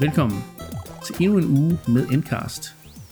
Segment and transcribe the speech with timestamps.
[0.00, 0.38] Velkommen
[1.06, 2.62] til endnu en uge med Endcast.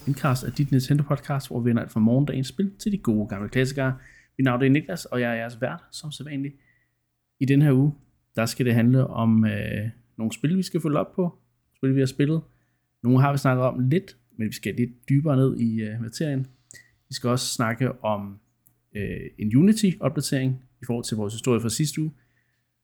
[0.06, 3.28] Endcast er dit Nintendo podcast, hvor vi vender alt fra morgendagens spil til de gode
[3.28, 3.98] gamle klassikere.
[4.38, 6.54] Mit navn er Niklas, og jeg er jeres vært, som sædvanligt.
[7.40, 7.94] I den her uge,
[8.36, 11.38] der skal det handle om øh, nogle spil, vi skal følge op på.
[11.76, 12.42] Spil, vi har spillet.
[13.02, 16.46] Nogle har vi snakket om lidt, men vi skal lidt dybere ned i øh, materien.
[17.08, 18.38] Vi skal også snakke om
[18.96, 22.12] øh, en Unity-opdatering i forhold til vores historie fra sidste uge.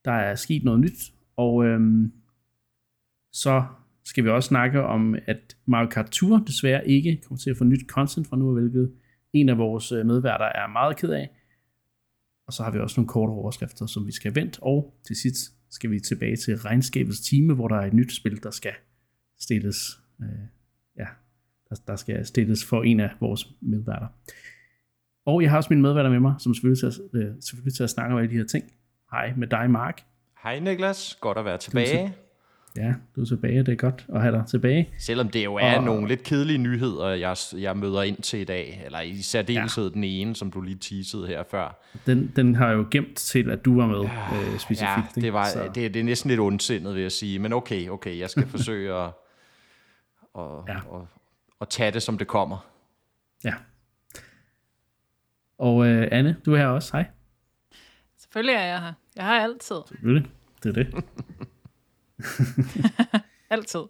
[0.04, 2.08] Der er sket noget nyt, og øh,
[3.32, 3.64] så
[4.04, 7.64] skal vi også snakke om, at Mario Kart Tour desværre ikke kommer til at få
[7.64, 8.92] nyt content fra nu hvilket
[9.32, 11.30] en af vores øh, medværter er meget ked af.
[12.46, 15.52] Og så har vi også nogle korte overskrifter, som vi skal vente, og til sidst
[15.70, 18.72] skal vi tilbage til regnskabets time, hvor der er et nyt spil, der skal
[19.40, 20.28] stilles, øh,
[20.98, 21.06] ja,
[21.68, 24.06] der, der skal stilles for en af vores medværter.
[25.26, 27.90] Og jeg har også mine medværter med mig, som selvfølgelig til, øh, selvfølgelig til at
[27.90, 28.64] snakke om alle de her ting.
[29.10, 30.02] Hej med dig, Mark.
[30.42, 32.14] Hej Niklas, godt at være tilbage.
[32.76, 34.88] Ja, du er tilbage, det er godt at have dig tilbage.
[34.98, 35.84] Selvom det jo er og...
[35.84, 39.94] nogle lidt kedelige nyheder, jeg, jeg møder ind til i dag, eller i særdeleshed ja.
[39.94, 41.82] den ene, som du lige teasede her før.
[42.06, 45.16] Den, den har jo gemt til, at du var med ja, øh, specifikt.
[45.16, 48.18] Ja, det, var, det, det er næsten lidt ondsindet, vil jeg sige, men okay, okay,
[48.18, 49.10] jeg skal forsøge at,
[50.34, 50.76] og, ja.
[50.88, 51.08] og,
[51.60, 52.68] og tage det, som det kommer.
[53.44, 53.54] Ja.
[55.58, 56.92] Og øh, Anne, du er her også.
[56.92, 57.06] Hej.
[58.18, 58.92] Selvfølgelig er jeg her.
[59.16, 59.76] Jeg har altid.
[59.88, 60.30] Selvfølgelig.
[60.62, 61.04] Det er det.
[63.50, 63.80] Altid.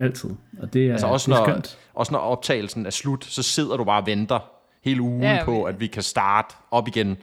[0.00, 0.30] Altid.
[0.58, 1.62] Og det er, altså også, det er når,
[1.94, 4.50] også når optagelsen er slut, så sidder du bare og venter
[4.84, 7.16] hele ugen ja, på, at vi kan starte op igen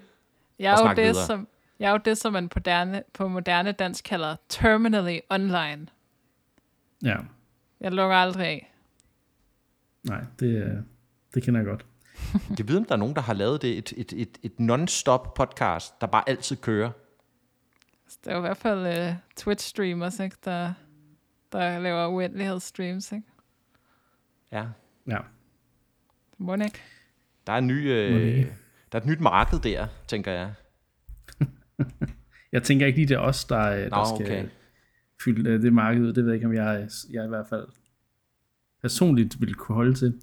[0.60, 1.26] jeg og snakke det, videre.
[1.26, 1.48] Som,
[1.80, 5.88] jeg er jo det, som man på moderne, på moderne dansk kalder terminally online.
[7.04, 7.16] Ja.
[7.80, 8.74] Jeg lukker aldrig af.
[10.04, 10.84] Nej, det,
[11.34, 11.86] det kender jeg godt.
[12.58, 15.34] Jeg ved, om der er nogen, der har lavet det, et, et, et, et non-stop
[15.34, 16.92] podcast, der bare altid kører.
[18.24, 20.74] Det er jo i hvert fald uh, Twitch-streamers, ikke, der,
[21.52, 23.28] der laver uendelighedsstreams, ikke?
[24.52, 24.66] Ja.
[25.08, 25.18] Ja.
[26.38, 26.82] Må ikke?
[27.48, 28.46] Der er, en ny, øh,
[28.92, 30.54] der er et nyt marked der, tænker jeg.
[32.52, 34.50] jeg tænker ikke lige, det er os, der, øh, der Nå, skal okay.
[35.24, 36.14] fylde øh, det marked ud.
[36.14, 37.68] Det ved jeg ikke, om jeg, jeg i hvert fald
[38.82, 40.22] personligt vil kunne holde til.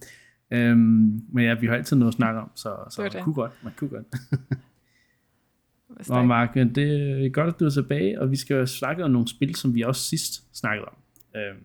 [0.50, 3.34] Øhm, men ja, vi har altid noget at snakke om, så, så det man kunne
[3.34, 3.52] godt.
[3.62, 4.06] Man kunne godt.
[6.08, 6.78] Nå, Mark, det
[7.24, 9.74] er godt, at du er tilbage, og vi skal jo snakke om nogle spil, som
[9.74, 10.96] vi også sidst snakkede om.
[11.36, 11.64] Øhm,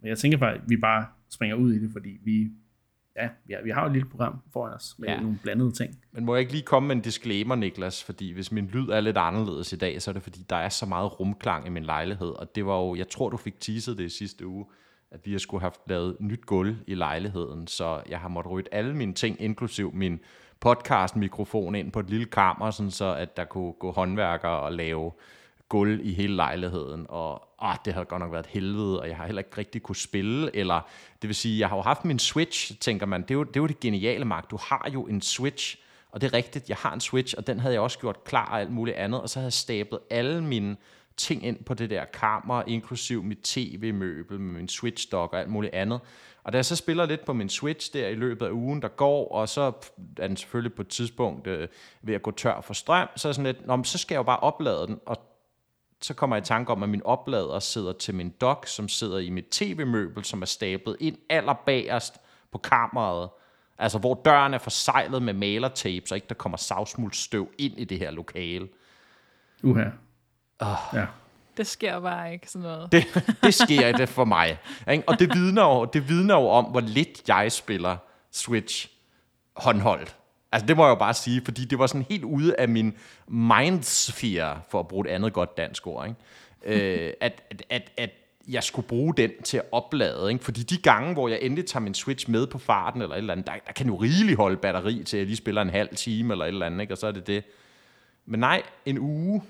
[0.00, 2.50] men jeg tænker bare, at vi bare springer ud i det, fordi vi,
[3.16, 5.20] ja, vi har, vi har jo et lille program foran os med ja.
[5.20, 5.98] nogle blandede ting.
[6.12, 8.04] Men må jeg ikke lige komme med en disclaimer, Niklas?
[8.04, 10.68] Fordi hvis min lyd er lidt anderledes i dag, så er det fordi, der er
[10.68, 12.28] så meget rumklang i min lejlighed.
[12.28, 14.66] Og det var jo, jeg tror, du fik teaset det sidste uge,
[15.10, 17.66] at vi har skulle have lavet nyt gulv i lejligheden.
[17.66, 20.20] Så jeg har måttet rydde alle mine ting, inklusiv min
[20.64, 25.12] podcast-mikrofon ind på et lille kammer, sådan så at der kunne gå håndværkere og lave
[25.68, 29.16] gulv i hele lejligheden, og åh, det har godt nok været et helvede, og jeg
[29.16, 30.80] har heller ikke rigtig kunne spille, eller
[31.22, 33.56] det vil sige, jeg har jo haft min Switch, tænker man, det er jo det,
[33.56, 35.78] er jo det geniale, Mark, du har jo en Switch,
[36.10, 38.46] og det er rigtigt, jeg har en Switch, og den havde jeg også gjort klar
[38.46, 40.76] og alt muligt andet, og så havde jeg stablet alle mine
[41.16, 45.74] ting ind på det der kammer, inklusiv mit tv-møbel med min Switch-dock og alt muligt
[45.74, 46.00] andet.
[46.44, 48.88] Og da jeg så spiller lidt på min Switch der i løbet af ugen, der
[48.88, 49.72] går, og så
[50.18, 51.68] er den selvfølgelig på et tidspunkt øh,
[52.02, 54.22] ved at gå tør for strøm, så er sådan lidt, Nå, så skal jeg jo
[54.22, 55.16] bare oplade den, og
[56.02, 59.18] så kommer jeg i tanke om, at min oplader sidder til min dock, som sidder
[59.18, 62.14] i mit tv-møbel, som er stablet ind allerbagerst
[62.52, 63.28] på kammeret.
[63.78, 67.84] Altså, hvor døren er forsejlet med malertape, så ikke der kommer savsmuld støv ind i
[67.84, 68.68] det her lokale.
[69.62, 69.84] Uha.
[70.60, 70.76] Oh.
[70.92, 71.06] Ja.
[71.56, 72.92] Det sker bare ikke sådan noget.
[72.92, 73.04] Det,
[73.42, 74.58] det sker det for mig.
[74.90, 75.04] Ikke?
[75.06, 77.96] Og det vidner, jo, det vidner jo om, hvor lidt jeg spiller
[78.32, 78.88] Switch
[79.56, 80.16] håndholdt.
[80.52, 82.94] Altså det må jeg jo bare sige, fordi det var sådan helt ude af min
[83.28, 87.06] mindsphere, for at bruge et andet godt dansk ord, ikke?
[87.06, 88.10] øh, at, at, at, at
[88.48, 90.32] jeg skulle bruge den til at oplade.
[90.32, 90.44] Ikke?
[90.44, 93.32] Fordi de gange, hvor jeg endelig tager min Switch med på farten, eller et eller
[93.32, 95.96] andet, der, der kan jo rigeligt holde batteri til, at jeg lige spiller en halv
[95.96, 96.94] time, eller et eller andet, ikke?
[96.94, 97.44] og så er det det.
[98.26, 99.42] Men nej, en uge,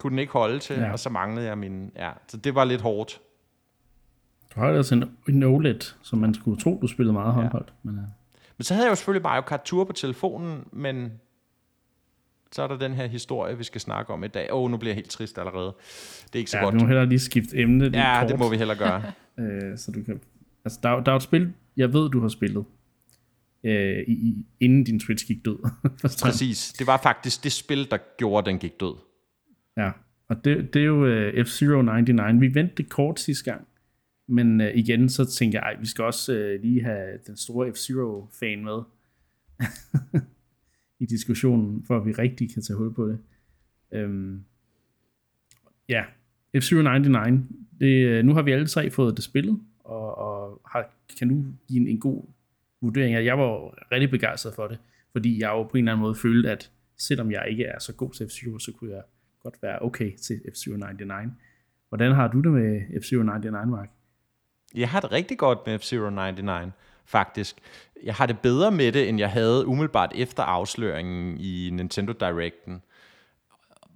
[0.00, 0.92] kunne den ikke holde til, ja.
[0.92, 1.92] og så manglede jeg min...
[1.96, 3.20] Ja, så det var lidt hårdt.
[4.54, 7.68] Du har altså en, en OLED, som man skulle tro, du spillede meget håndholdt.
[7.68, 7.90] Ja.
[7.90, 8.02] Men, ja.
[8.56, 11.12] men så havde jeg jo selvfølgelig Mario Kart Tour på telefonen, men
[12.52, 14.52] så er der den her historie, vi skal snakke om i dag.
[14.52, 15.74] Åh, oh, nu bliver jeg helt trist allerede.
[16.26, 16.74] Det er ikke så ja, godt.
[16.74, 17.90] vi må hellere lige skifte emne.
[17.94, 18.30] Ja, kort.
[18.30, 19.02] det må vi hellere gøre.
[19.40, 20.20] øh, så du kan,
[20.64, 22.64] altså, der, der er et spil, jeg ved, du har spillet,
[23.64, 25.58] øh, i, inden din Switch gik død.
[26.22, 26.72] Præcis.
[26.78, 28.94] Det var faktisk det spil, der gjorde, den gik død.
[29.80, 29.90] Ja,
[30.28, 32.38] og det, det er jo øh, uh, F-099.
[32.38, 33.68] Vi vendte det kort sidste gang,
[34.26, 37.72] men uh, igen så tænker jeg, ej, vi skal også uh, lige have den store
[37.72, 38.82] F-Zero-fan med
[41.02, 43.18] i diskussionen, for at vi rigtig kan tage hul på det.
[44.04, 44.44] Um,
[45.88, 46.04] ja,
[46.56, 47.32] F-099,
[47.80, 51.80] det, nu har vi alle tre fået det spillet, og, og har, kan nu give
[51.80, 52.24] en, en god
[52.80, 53.24] vurdering.
[53.24, 54.78] Jeg var rigtig begejstret for det,
[55.12, 57.94] fordi jeg jo på en eller anden måde følte, at selvom jeg ikke er så
[57.94, 59.02] god til F-Zero, så kunne jeg
[59.42, 61.32] godt være okay til F-Zero 99.
[61.88, 63.90] Hvordan har du det med F-Zero 99, Mark?
[64.74, 66.72] Jeg har det rigtig godt med F-Zero 99,
[67.04, 67.56] faktisk.
[68.02, 72.82] Jeg har det bedre med det, end jeg havde umiddelbart efter afsløringen i Nintendo Directen.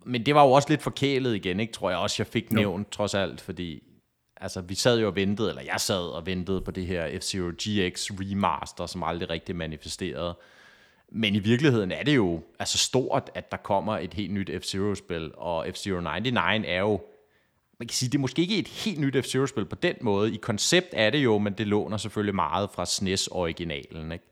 [0.06, 1.72] Men det var jo også lidt forkælet igen, ikke?
[1.72, 3.82] tror jeg også, jeg fik nævnt, trods alt, fordi
[4.36, 7.50] altså, vi sad jo og ventede, eller jeg sad og ventede på det her F-Zero
[7.50, 10.34] GX remaster, som aldrig rigtig manifesterede.
[11.16, 15.30] Men i virkeligheden er det jo altså stort, at der kommer et helt nyt F-Zero-spil,
[15.34, 17.00] og F-Zero 99 er jo
[17.78, 20.34] man kan sige, det er måske ikke et helt nyt F-Zero-spil på den måde.
[20.34, 24.24] I koncept er det jo, men det låner selvfølgelig meget fra SNES-originalen, ikke?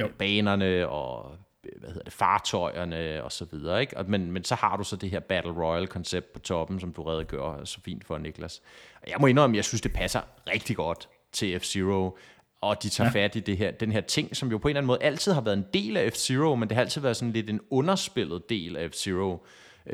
[0.00, 0.08] Jo.
[0.18, 1.36] Banerne og
[1.78, 3.96] hvad hedder det, fartøjerne og så videre, ikke?
[3.96, 7.02] Og, men, men så har du så det her Battle Royale-koncept på toppen, som du
[7.02, 8.62] redegør så fint for, Niklas.
[9.02, 12.18] Og jeg må indrømme, jeg synes, det passer rigtig godt til F-Zero,
[12.64, 13.24] og de tager ja.
[13.24, 15.32] fat i det her, den her ting, som jo på en eller anden måde altid
[15.32, 18.48] har været en del af F-Zero, men det har altid været sådan lidt en underspillet
[18.48, 19.46] del af F-Zero.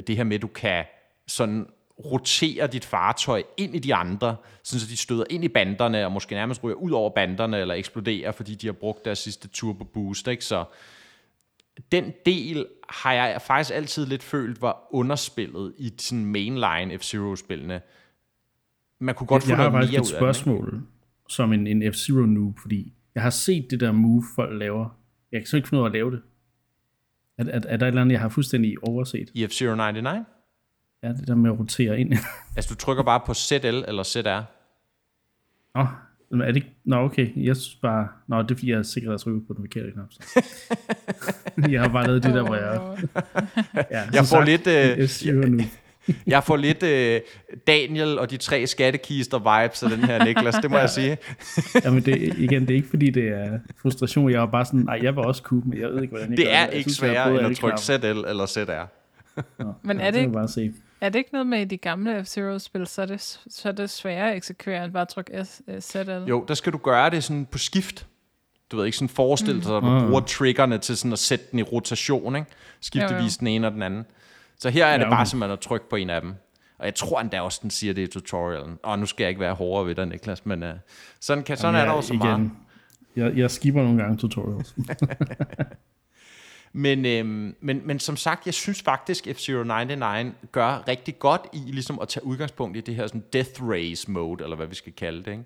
[0.06, 0.84] Det her med, at du kan
[1.26, 1.66] sådan
[2.04, 6.34] rotere dit fartøj ind i de andre, så de støder ind i banderne, og måske
[6.34, 10.28] nærmest ryger ud over banderne, eller eksploderer, fordi de har brugt deres sidste turbo boost.
[10.28, 10.44] Ikke?
[10.44, 10.64] Så
[11.92, 17.80] den del har jeg faktisk altid lidt følt var underspillet i sådan mainline F-Zero-spillene.
[18.98, 20.88] Man kunne godt få noget mere ud af spørgsmål den,
[21.30, 24.98] som en, en F-Zero noob, fordi jeg har set det der move, folk laver.
[25.32, 26.20] Jeg kan så ikke finde ud af at lave det.
[27.38, 29.30] Er, er, er der et eller andet, jeg har fuldstændig overset?
[29.34, 30.26] I F-Zero 99?
[31.02, 32.12] Ja, det der med at rotere ind.
[32.56, 34.42] altså, du trykker bare på ZL eller ZR?
[35.74, 35.86] Nå,
[36.42, 36.76] er det ikke?
[36.84, 37.44] Nå, okay.
[37.44, 38.08] Jeg synes bare...
[38.28, 40.10] Nå, det er fordi, jeg er sikkert at trykke på den forkerte knap.
[41.72, 42.98] jeg har bare lavet det der, hvor jeg...
[43.90, 44.66] Ja, jeg får sagt, lidt...
[44.66, 45.08] Øh,
[46.26, 47.20] jeg får lidt øh,
[47.66, 50.82] Daniel og de tre skattekister vibes af den her, Niklas, det må ja.
[50.82, 51.18] jeg sige.
[51.84, 54.30] Jamen det, igen, det er ikke fordi, det er frustration.
[54.30, 56.36] Jeg var bare sådan, nej, jeg var også cool, men jeg ved ikke, hvordan jeg
[56.36, 58.86] Det er ikke sværere end at trykke ZL eller ZR.
[59.58, 60.72] Nå, men er det, ikke, bare se.
[61.00, 63.20] er det ikke noget med i de gamle F-Zero-spil, så er det,
[63.50, 66.10] så er det sværere at eksekvere end bare at trykke S, uh, ZL?
[66.28, 68.06] Jo, der skal du gøre det sådan på skift.
[68.70, 69.76] Du ved ikke, sådan forestille dig, mm.
[69.76, 70.06] at du mm.
[70.06, 72.50] bruger triggerne til sådan at sætte den i rotation, ikke?
[72.80, 73.36] Skiftevis jo, jo.
[73.38, 74.04] den ene og den anden.
[74.60, 75.16] Så her er det ja, okay.
[75.16, 76.34] bare simpelthen at trykke på en af dem.
[76.78, 78.78] Og jeg tror endda også, den siger det i tutorialen.
[78.82, 80.68] Og nu skal jeg ikke være hårdere ved dig, Niklas, men uh,
[81.20, 82.50] sådan, kan, sådan Jamen, er der også meget.
[83.16, 84.74] Jeg, jeg skipper nogle gange tutorials.
[86.72, 91.58] Men, øhm, men, men som sagt, jeg synes faktisk, F-Zero 99 gør rigtig godt i
[91.58, 94.92] ligesom at tage udgangspunkt i det her sådan death race mode, eller hvad vi skal
[94.92, 95.44] kalde det, ikke?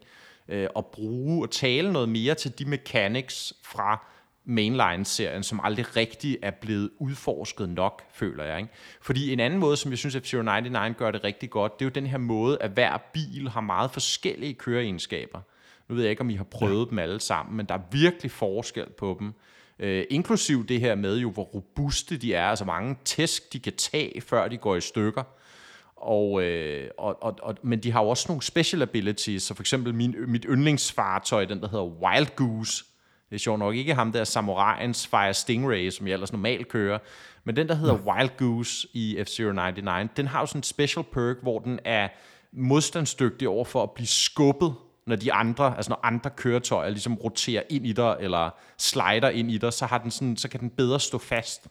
[0.48, 4.06] Øh, og bruge og tale noget mere til de mechanics fra
[4.44, 8.58] mainline-serien, som aldrig rigtig er blevet udforsket nok, føler jeg.
[8.58, 8.70] Ikke?
[9.02, 11.86] Fordi en anden måde, som jeg synes, F-Zero 99 gør det rigtig godt, det er
[11.86, 15.40] jo den her måde, at hver bil har meget forskellige køreegenskaber.
[15.88, 16.90] Nu ved jeg ikke, om I har prøvet ja.
[16.90, 19.32] dem alle sammen, men der er virkelig forskel på dem.
[19.78, 23.76] Øh, inklusiv det her med jo, hvor robuste de er, altså mange tæsk, de kan
[23.76, 25.22] tage, før de går i stykker.
[25.96, 29.62] Og, øh, og, og, og, men de har jo også nogle special abilities, så for
[29.62, 32.84] eksempel min, mit yndlingsfartøj, den der hedder Wild Goose,
[33.30, 36.98] det er sjovt nok ikke ham der samuraiens Fire Stingray, som jeg ellers normalt kører,
[37.44, 41.04] men den der hedder Wild Goose i F-Zero 99, den har jo sådan en special
[41.12, 42.08] perk, hvor den er
[42.52, 44.74] modstandsdygtig over for at blive skubbet
[45.06, 49.50] når de andre, altså når andre køretøjer ligesom roterer ind i dig, eller slider ind
[49.50, 51.68] i dig, så, har den sådan, så kan den bedre stå fast.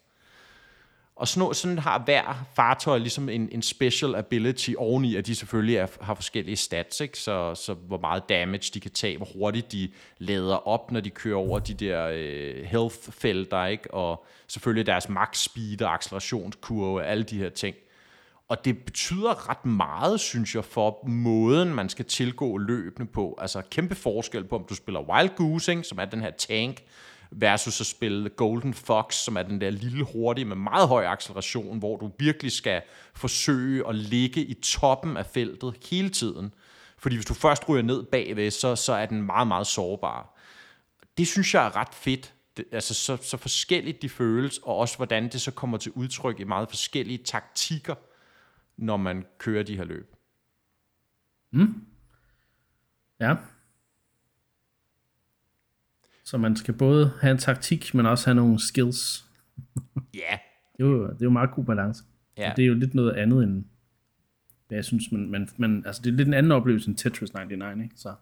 [1.15, 5.75] Og sådan, sådan har hver fartøj ligesom en, en special ability oveni, at de selvfølgelig
[5.75, 7.17] er, har forskellige stats, ikke?
[7.17, 11.09] Så, så hvor meget damage de kan tage, hvor hurtigt de lader op, når de
[11.09, 13.93] kører over de der øh, health-felter, ikke?
[13.93, 17.75] og selvfølgelig deres max speed og accelerationskurve, alle de her ting.
[18.47, 23.37] Og det betyder ret meget, synes jeg, for måden, man skal tilgå løbende på.
[23.41, 26.83] Altså kæmpe forskel på, om du spiller Wild Goose, ikke, som er den her tank,
[27.35, 31.79] versus at spille Golden Fox, som er den der lille hurtige med meget høj acceleration,
[31.79, 32.81] hvor du virkelig skal
[33.13, 36.53] forsøge at ligge i toppen af feltet hele tiden.
[36.97, 40.39] Fordi hvis du først ryger ned bagved, så, så er den meget, meget sårbar.
[41.17, 42.33] Det synes jeg er ret fedt.
[42.57, 46.39] Det, altså så, så forskelligt de føles, og også hvordan det så kommer til udtryk
[46.39, 47.95] i meget forskellige taktikker,
[48.77, 50.15] når man kører de her løb.
[51.51, 51.85] Mm.
[53.19, 53.35] Ja.
[56.23, 59.25] Så man skal både have en taktik, men også have nogle skills.
[60.13, 60.19] Ja.
[60.19, 60.39] yeah.
[60.77, 62.03] det, er jo, det er jo meget god balance.
[62.37, 62.43] Ja.
[62.43, 62.55] Yeah.
[62.55, 63.65] Det er jo lidt noget andet end,
[64.67, 67.33] hvad jeg synes, man, man, man, altså det er lidt en anden oplevelse end Tetris
[67.33, 67.95] 99, ikke?
[67.97, 68.13] Så.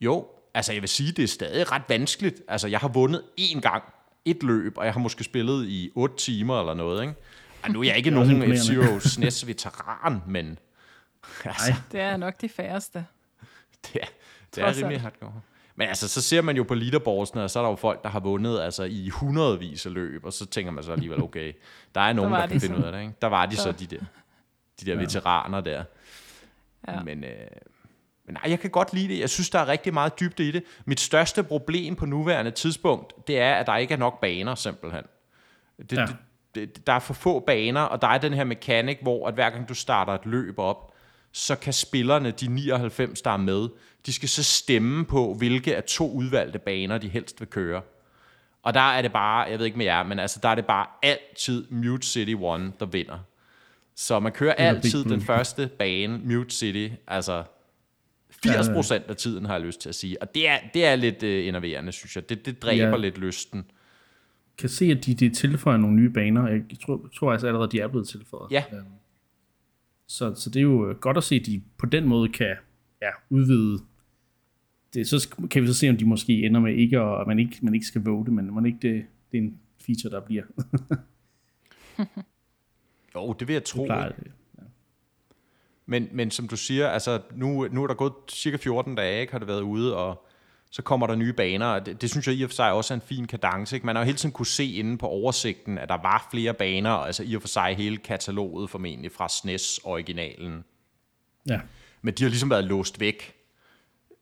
[0.00, 2.42] Jo, altså jeg vil sige, det er stadig ret vanskeligt.
[2.48, 3.82] Altså jeg har vundet én gang
[4.24, 7.14] et løb, og jeg har måske spillet i 8 timer eller noget, ikke?
[7.62, 10.58] Og nu er jeg ikke nogen F-Zero SNES veteran, men
[11.44, 13.06] altså, det er nok de færreste.
[13.86, 14.06] Det er,
[14.54, 15.40] det er rimelig hardcore.
[15.76, 18.08] Men altså, så ser man jo på leaderboardsene, og så er der jo folk, der
[18.08, 21.52] har vundet altså, i hundredvis af løb, og så tænker man så alligevel, okay,
[21.94, 22.80] der er nogen, der, der kan de finde så.
[22.80, 23.00] ud af det.
[23.00, 23.14] Ikke?
[23.22, 24.00] Der var de så, så de der,
[24.80, 25.00] de der ja.
[25.00, 25.84] veteraner der.
[26.88, 27.02] Ja.
[27.02, 27.30] Men, øh,
[28.26, 29.20] men nej, jeg kan godt lide det.
[29.20, 30.64] Jeg synes, der er rigtig meget dybde i det.
[30.84, 35.04] Mit største problem på nuværende tidspunkt, det er, at der ikke er nok baner, simpelthen.
[35.90, 36.06] Det, ja.
[36.06, 36.16] det,
[36.54, 39.50] det, der er for få baner, og der er den her mekanik, hvor at hver
[39.50, 40.92] gang du starter et løb op,
[41.36, 43.68] så kan spillerne, de 99, der er med,
[44.06, 47.82] de skal så stemme på, hvilke af to udvalgte baner, de helst vil køre.
[48.62, 50.66] Og der er det bare, jeg ved ikke med jer, men altså, der er det
[50.66, 52.38] bare altid Mute City 1,
[52.80, 53.18] der vinder.
[53.94, 57.44] Så man kører altid den første bane, Mute City, altså
[58.42, 60.22] 80 procent af tiden, har jeg lyst til at sige.
[60.22, 62.28] Og det er, det er lidt uh, enerverende, synes jeg.
[62.28, 62.96] Det, det dræber ja.
[62.96, 63.64] lidt lysten.
[64.58, 66.48] kan se, at de, de tilføjer nogle nye baner.
[66.48, 68.50] Jeg tror, tror altså allerede, de er blevet tilføjet.
[68.50, 68.64] Ja.
[70.08, 72.56] Så, så det er jo godt at se, at de på den måde kan
[73.02, 73.78] ja, udvide
[74.94, 75.08] det.
[75.08, 77.58] Så kan vi så se, om de måske ender med ikke, og at man ikke,
[77.62, 80.42] man ikke skal vote, men man ikke det, det er en feature, der bliver.
[83.14, 83.82] jo, det vil jeg tro.
[83.82, 84.32] Det det.
[84.58, 84.62] Ja.
[85.86, 89.32] Men, men som du siger, altså nu, nu er der gået cirka 14 dage, ikke,
[89.32, 90.26] har det været ude, og
[90.70, 92.94] så kommer der nye baner, og det, det synes jeg i og for sig også
[92.94, 93.76] er en fin kadence.
[93.76, 93.86] Ikke?
[93.86, 96.90] Man har jo hele tiden kunne se inde på oversigten, at der var flere baner,
[96.90, 100.64] altså i og for sig hele kataloget formentlig fra SNES-originalen.
[101.48, 101.60] Ja.
[102.02, 103.34] Men de har ligesom været låst væk,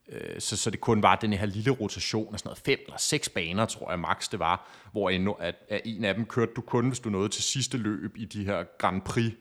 [0.08, 2.98] øh, så, så det kun var den her lille rotation af sådan noget fem eller
[2.98, 6.52] seks baner, tror jeg max det var, hvor en, at, at en af dem kørte
[6.56, 9.32] du kun, hvis du nåede til sidste løb i de her Grand Prix,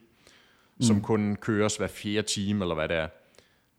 [0.76, 0.82] mm.
[0.82, 3.08] som kun køres hver fjerde time, eller hvad det er.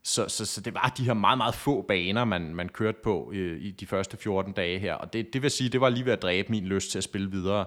[0.07, 3.31] Så, så, så det var de her meget, meget få baner, man, man kørte på
[3.33, 4.93] i, i de første 14 dage her.
[4.93, 7.03] Og det, det vil sige, det var lige ved at dræbe min lyst til at
[7.03, 7.65] spille videre.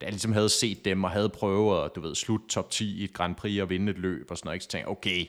[0.00, 3.00] Da jeg ligesom havde set dem og havde prøvet at, du ved, slut top 10
[3.00, 4.64] i et Grand Prix og vinde et løb og sådan noget, ikke?
[4.64, 5.26] så tænkte jeg, okay,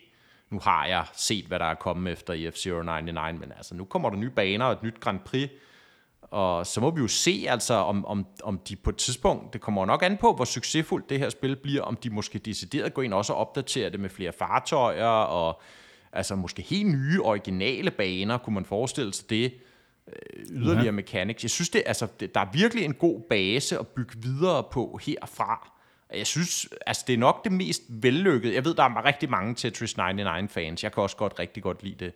[0.49, 3.85] nu har jeg set, hvad der er kommet efter i F-Zero 99, men altså, nu
[3.85, 5.49] kommer der nye baner og et nyt Grand Prix,
[6.21, 9.61] og så må vi jo se, altså, om, om, om de på et tidspunkt, det
[9.61, 13.01] kommer nok an på, hvor succesfuldt det her spil bliver, om de måske decideret går
[13.01, 15.61] ind også og opdaterer det med flere fartøjer, og
[16.13, 19.53] altså måske helt nye, originale baner, kunne man forestille sig det,
[20.07, 20.91] øh, yderligere ja.
[20.91, 21.43] mechanics.
[21.43, 24.99] Jeg synes, det, altså, det, der er virkelig en god base at bygge videre på
[25.05, 25.71] herfra.
[26.13, 28.53] Jeg synes, altså det er nok det mest vellykkede.
[28.53, 30.83] Jeg ved, der er rigtig mange Tetris 99-fans.
[30.83, 32.13] Jeg kan også godt rigtig godt lide det.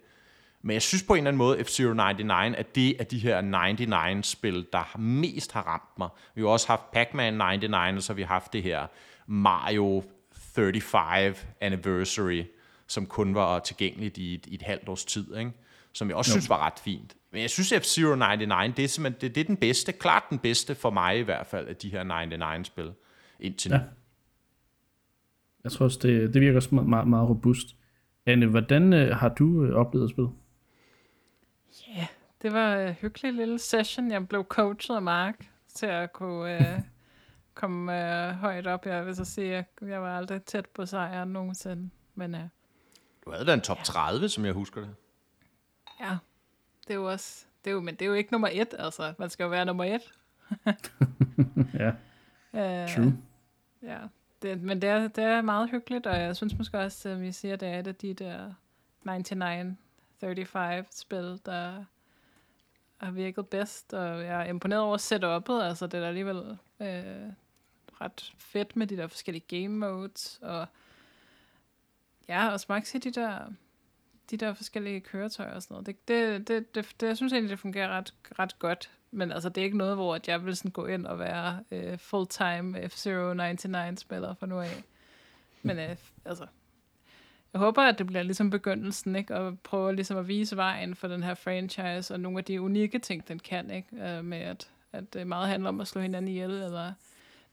[0.65, 3.41] Men jeg synes på en eller anden måde, F-Zero 99 er det af de her
[3.41, 6.09] 99-spil, der mest har ramt mig.
[6.35, 8.87] Vi har også haft Pac-Man 99, og så har vi haft det her
[9.27, 10.03] Mario
[10.55, 12.43] 35 Anniversary,
[12.93, 15.51] som kun var tilgængeligt i et, i et halvt års tid, ikke?
[15.93, 16.33] som jeg også jo.
[16.33, 17.15] synes var ret fint.
[17.31, 20.39] Men jeg synes, F-Zero 99, det er simpelthen det, det er den bedste, klart den
[20.39, 22.03] bedste for mig i hvert fald, af de her
[22.59, 22.93] 99-spil
[23.39, 23.77] indtil nu.
[23.77, 23.83] Ja.
[25.63, 27.75] Jeg tror også, det, det virker også meget, meget robust.
[28.25, 30.29] Anne, hvordan øh, har du øh, oplevet at spille?
[31.87, 32.07] Ja, yeah,
[32.41, 34.11] det var en hyggelig lille session.
[34.11, 36.79] Jeg blev coachet af Mark til at kunne øh,
[37.53, 38.85] komme øh, højt op.
[38.85, 41.89] Jeg vil så sige, at jeg var aldrig tæt på sejren nogensinde.
[42.15, 42.41] Men, øh,
[43.25, 44.95] du havde da en top 30, som jeg husker det.
[45.99, 46.17] Ja,
[46.87, 47.45] det er jo også...
[47.63, 49.13] Det er jo, men det er jo ikke nummer et, altså.
[49.19, 50.13] Man skal jo være nummer et.
[51.73, 51.89] ja,
[52.53, 53.17] uh, true.
[53.81, 53.99] Ja,
[54.41, 57.31] det, men det er, det er meget hyggeligt, og jeg synes måske også, at vi
[57.31, 58.53] siger, at det er et af de der
[59.07, 61.83] 99-35-spil, der
[62.97, 67.31] har virket bedst, og jeg er imponeret over setup'et, altså det er alligevel øh,
[68.01, 70.67] ret fedt med de der forskellige game modes, og
[72.29, 73.39] Ja, og Smax de der,
[74.31, 75.85] de der forskellige køretøjer og sådan noget.
[75.87, 78.91] Det, det, det, det, det, jeg synes egentlig, det fungerer ret, ret godt.
[79.11, 81.97] Men altså, det er ikke noget, hvor jeg vil sådan gå ind og være øh,
[81.97, 84.83] full-time F-Zero 99-spiller for nu af.
[85.61, 86.45] Men øh, altså,
[87.53, 89.35] jeg håber, at det bliver ligesom begyndelsen, ikke?
[89.35, 92.99] Og prøve ligesom at vise vejen for den her franchise, og nogle af de unikke
[92.99, 94.17] ting, den kan, ikke?
[94.17, 96.93] Øh, med at, at det meget handler om at slå hinanden ihjel, eller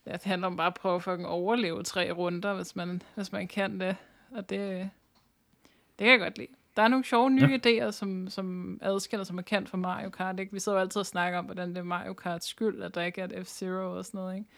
[0.05, 3.81] det handler om bare at prøve at overleve tre runder, hvis man, hvis man kan
[3.81, 3.97] det
[4.31, 4.91] og det,
[5.99, 6.49] det kan jeg godt lide.
[6.77, 7.87] Der er nogle sjove nye ja.
[7.87, 10.41] idéer, som, som adskiller sig markant fra Mario Kart.
[10.41, 10.53] Ikke?
[10.53, 13.03] Vi sidder jo altid og snakker om, hvordan det er Mario Karts skyld, at der
[13.03, 14.37] ikke er et F-Zero og sådan noget.
[14.37, 14.49] Ikke?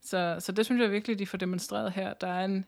[0.00, 2.14] Så, så det synes jeg virkelig, de får demonstreret her.
[2.14, 2.64] Der er en,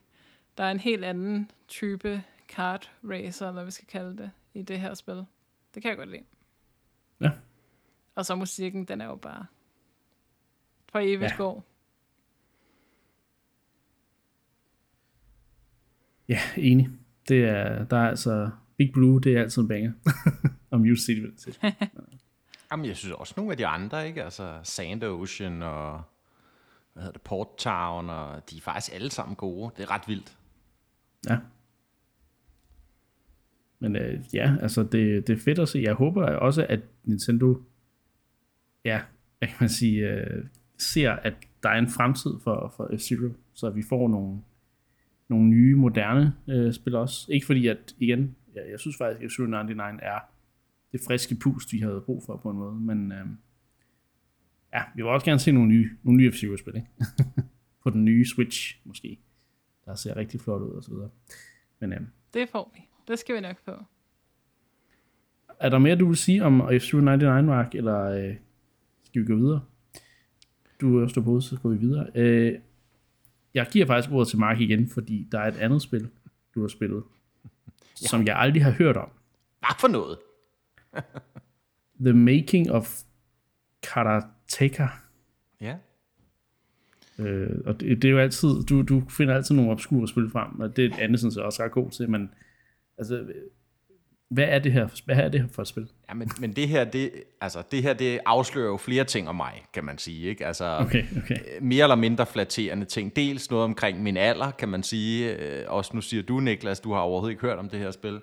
[0.57, 4.61] der er en helt anden type kart racer, eller hvad vi skal kalde det, i
[4.61, 5.25] det her spil.
[5.73, 6.23] Det kan jeg godt lide.
[7.21, 7.31] Ja.
[8.15, 9.45] Og så musikken, den er jo bare
[10.89, 11.35] for evigt ja.
[11.37, 11.61] god.
[16.29, 16.89] Ja, enig.
[17.29, 19.91] Det er, der er altså, Big Blue, det er altid en banger.
[20.71, 21.59] og Muse City vil det
[22.71, 24.23] Jamen, jeg synes også nogle af de andre, ikke?
[24.23, 26.01] Altså Sand Ocean og
[26.93, 29.71] hvad hedder det, Port Town, og de er faktisk alle sammen gode.
[29.77, 30.37] Det er ret vildt.
[31.29, 31.37] Ja.
[33.79, 35.79] Men øh, ja, altså det, det er fedt at se.
[35.79, 37.61] Jeg håber også, at Nintendo,
[38.85, 39.01] ja,
[39.37, 40.45] hvad kan man sige, øh,
[40.77, 44.41] ser, at der er en fremtid for, for F-Zero, så vi får nogle,
[45.29, 47.31] nogle nye, moderne øh, spil også.
[47.31, 50.19] Ikke fordi, at igen, ja, jeg synes faktisk, at F-Zero 99 er
[50.91, 53.25] det friske pust, vi havde brug for på en måde, men øh,
[54.73, 56.87] ja, vi vil også gerne se nogle nye, nogle nye F-Zero-spil, ikke?
[57.83, 59.19] på den nye Switch, måske.
[59.85, 61.09] Der ser rigtig flot ud og så videre.
[61.79, 62.01] Men øh,
[62.33, 62.81] Det får vi.
[63.07, 63.71] Det skal vi nok få.
[65.59, 68.35] er der mere, du vil sige om F-Zero 99, Mark, eller øh,
[69.03, 69.61] skal vi gå videre?
[70.81, 72.07] Du er også på så går vi videre.
[72.15, 72.59] Øh,
[73.55, 76.09] jeg giver faktisk ordet til Mark igen, fordi der er et andet spil,
[76.55, 77.03] du har spillet,
[78.01, 78.07] ja.
[78.07, 79.09] som jeg aldrig har hørt om.
[79.59, 80.17] Hvad for noget?
[82.05, 83.01] The Making of
[83.83, 84.87] Karateka.
[85.61, 85.77] Ja.
[87.19, 90.59] Øh, og det, det, er jo altid, du, du finder altid nogle obskure spil frem,
[90.59, 92.29] og det er andet, synes jeg også er god til, men
[92.97, 93.25] altså,
[94.29, 95.87] hvad er det her, hvad er det her for et spil?
[96.09, 99.35] Ja, men, men det her, det, altså, det her, det afslører jo flere ting om
[99.35, 100.27] mig, kan man sige.
[100.27, 100.45] Ikke?
[100.45, 101.35] Altså, Okay, okay.
[101.35, 103.15] øh, mere eller mindre flatterende ting.
[103.15, 105.35] Dels noget omkring min alder, kan man sige.
[105.35, 108.21] Øh, også nu siger du, Niklas, du har overhovedet ikke hørt om det her spil.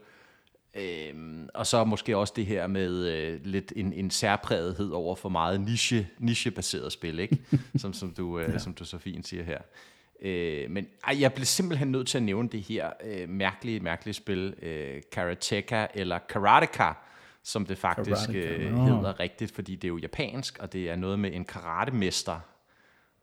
[0.74, 5.28] Øhm, og så måske også det her med øh, lidt en, en særprægethed over for
[5.28, 7.38] meget niche, nichebaseret spil, ikke?
[7.76, 8.58] som, som, du, øh, ja.
[8.58, 9.58] som du så fint siger her.
[10.22, 14.14] Øh, men ej, jeg blev simpelthen nødt til at nævne det her øh, mærkelige, mærkelige
[14.14, 16.92] spil, øh, Karateka eller Karateka,
[17.42, 20.96] som det faktisk Karateka, øh, hedder rigtigt, fordi det er jo japansk, og det er
[20.96, 22.40] noget med en karatemester.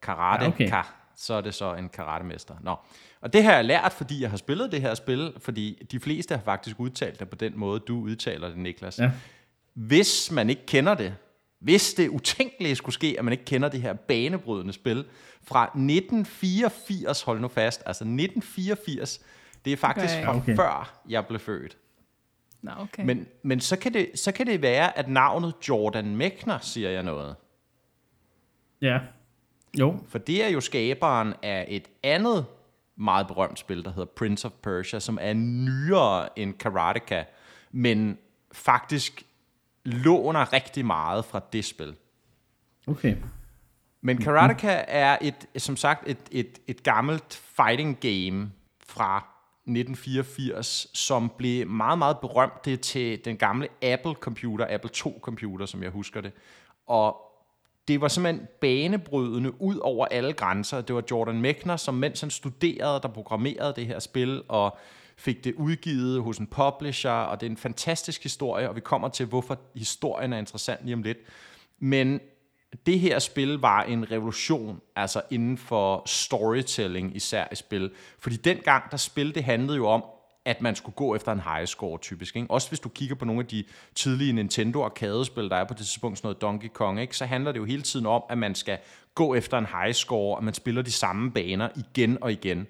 [0.01, 0.67] Karateka, Ja, okay.
[0.67, 0.83] okay.
[1.15, 2.55] så er det så en karatemester.
[2.61, 2.75] Nå.
[3.21, 6.35] Og det har jeg lært, fordi jeg har spillet det her spil, fordi de fleste
[6.35, 8.99] har faktisk udtalt det på den måde, du udtaler det, Niklas.
[8.99, 9.11] Ja.
[9.73, 11.15] Hvis man ikke kender det,
[11.59, 15.05] hvis det utænkelige skulle ske, at man ikke kender det her banebrydende spil
[15.43, 19.19] fra 1984, hold nu fast, altså 1984,
[19.65, 20.25] det er faktisk Okay.
[20.25, 20.55] fra Okay.
[20.55, 21.77] før jeg blev født.
[22.61, 23.03] Nå, okay.
[23.05, 27.03] Men, men så, kan det, så kan det være, at navnet Jordan Mechner siger jeg
[27.03, 27.35] noget.
[28.81, 28.99] Ja,
[29.79, 32.45] jo, For det er jo skaberen af et andet
[32.95, 37.23] meget berømt spil, der hedder Prince of Persia, som er nyere end Karateka,
[37.71, 38.17] men
[38.51, 39.23] faktisk
[39.85, 41.95] låner rigtig meget fra det spil.
[42.87, 43.15] okay.
[44.01, 48.51] Men Karateka er et, som sagt et, et, et gammelt fighting game
[48.85, 49.17] fra
[49.65, 55.91] 1984, som blev meget, meget berømt det til den gamle Apple-computer, Apple II-computer, som jeg
[55.91, 56.31] husker det.
[56.87, 57.17] Og
[57.87, 60.81] det var simpelthen banebrydende ud over alle grænser.
[60.81, 64.77] Det var Jordan Mechner, som mens han studerede, der programmerede det her spil, og
[65.19, 69.07] fik det udgivet hos en publisher, og det er en fantastisk historie, og vi kommer
[69.09, 71.17] til, hvorfor historien er interessant lige om lidt.
[71.79, 72.19] Men
[72.85, 77.91] det her spil var en revolution, altså inden for storytelling, især i spil.
[78.19, 80.03] Fordi dengang, der spil, det handlede jo om,
[80.45, 82.35] at man skulle gå efter en high score, typisk.
[82.35, 82.51] Ikke?
[82.51, 83.63] Også hvis du kigger på nogle af de
[83.95, 87.17] tidlige Nintendo arcade-spil, der er på det tidspunkt, sådan noget Donkey Kong, ikke?
[87.17, 88.77] så handler det jo hele tiden om, at man skal
[89.15, 92.67] gå efter en high score, og man spiller de samme baner igen og igen.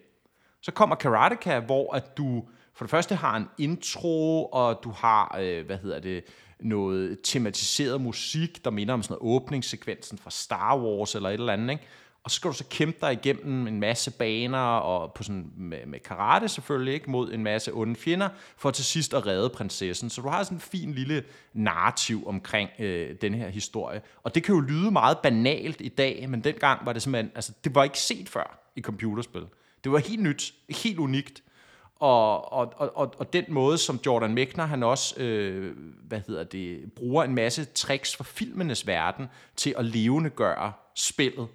[0.62, 2.44] Så kommer Karateka, hvor at du
[2.80, 6.24] for det første har en intro, og du har, øh, hvad hedder det,
[6.60, 11.54] noget tematiseret musik, der minder om sådan noget åbningssekvensen fra Star Wars eller et eller
[11.54, 11.84] andet, ikke?
[12.24, 15.86] Og så skal du så kæmpe dig igennem en masse baner, og på sådan, med,
[15.86, 17.12] med karate selvfølgelig, ikke?
[17.12, 20.10] mod en masse onde fjender, for til sidst at redde prinsessen.
[20.10, 24.02] Så du har sådan en fin lille narrativ omkring øh, den her historie.
[24.24, 27.54] Og det kan jo lyde meget banalt i dag, men dengang var det simpelthen, altså
[27.64, 29.46] det var ikke set før i computerspil.
[29.84, 31.44] Det var helt nyt, helt unikt.
[31.96, 36.94] Og, og, og, og, den måde, som Jordan Mechner, han også, øh, hvad hedder det,
[36.96, 41.48] bruger en masse tricks fra filmenes verden til at levendegøre spillet.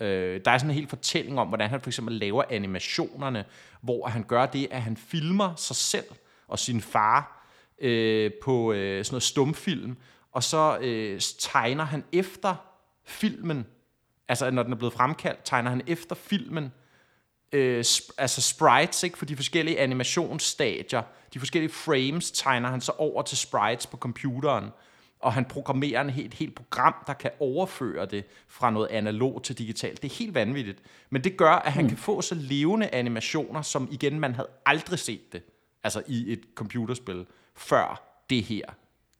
[0.00, 3.44] Øh, der er sådan en hel fortælling om, hvordan han for eksempel laver animationerne,
[3.80, 6.06] hvor han gør det, at han filmer sig selv
[6.48, 7.46] og sin far
[7.78, 9.96] øh, på øh, sådan noget stumfilm,
[10.32, 12.54] og så øh, tegner han efter
[13.04, 13.66] filmen,
[14.28, 16.72] altså når den er blevet fremkaldt, tegner han efter filmen,
[17.52, 21.02] øh, sp- altså sprites ikke, for de forskellige animationsstadier.
[21.34, 24.70] De forskellige frames tegner han så over til sprites på computeren,
[25.20, 29.58] og han programmerer en helt, helt program, der kan overføre det fra noget analog til
[29.58, 30.02] digitalt.
[30.02, 30.78] Det er helt vanvittigt.
[31.10, 34.98] Men det gør, at han kan få så levende animationer, som igen, man havde aldrig
[34.98, 35.42] set det,
[35.84, 38.62] altså i et computerspil, før det her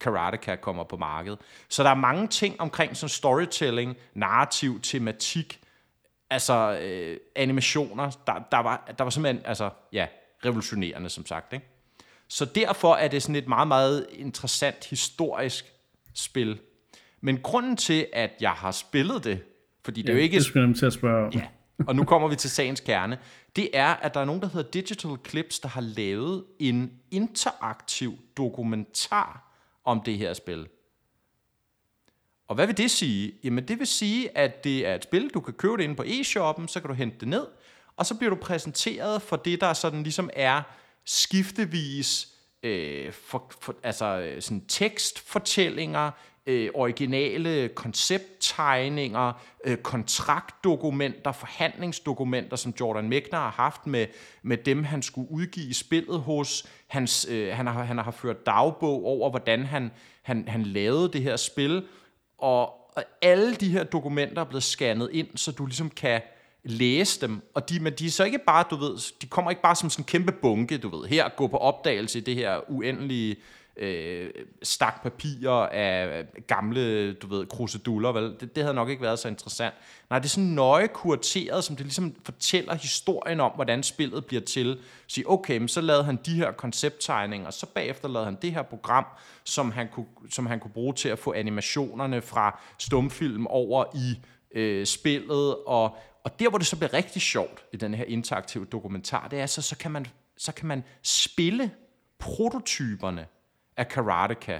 [0.00, 1.38] Karateka kommer på markedet.
[1.68, 5.59] Så der er mange ting omkring sådan storytelling, narrativ, tematik,
[6.30, 10.06] altså øh, animationer, der, der, var, der var simpelthen altså, ja,
[10.44, 11.52] revolutionerende, som sagt.
[11.52, 11.66] Ikke?
[12.28, 15.72] Så derfor er det sådan et meget, meget interessant historisk
[16.14, 16.60] spil.
[17.20, 19.40] Men grunden til, at jeg har spillet det,
[19.84, 20.36] fordi det er jo ikke...
[20.36, 21.32] Det skulle jeg til at spørge om.
[21.32, 21.46] Ja,
[21.86, 23.18] og nu kommer vi til sagens kerne,
[23.56, 28.18] det er, at der er nogen, der hedder Digital Clips, der har lavet en interaktiv
[28.36, 29.52] dokumentar
[29.84, 30.66] om det her spil.
[32.50, 33.32] Og hvad vil det sige?
[33.44, 36.02] Jamen det vil sige, at det er et spil, du kan købe det inde på
[36.02, 37.46] e-shoppen, så kan du hente det ned,
[37.96, 40.62] og så bliver du præsenteret for det, der sådan ligesom er
[41.04, 42.28] skiftevis
[42.62, 46.10] øh, for, for, altså øh, sådan tekstfortællinger,
[46.46, 49.32] øh, originale koncepttegninger,
[49.64, 54.06] øh, kontraktdokumenter, forhandlingsdokumenter, som Jordan Mekner har haft med,
[54.42, 56.66] med dem, han skulle udgive spillet hos.
[56.86, 59.90] Hans, øh, han, har, han har ført dagbog over, hvordan han,
[60.22, 61.84] han, han lavede det her spil,
[62.42, 66.20] og, og alle de her dokumenter er blevet scannet ind, så du ligesom kan
[66.64, 69.62] læse dem, og de, men de er så ikke bare, du ved, de kommer ikke
[69.62, 72.70] bare som sådan en kæmpe bunke, du ved, her gå på opdagelse i det her
[72.70, 73.36] uendelige
[73.80, 74.30] øh,
[74.62, 78.36] stak papirer af gamle, du ved, kruseduller, vel?
[78.40, 79.74] Det, det havde nok ikke været så interessant.
[80.10, 84.42] Nej, det er sådan nøje kurateret, som det ligesom fortæller historien om, hvordan spillet bliver
[84.42, 84.78] til.
[85.06, 88.52] Sige, okay, men så lavede han de her koncepttegninger, og så bagefter lavede han det
[88.52, 89.06] her program,
[89.44, 94.18] som han kunne, som han kunne bruge til at få animationerne fra stumfilm over i
[94.58, 98.64] øh, spillet, og, og der, hvor det så bliver rigtig sjovt i den her interaktive
[98.64, 101.70] dokumentar, det er så, så kan man, så kan man spille
[102.18, 103.26] prototyperne
[103.80, 104.58] af Karateka.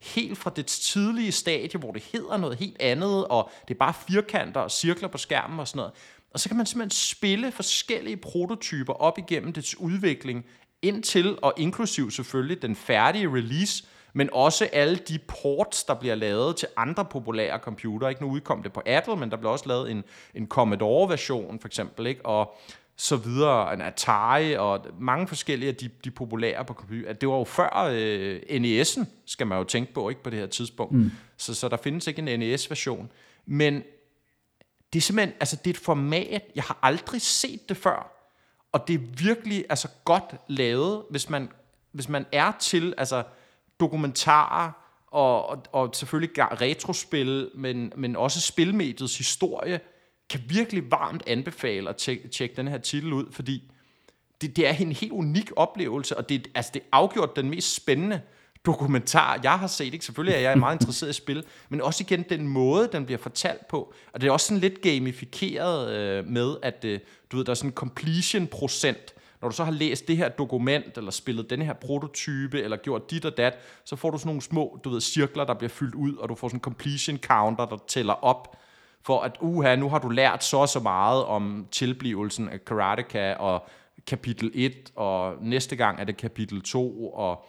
[0.00, 3.94] Helt fra det tidlige stadie, hvor det hedder noget helt andet, og det er bare
[4.08, 5.92] firkanter og cirkler på skærmen og sådan noget.
[6.30, 10.44] Og så kan man simpelthen spille forskellige prototyper op igennem dets udvikling,
[10.82, 16.56] indtil og inklusiv selvfølgelig den færdige release, men også alle de ports, der bliver lavet
[16.56, 18.08] til andre populære computer.
[18.08, 20.04] Ikke nu udkom det på Apple, men der blev også lavet en,
[20.34, 22.26] en Commodore-version for eksempel, ikke?
[22.26, 22.56] og
[22.96, 27.12] så videre, en Atari og mange forskellige af de, de populære på computer.
[27.12, 30.46] Det var jo før øh, NES'en, skal man jo tænke på, ikke på det her
[30.46, 30.92] tidspunkt.
[30.92, 31.10] Mm.
[31.36, 33.10] Så, så der findes ikke en NES-version.
[33.46, 33.82] Men
[34.92, 38.12] det er simpelthen, altså det er et format, jeg har aldrig set det før.
[38.72, 41.48] Og det er virkelig altså godt lavet, hvis man,
[41.92, 43.22] hvis man er til altså,
[43.80, 44.70] dokumentarer,
[45.06, 49.80] og, og, og selvfølgelig retrospil, men, men også spilmediets historie,
[50.32, 53.72] kan virkelig varmt anbefale at tjekke, tjekke den her titel ud, fordi
[54.40, 57.74] det, det er en helt unik oplevelse, og det, altså, det er afgjort den mest
[57.74, 58.20] spændende
[58.66, 59.94] dokumentar, jeg har set.
[59.94, 60.04] Ikke?
[60.04, 63.68] Selvfølgelig er jeg meget interesseret i spil, men også igen den måde, den bliver fortalt
[63.68, 63.94] på.
[64.12, 67.00] Og det er også sådan lidt gamificeret øh, med, at øh,
[67.32, 69.14] du ved, der er sådan en completion-procent.
[69.40, 73.10] Når du så har læst det her dokument, eller spillet den her prototype, eller gjort
[73.10, 75.94] dit og dat, så får du sådan nogle små, du ved, cirkler, der bliver fyldt
[75.94, 78.56] ud, og du får sådan en completion counter, der tæller op
[79.04, 83.34] for at, uha, nu har du lært så og så meget om tilblivelsen af Karateka
[83.34, 83.68] og
[84.06, 87.46] kapitel 1, og næste gang er det kapitel 2, og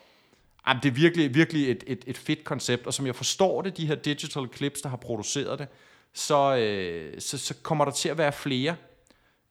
[0.68, 3.78] jamen, det er virkelig, virkelig et, et, et fedt koncept, og som jeg forstår det,
[3.78, 5.68] de her digital clips, der har produceret det,
[6.14, 8.76] så, øh, så, så kommer der til at være flere.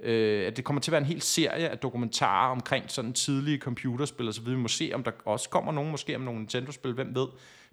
[0.00, 3.58] Øh, at det kommer til at være en hel serie af dokumentarer omkring sådan tidlige
[3.58, 4.56] computerspil og så videre.
[4.56, 7.26] Vi må se, om der også kommer nogen, måske om nogle Nintendo-spil, hvem ved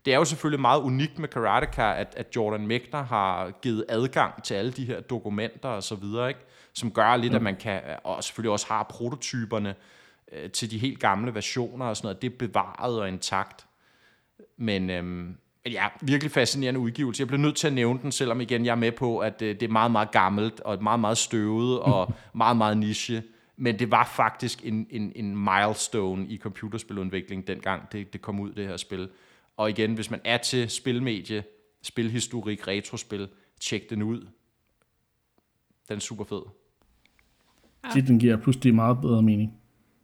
[0.05, 4.43] det er jo selvfølgelig meget unikt med Karateka, at, at Jordan Mechner har givet adgang
[4.43, 6.39] til alle de her dokumenter og så videre, ikke?
[6.73, 7.35] som gør lidt, mm.
[7.35, 9.75] at man kan, og selvfølgelig også har prototyperne
[10.31, 13.65] øh, til de helt gamle versioner og sådan noget, det er bevaret og intakt.
[14.57, 17.21] Men øhm, ja, virkelig fascinerende udgivelse.
[17.21, 19.59] Jeg bliver nødt til at nævne den, selvom igen jeg er med på, at øh,
[19.59, 23.23] det er meget, meget gammelt, og meget, meget støvet, og meget, meget niche.
[23.57, 28.51] Men det var faktisk en, en, en milestone i computerspiludvikling dengang det, det kom ud,
[28.51, 29.09] det her spil.
[29.59, 31.43] Og igen, hvis man er til spilmedie,
[31.81, 34.27] spilhistorik, retrospil, tjek den ud.
[35.87, 36.41] Den er super fed.
[37.83, 38.01] Ja.
[38.01, 39.61] Den giver pludselig meget bedre mening.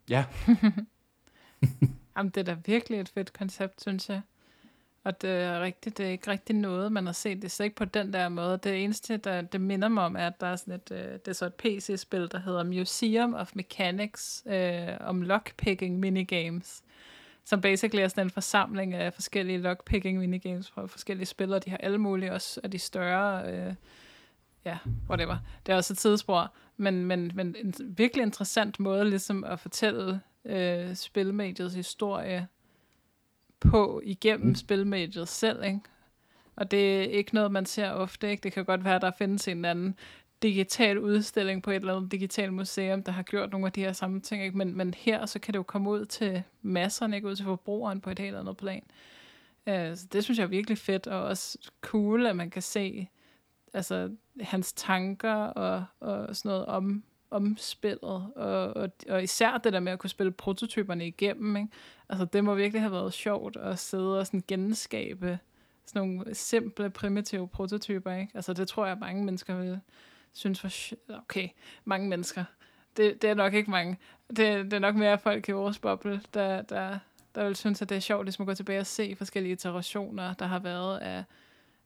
[0.09, 0.25] Ja.
[2.17, 4.21] Jamen, det er da virkelig et fedt koncept, synes jeg.
[5.03, 7.41] Og det er rigtigt, det er ikke rigtig noget, man har set.
[7.41, 8.59] Det er ikke på den der måde.
[8.63, 11.27] Det eneste, der det minder mig om, er, at der er sådan et, øh, det
[11.27, 16.83] er så et PC-spil, der hedder Museum of Mechanics, øh, om lockpicking minigames
[17.45, 21.59] som basically er sådan en forsamling af forskellige lockpicking minigames fra forskellige spillere.
[21.59, 23.73] De har alle mulige, også af de større, øh,
[24.65, 24.77] ja,
[25.09, 25.37] whatever.
[25.65, 30.21] Det er også et tidsspor, men, men, men en virkelig interessant måde ligesom at fortælle
[30.45, 32.47] øh, spilmediets historie
[33.59, 34.55] på igennem mm.
[34.55, 35.79] spilmediet selv, ikke?
[36.55, 38.43] Og det er ikke noget, man ser ofte, ikke?
[38.43, 39.95] Det kan godt være, at der findes en anden
[40.45, 43.93] digital udstilling på et eller andet digitalt museum, der har gjort nogle af de her
[43.93, 44.57] samme ting, ikke?
[44.57, 48.01] Men, men her så kan det jo komme ud til masserne, ikke ud til forbrugeren
[48.01, 48.83] på et helt andet plan.
[49.67, 53.09] Uh, så det synes jeg er virkelig fedt, og også cool, at man kan se
[53.73, 57.99] altså, hans tanker og, og sådan noget om, om spillet,
[58.35, 61.69] og, og, og især det der med at kunne spille prototyperne igennem, ikke?
[62.09, 65.39] altså det må virkelig have været sjovt at sidde og sådan genskabe
[65.85, 68.31] sådan nogle simple, primitive prototyper, ikke?
[68.33, 69.79] Altså det tror jeg, mange mennesker vil,
[70.35, 70.69] synes for...
[71.09, 71.49] Okay,
[71.85, 72.43] mange mennesker.
[72.97, 73.97] Det, det er nok ikke mange.
[74.29, 76.99] Det, det er nok mere folk i vores boble, der, der,
[77.35, 80.33] der vil synes, at det er sjovt, hvis man går tilbage og se forskellige iterationer,
[80.33, 81.23] der har været af,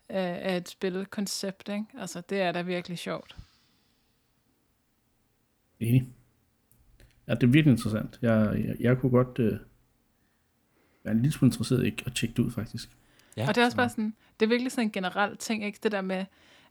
[0.09, 1.69] af, af et spilkoncept.
[1.69, 1.85] Ikke?
[1.99, 3.35] Altså, det er da virkelig sjovt.
[5.79, 6.07] Enig.
[7.27, 8.19] Ja, det er virkelig interessant.
[8.21, 9.59] Jeg, jeg, jeg kunne godt øh,
[11.03, 12.89] være en lille smule interesseret i at tjekke det ud, faktisk.
[13.37, 15.79] Ja, og det er også bare sådan, det er virkelig sådan en generel ting, ikke?
[15.83, 16.25] Det der med,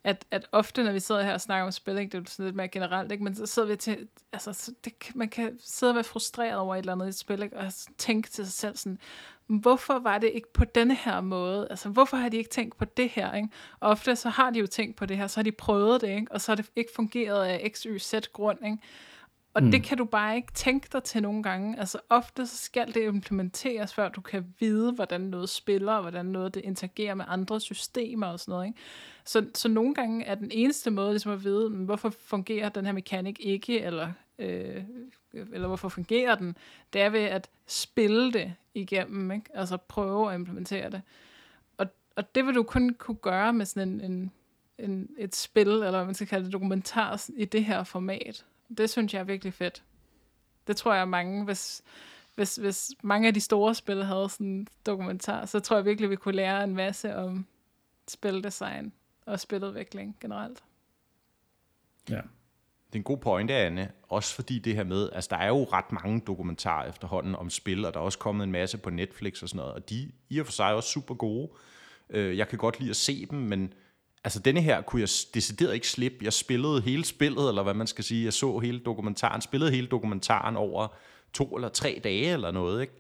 [0.04, 2.44] at, at ofte, når vi sidder her og snakker om spil, ikke, det er sådan
[2.44, 3.24] lidt mere generelt, ikke?
[3.24, 6.78] men så sidder vi til, altså, det, man kan sidde og være frustreret over et
[6.78, 7.56] eller andet i et spil, ikke?
[7.56, 8.98] og tænke til sig selv sådan,
[9.46, 11.66] hvorfor var det ikke på denne her måde?
[11.70, 13.34] Altså, hvorfor har de ikke tænkt på det her?
[13.34, 13.48] Ikke?
[13.80, 16.08] Og ofte så har de jo tænkt på det her, så har de prøvet det,
[16.08, 16.32] ikke?
[16.32, 18.58] og så har det ikke fungeret af x, y, z grund.
[18.64, 18.78] Ikke?
[19.54, 19.70] Og mm.
[19.70, 21.78] det kan du bare ikke tænke dig til nogle gange.
[21.78, 26.26] Altså ofte så skal det implementeres, før du kan vide, hvordan noget spiller, og hvordan
[26.26, 28.66] noget det interagerer med andre systemer og sådan noget.
[28.66, 28.78] Ikke?
[29.24, 32.92] Så, så nogle gange er den eneste måde ligesom at vide, hvorfor fungerer den her
[32.92, 34.82] mekanik ikke, eller, øh,
[35.32, 36.56] eller hvorfor fungerer den,
[36.92, 39.50] det er ved at spille det igennem, ikke?
[39.54, 41.02] altså prøve at implementere det.
[41.78, 44.32] Og, og det vil du kun kunne gøre med sådan en, en,
[44.78, 48.44] en, et spil, eller hvad man skal kalde det, dokumentar i det her format.
[48.78, 49.82] Det synes jeg er virkelig fedt.
[50.66, 51.82] Det tror jeg mange, hvis,
[52.34, 56.10] hvis, hvis mange af de store spil havde sådan en dokumentar, så tror jeg virkelig,
[56.10, 57.46] vi kunne lære en masse om
[58.08, 58.92] spildesign
[59.26, 60.64] og spiludvikling generelt.
[62.10, 62.20] Ja.
[62.86, 63.90] Det er en god pointe, Anne.
[64.08, 67.84] Også fordi det her med, altså der er jo ret mange dokumentarer efterhånden om spil,
[67.84, 70.38] og der er også kommet en masse på Netflix og sådan noget, og de i
[70.38, 71.50] og for sig er også super gode.
[72.10, 73.72] Øh, jeg kan godt lide at se dem, men
[74.24, 76.24] altså denne her kunne jeg decideret ikke slippe.
[76.24, 78.24] Jeg spillede hele spillet, eller hvad man skal sige.
[78.24, 80.88] Jeg så hele dokumentaren, spillede hele dokumentaren over
[81.32, 82.92] to eller tre dage eller noget, ikke?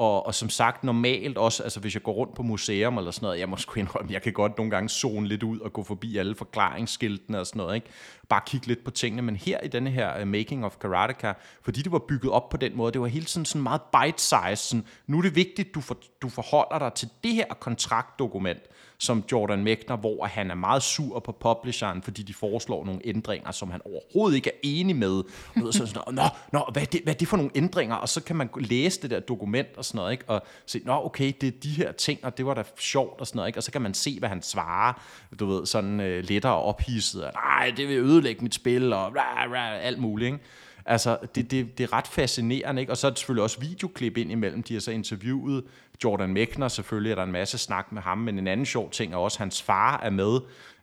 [0.00, 3.26] Og, og som sagt, normalt også, altså hvis jeg går rundt på museum eller sådan
[3.26, 5.82] noget, jeg må sgu indrømme, jeg kan godt nogle gange zone lidt ud og gå
[5.82, 7.86] forbi alle forklaringsskiltene og sådan noget, ikke?
[8.28, 11.82] Bare kigge lidt på tingene, men her i denne her uh, Making of Karateka, fordi
[11.82, 14.86] det var bygget op på den måde, det var hele tiden sådan meget bite-size, sådan,
[15.06, 18.60] nu er det vigtigt, du, for, du forholder dig til det her kontraktdokument,
[19.00, 23.52] som Jordan Mekner, hvor han er meget sur på publisheren, fordi de foreslår nogle ændringer,
[23.52, 25.22] som han overhovedet ikke er enig med.
[25.66, 27.94] Og så sådan, nå, nå hvad, er det, hvad er det for nogle ændringer?
[27.94, 30.24] Og så kan man læse det der dokument og sådan noget, ikke?
[30.28, 33.26] og se, nå okay, det er de her ting, og det var da sjovt og
[33.26, 33.58] sådan noget, ikke?
[33.58, 34.92] og så kan man se, hvad han svarer,
[35.40, 39.52] du ved, sådan øh, lettere ophidset, og nej, det vil ødelægge mit spil, og rah,
[39.52, 40.38] rah, alt muligt, ikke?
[40.86, 42.92] Altså, det, det, det er ret fascinerende, ikke?
[42.92, 44.62] Og så er det selvfølgelig også videoklip ind imellem.
[44.62, 45.64] De har så interviewet
[46.04, 49.12] Jordan Mekner, selvfølgelig er der en masse snak med ham, men en anden sjov ting
[49.12, 50.40] er også, at hans far er med.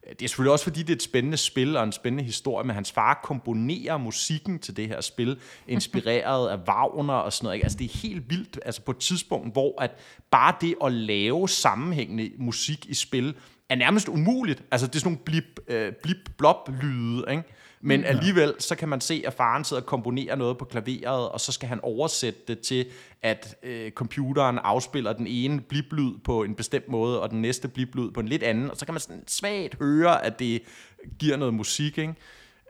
[0.10, 2.76] Det er selvfølgelig også, fordi det er et spændende spil og en spændende historie, men
[2.76, 7.56] hans far komponerer musikken til det her spil, inspireret af Wagner og sådan noget.
[7.56, 7.66] Ikke?
[7.66, 9.92] Altså, det er helt vildt, altså på et tidspunkt, hvor at
[10.32, 13.36] bare det at lave sammenhængende musik i spil,
[13.70, 14.64] er nærmest umuligt.
[14.72, 17.44] Altså, det er sådan nogle blip, øh, blip blop lyde, ikke?
[17.88, 21.40] Men alligevel, så kan man se, at faren sidder og komponerer noget på klaveret, og
[21.40, 22.86] så skal han oversætte det til,
[23.22, 28.12] at øh, computeren afspiller den ene bliblyd på en bestemt måde, og den næste bliblyd
[28.12, 30.62] på en lidt anden, og så kan man sådan svagt høre, at det
[31.20, 32.16] giver noget musik, ikke?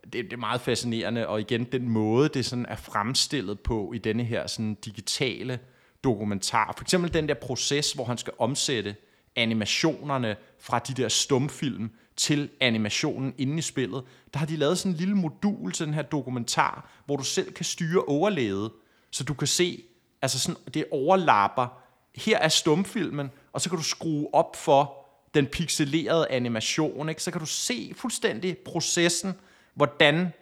[0.03, 3.97] Det, det er meget fascinerende, og igen, den måde, det sådan er fremstillet på i
[3.97, 5.59] denne her sådan digitale
[6.03, 6.73] dokumentar.
[6.77, 8.95] For eksempel den der proces, hvor han skal omsætte
[9.35, 14.03] animationerne fra de der stumfilm til animationen inde i spillet,
[14.33, 17.53] der har de lavet sådan en lille modul til den her dokumentar, hvor du selv
[17.53, 18.71] kan styre overlæget,
[19.11, 19.83] så du kan se,
[20.21, 21.67] altså sådan, det overlapper,
[22.15, 27.23] her er stumfilmen, og så kan du skrue op for den pixelerede animation, ikke?
[27.23, 29.33] så kan du se fuldstændig processen,
[29.73, 30.33] hvordan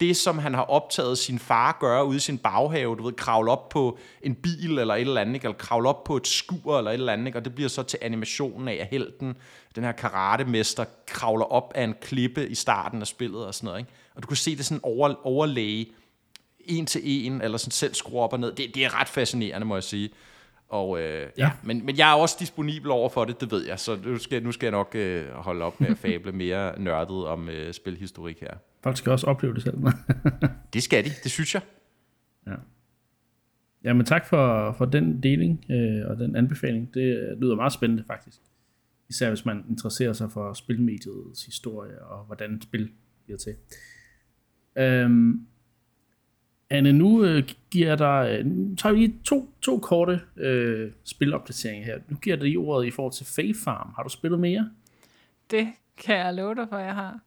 [0.00, 3.50] det, som han har optaget sin far gøre ude i sin baghave, du ved, kravle
[3.50, 5.44] op på en bil eller et eller andet, ikke?
[5.44, 7.38] eller kravle op på et skur eller et eller andet, ikke?
[7.38, 9.36] og det bliver så til animationen af, at helten,
[9.74, 13.78] den her karatemester, kravler op af en klippe i starten af spillet og sådan noget.
[13.78, 13.90] Ikke?
[14.14, 15.92] Og du kan se det sådan over, overlæge,
[16.60, 18.52] en til en, eller sådan selv skrue op og ned.
[18.52, 20.10] Det, det er ret fascinerende, må jeg sige.
[20.68, 21.44] Og, øh, ja.
[21.44, 21.50] ja.
[21.62, 24.42] Men, men jeg er også disponibel over for det, det ved jeg, så nu skal,
[24.42, 28.40] nu skal jeg nok øh, holde op med at fable mere nørdet om øh, spilhistorik
[28.40, 28.54] her.
[28.82, 29.78] Folk skal også opleve det selv.
[30.72, 31.62] det skal de, det synes jeg.
[32.46, 32.54] Ja.
[33.84, 36.94] Jamen tak for, for den deling øh, og den anbefaling.
[36.94, 38.40] Det lyder meget spændende faktisk.
[39.08, 42.90] Især hvis man interesserer sig for spilmediets historie og hvordan spil
[43.24, 43.54] bliver til.
[44.76, 45.46] Øhm,
[46.70, 51.98] Anne, nu øh, giver dig, nu tager vi lige to, to korte øh, spilopdateringer her.
[52.08, 53.92] Nu giver jeg dig ordet i forhold til Fae Farm.
[53.96, 54.70] Har du spillet mere?
[55.50, 57.20] Det kan jeg love dig for, jeg har.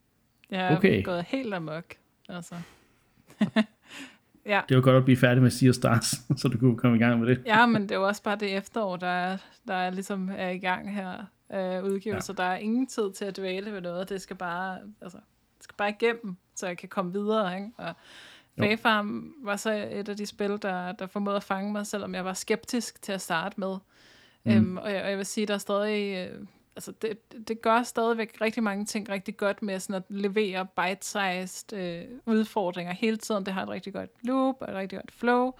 [0.51, 1.03] Jeg er okay.
[1.03, 1.83] gået helt amok.
[2.29, 2.55] Altså.
[4.45, 4.61] ja.
[4.69, 6.05] Det var godt at blive færdig med Sea Stars,
[6.41, 7.43] så du kunne komme i gang med det.
[7.45, 9.37] ja, men det er jo også bare det efterår, der er,
[9.67, 12.33] der er ligesom er i gang her øh, udgivelser.
[12.37, 12.43] Ja.
[12.43, 14.09] Der er ingen tid til at dvæle ved noget.
[14.09, 15.17] Det skal bare, altså,
[15.61, 17.69] skal bare igennem, så jeg kan komme videre, ikke?
[17.77, 17.95] Og
[18.59, 22.15] Fae Farm var så et af de spil, der, der formåede at fange mig, selvom
[22.15, 23.77] jeg var skeptisk til at starte med.
[24.43, 24.51] Mm.
[24.51, 26.29] Øhm, og, jeg, og jeg vil sige, der er stadig...
[26.29, 30.67] Øh, altså det, det gør stadigvæk rigtig mange ting rigtig godt med sådan at levere
[30.75, 33.45] bite-sized øh, udfordringer hele tiden.
[33.45, 35.51] Det har et rigtig godt loop og et rigtig godt flow.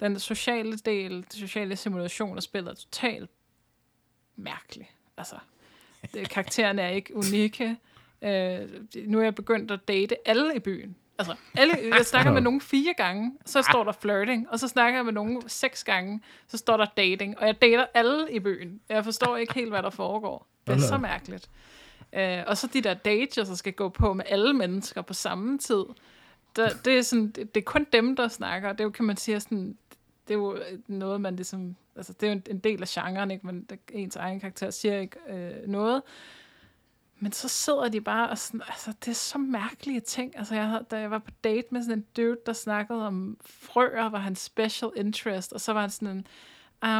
[0.00, 3.30] Den sociale del, den sociale simulation af spillet er totalt
[4.36, 4.90] mærkelig.
[5.16, 5.36] Altså,
[6.14, 7.76] det, karaktererne er ikke unikke.
[8.22, 8.68] Øh,
[9.06, 10.96] nu er jeg begyndt at date alle i byen.
[11.18, 14.98] Altså, alle, jeg snakker med nogen fire gange, så står der flirting, og så snakker
[14.98, 18.80] jeg med nogen seks gange, så står der dating, og jeg dater alle i byen.
[18.88, 20.46] Jeg forstår ikke helt, hvad der foregår.
[20.66, 21.50] Det er så mærkeligt.
[22.16, 25.14] Uh, og så de der dates, jeg så skal gå på med alle mennesker på
[25.14, 25.84] samme tid.
[26.56, 28.72] Der, det, er sådan, det, det er kun dem, der snakker.
[28.72, 29.76] Det er jo, kan man sige, sådan,
[30.28, 31.76] det er jo noget, man ligesom...
[31.96, 33.46] Altså, det er jo en del af genren, ikke?
[33.46, 36.02] Men ens egen karakter siger ikke øh, noget.
[37.20, 40.38] Men så sidder de bare og sådan, altså det er så mærkelige ting.
[40.38, 44.08] Altså jeg, da jeg var på date med sådan en dude, der snakkede om frøer,
[44.08, 46.26] var hans special interest, og så var han sådan en,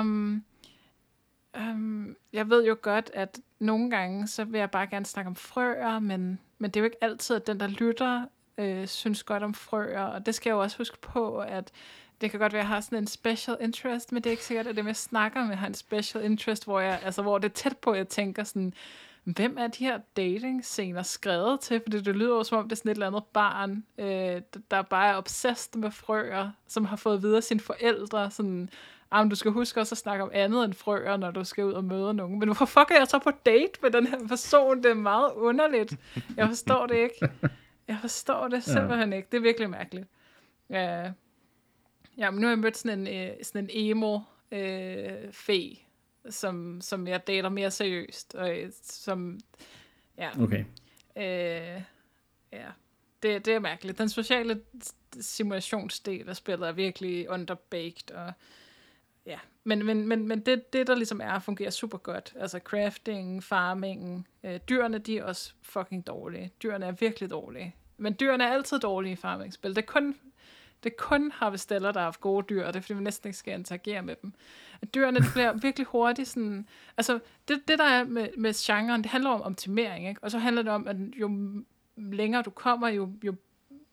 [0.00, 0.44] um,
[1.58, 5.36] um, jeg ved jo godt, at nogle gange, så vil jeg bare gerne snakke om
[5.36, 8.24] frøer, men, men det er jo ikke altid, at den, der lytter,
[8.58, 11.72] øh, synes godt om frøer, og det skal jeg jo også huske på, at
[12.20, 14.44] det kan godt være, at jeg har sådan en special interest, men det er ikke
[14.44, 17.38] sikkert, at det med snakker snakke med har en special interest, hvor, jeg, altså, hvor
[17.38, 18.74] det er tæt på, at jeg tænker sådan,
[19.36, 21.80] hvem er de her dating-scener skrevet til?
[21.80, 24.82] Fordi det lyder jo som om, det er sådan et eller andet barn, øh, der
[24.82, 28.70] bare er obsessed med frøer, som har fået videre sine forældre, sådan,
[29.10, 31.72] ah, du skal huske også at snakke om andet end frøer, når du skal ud
[31.72, 32.38] og møde nogen.
[32.38, 34.82] Men hvorfor fuck er jeg så på date med den her person?
[34.82, 35.96] Det er meget underligt.
[36.36, 37.28] Jeg forstår det ikke.
[37.88, 39.16] Jeg forstår det simpelthen ja.
[39.16, 39.28] ikke.
[39.32, 40.06] Det er virkelig mærkeligt.
[40.70, 41.12] Ja,
[42.18, 45.76] ja men nu har jeg mødt sådan en, øh, sådan en emo-fe, øh,
[46.30, 49.40] som, som jeg dater mere seriøst, og øh, som,
[50.18, 50.30] ja.
[50.42, 50.64] Okay.
[51.16, 51.82] Øh,
[52.52, 52.68] ja,
[53.22, 53.98] det, det er mærkeligt.
[53.98, 54.60] Den sociale
[55.20, 58.32] simulationsdel af spillet er virkelig underbaked, og
[59.26, 62.34] ja, men, men, men, men det, det, der ligesom er, fungerer super godt.
[62.36, 66.52] Altså crafting, farming, øh, dyrene, de er også fucking dårlige.
[66.62, 67.74] Dyrene er virkelig dårlige.
[67.96, 69.70] Men dyrene er altid dårlige i farming-spil.
[69.70, 70.16] Det er kun
[70.84, 73.28] det er kun harvesteller, der har haft gode dyr, og det er fordi, vi næsten
[73.28, 74.32] ikke skal interagere med dem.
[74.82, 76.68] At dyrene det bliver virkelig hurtigt sådan...
[76.96, 80.24] Altså, det, det der er med, med genren, det handler om optimering, ikke?
[80.24, 81.50] Og så handler det om, at jo
[81.96, 83.34] længere du kommer, jo, jo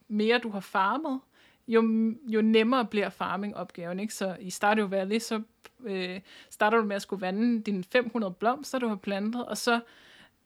[0.08, 1.20] mere du har farmet,
[1.68, 1.80] jo,
[2.28, 4.14] jo nemmere bliver farming-opgaven, ikke?
[4.14, 5.42] Så i Stardew Valley, så
[5.84, 6.20] øh,
[6.50, 9.80] starter du med at skulle vande dine 500 blomster, du har plantet, og så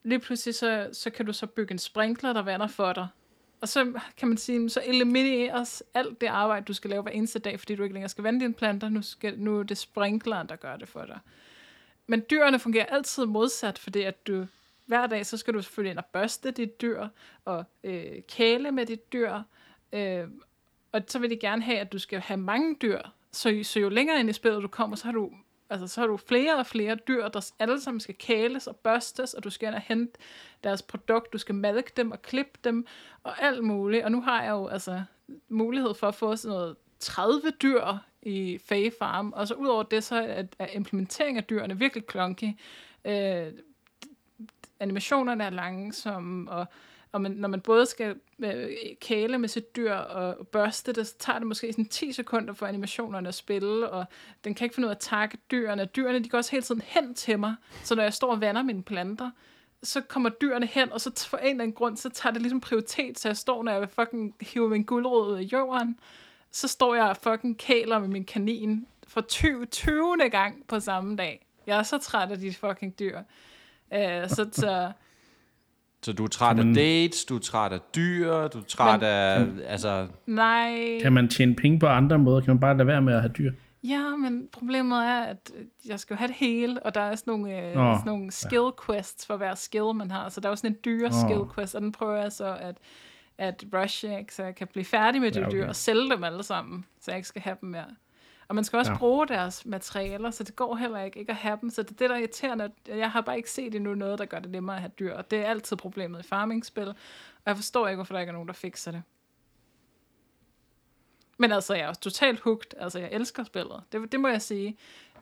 [0.02, 3.08] lige pludselig, så, så kan du så bygge en sprinkler, der vander for dig,
[3.60, 7.38] og så kan man sige, så elimineres alt det arbejde, du skal lave hver eneste
[7.38, 8.88] dag, fordi du ikke længere skal vande dine planter.
[8.88, 11.18] Nu, skal, nu er det sprinkleren, der gør det for dig.
[12.06, 14.46] Men dyrene fungerer altid modsat, fordi at du
[14.86, 17.08] hver dag, så skal du selvfølgelig ind og børste dit dyr,
[17.44, 19.42] og øh, kæle med dit dyr,
[19.92, 20.28] øh,
[20.92, 23.00] og så vil de gerne have, at du skal have mange dyr,
[23.32, 25.32] så, så jo længere ind i spillet du kommer, så har du
[25.70, 29.34] altså, så har du flere og flere dyr, der alle sammen skal kæles og børstes,
[29.34, 30.18] og du skal ind og hente
[30.64, 32.86] deres produkt, du skal malke dem og klippe dem,
[33.22, 34.04] og alt muligt.
[34.04, 35.02] Og nu har jeg jo altså
[35.48, 37.84] mulighed for at få sådan noget 30 dyr
[38.22, 42.48] i Fae Farm, og så udover det, så er, er implementering af dyrene virkelig klonky.
[43.04, 43.46] Øh,
[44.80, 46.66] animationerne er langsomme, og
[47.12, 48.68] og man, når man både skal øh,
[49.00, 52.66] kæle med sit dyr og børste det, så tager det måske sådan 10 sekunder for
[52.66, 54.04] animationerne at spille, og
[54.44, 55.84] den kan ikke finde ud af at takke dyrene.
[55.84, 58.62] Dyrene, de går også hele tiden hen til mig, så når jeg står og vander
[58.62, 59.30] mine planter,
[59.82, 62.60] så kommer dyrene hen, og så for en eller anden grund, så tager det ligesom
[62.60, 65.98] prioritet, så jeg står, når jeg vil fucking hive min guldrød ud af jorden,
[66.50, 70.16] så står jeg og fucking kæler med min kanin for 20, 20.
[70.30, 71.46] gang på samme dag.
[71.66, 73.18] Jeg er så træt af de fucking dyr.
[73.90, 74.92] Uh, så, så
[76.02, 79.00] så du er træt man, af dates, du er træt af dyr, du er træt
[79.00, 80.06] men, af, kan, altså...
[80.26, 80.98] Nej.
[81.02, 82.40] Kan man tjene penge på andre måder?
[82.40, 83.52] Kan man bare lade være med at have dyr?
[83.84, 85.50] Ja, men problemet er, at
[85.86, 88.70] jeg skal jo have det hele, og der er sådan nogle, øh, sådan nogle skill
[88.86, 90.28] quests for hver skill, man har.
[90.28, 91.12] Så der er jo sådan en dyre oh.
[91.12, 92.76] skill quest, og den prøver jeg så at,
[93.38, 95.56] at rushe, så jeg kan blive færdig med de ja, okay.
[95.56, 97.94] dyr og sælge dem alle sammen, så jeg ikke skal have dem mere.
[98.50, 98.98] Og man skal også ja.
[98.98, 101.70] bruge deres materialer, så det går heller ikke, ikke at have dem.
[101.70, 102.72] Så det er det, der er irriterende.
[102.88, 105.14] Jeg har bare ikke set endnu noget, der gør det nemmere at have dyr.
[105.14, 106.88] Og det er altid problemet i farmingspil.
[106.88, 106.94] Og
[107.46, 109.02] jeg forstår ikke, hvorfor der ikke er nogen, der fikser det.
[111.38, 112.74] Men altså, jeg er også totalt hugt.
[112.78, 113.82] Altså, jeg elsker spillet.
[113.92, 114.76] Det, det må jeg sige.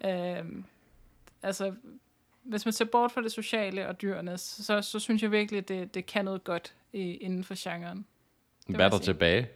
[0.05, 0.64] Øhm,
[1.43, 1.74] altså,
[2.43, 5.68] hvis man ser bort fra det sociale og dyrene, så, så synes jeg virkelig, at
[5.68, 8.07] det, det kan noget godt i, inden for genren.
[8.68, 9.49] Hvad er der tilbage?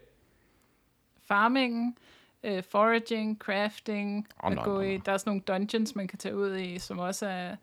[1.25, 1.97] Farmingen,
[2.45, 6.37] uh, foraging, crafting, oh, at gå i, der er sådan nogle dungeons, man kan tage
[6.37, 7.57] ud i, som også er,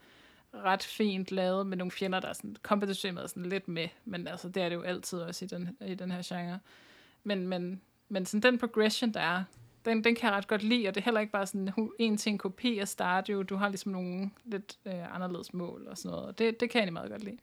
[0.53, 4.27] ret fint lavet med nogle fjender, der er sådan, kompetisystemet er sådan lidt med, men
[4.27, 6.59] altså, det er det jo altid også i den, i den her genre.
[7.23, 9.43] Men, men, men sådan den progression, der er,
[9.85, 11.69] den, den kan jeg ret godt lide, og det er heller ikke bare sådan
[11.99, 13.43] en til en kopi af Stardew.
[13.43, 16.83] Du har ligesom nogle lidt øh, anderledes mål og sådan noget, og det, det kan
[16.83, 17.37] jeg meget godt lide.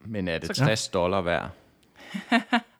[0.00, 1.50] Men er det 60 dollar værd?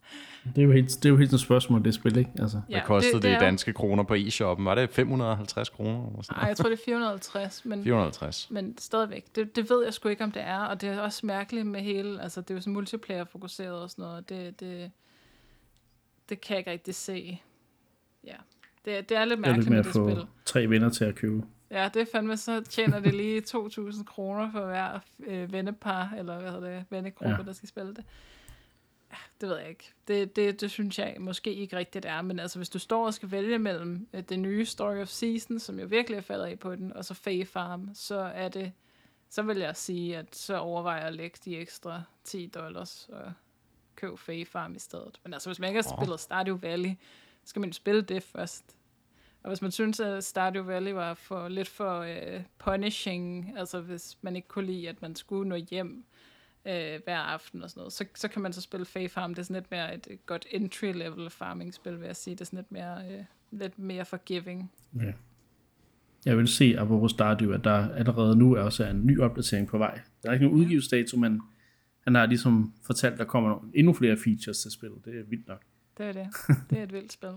[0.55, 2.31] Det er jo helt, det er jo helt et spørgsmål, det spil, ikke?
[2.39, 2.61] Altså.
[2.69, 4.65] Hvad kostede det, det, det danske kroner på e-shoppen?
[4.65, 6.23] Var det 550 kroner?
[6.37, 7.65] Nej, jeg tror, det er 450.
[7.65, 8.51] Men, 450.
[8.51, 10.59] Men stadigvæk, det, det ved jeg sgu ikke, om det er.
[10.59, 14.03] Og det er også mærkeligt med hele, altså det er jo så multiplayer-fokuseret og sådan
[14.03, 14.29] noget.
[14.29, 14.91] Det, det,
[16.29, 17.41] det kan jeg ikke rigtig se.
[18.25, 18.37] Ja,
[18.85, 21.05] det, det er lidt mærkeligt det er lidt med, med at få tre venner til
[21.05, 21.43] at købe.
[21.71, 26.41] Ja, det er fandme, så tjener det lige 2.000 kroner for hver øh, vennepar, eller
[26.41, 27.43] hvad hedder det, vennegruppe, ja.
[27.43, 28.05] der skal spille det
[29.41, 29.93] det ved jeg ikke.
[30.09, 33.15] Det, det, det synes jeg måske ikke rigtigt er, men altså hvis du står og
[33.15, 36.59] skal vælge mellem øh, det nye Story of Season, som jo virkelig er faldet af
[36.59, 38.73] på den, og så Fae Farm, så er det,
[39.29, 43.33] så vil jeg sige, at så overvejer jeg at lægge de ekstra 10 dollars og
[43.97, 45.21] købe Fae Farm i stedet.
[45.25, 46.91] Men altså hvis man ikke har spillet Stardew Valley,
[47.43, 48.77] så skal man jo spille det først.
[49.43, 54.19] Og hvis man synes, at Stardew Valley var for lidt for uh, punishing, altså hvis
[54.23, 56.05] man ikke kunne lide, at man skulle nå hjem,
[56.67, 57.93] øh, hver aften og sådan noget.
[57.93, 59.35] Så, så kan man så spille Fae Farm.
[59.35, 62.35] Det er sådan lidt mere et, godt entry-level farming-spil, vil jeg sige.
[62.35, 64.73] Det er sådan lidt mere, øh, lidt mere forgiving.
[64.95, 65.13] Ja.
[66.25, 69.79] Jeg vil se, apropos Stardew, at der allerede nu er også en ny opdatering på
[69.79, 70.01] vej.
[70.23, 71.43] Der er ikke nogen udgivsdato, men
[72.01, 75.05] han har ligesom fortalt, at der kommer endnu flere features til spillet.
[75.05, 75.63] Det er vildt nok.
[75.99, 76.27] Det er det.
[76.71, 77.35] Det er et vildt spil.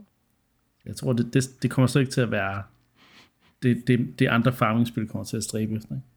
[0.85, 2.63] Jeg tror, det, det, det kommer så ikke til at være
[3.63, 5.95] det, det, det andre farming-spil kommer til at stræbe efter.
[5.95, 6.07] Ikke?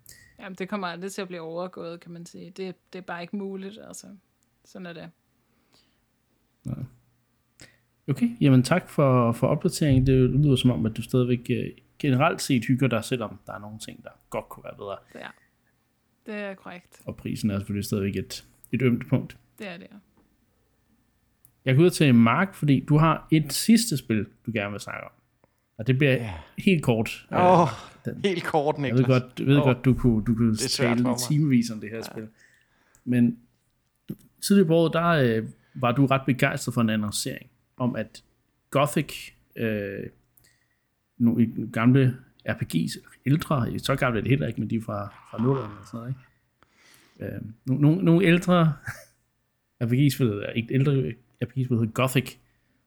[0.43, 2.51] Jamen, det kommer aldrig til at blive overgået, kan man sige.
[2.51, 4.07] Det, det er bare ikke muligt, altså.
[4.65, 5.11] Sådan er det.
[6.67, 6.73] Ja.
[8.09, 10.07] Okay, jamen tak for, for opdateringen.
[10.07, 13.59] Det lyder som om, at du stadigvæk uh, generelt set hygger dig, selvom der er
[13.59, 14.97] nogle ting, der godt kunne være bedre.
[15.15, 15.29] Ja,
[16.27, 17.03] det er korrekt.
[17.05, 19.39] Og prisen er selvfølgelig stadigvæk et, et ømt punkt.
[19.59, 19.97] Det er det, ja.
[21.65, 25.05] Jeg går ud til Mark, fordi du har et sidste spil, du gerne vil snakke
[25.05, 25.11] om.
[25.83, 26.31] Og det bliver yeah.
[26.59, 27.27] helt kort.
[27.33, 27.69] Åh, oh,
[28.05, 28.21] den.
[28.25, 29.01] helt kort, Niklas.
[29.01, 31.91] Jeg ved godt, jeg ved oh, godt du kunne, du kunne tale timevis om det
[31.91, 32.03] her ja.
[32.03, 32.29] spil.
[33.05, 33.39] Men
[34.41, 38.23] tidligere på året, der øh, var du ret begejstret for en annoncering om, at
[38.71, 40.07] Gothic, øh,
[41.19, 42.17] nogle gamle
[42.49, 45.87] RPG's, ældre, så gamle er det heller ikke, men de er fra, fra 0'erne og
[45.87, 46.15] sådan noget,
[47.21, 47.35] ikke?
[47.37, 48.73] Øh, nogle, nogle, nogle ældre
[49.85, 51.13] RPG-spil, ikke ældre
[51.43, 52.37] RPG-spil hedder Gothic,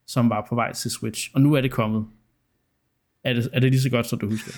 [0.08, 2.06] som var på vej til Switch, og nu er det kommet.
[3.26, 4.52] Er det, er det lige så godt, som du husker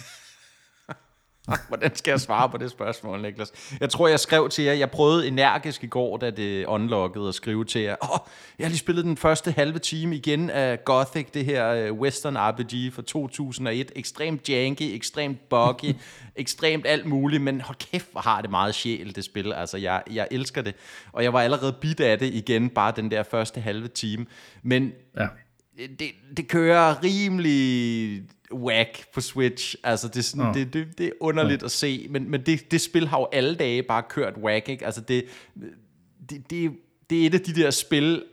[1.68, 3.52] Hvordan skal jeg svare på det spørgsmål, Niklas?
[3.80, 7.36] Jeg tror, jeg skrev til jer, jeg prøvede energisk i går, da det unlockede, at
[7.36, 8.20] skrive til jer, åh, oh,
[8.60, 12.38] jeg har lige spillet den første halve time igen af Gothic, det her øh, western
[12.38, 13.92] RPG fra 2001.
[13.96, 15.96] Ekstremt janky, ekstremt buggy,
[16.36, 19.54] ekstremt alt muligt, men hold kæft, hvor har det meget sjæl, det spil.
[19.54, 20.76] Altså, jeg, jeg elsker det.
[21.12, 24.26] Og jeg var allerede bit af det igen, bare den der første halve time.
[24.64, 25.28] Men ja.
[25.78, 28.24] Det, det kører rimelig
[28.54, 29.76] whack på Switch.
[29.84, 30.54] Altså, det er, sådan, oh.
[30.54, 31.66] det, det, det er underligt oh.
[31.66, 34.86] at se, men, men det, det spil har jo alle dage bare kørt whack, ikke?
[34.86, 35.26] Altså, det,
[36.30, 36.72] det, det,
[37.10, 38.24] det er et af de der spil,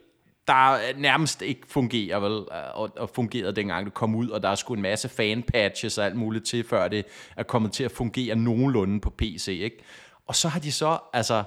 [0.47, 2.33] der nærmest ikke fungerer, vel?
[2.75, 6.05] Og, og fungerede dengang det kom ud, og der er sgu en masse fan-patches og
[6.05, 7.05] alt muligt til, før det
[7.37, 9.79] er kommet til at fungere nogenlunde på PC, ikke?
[10.27, 11.45] Og så har de så, altså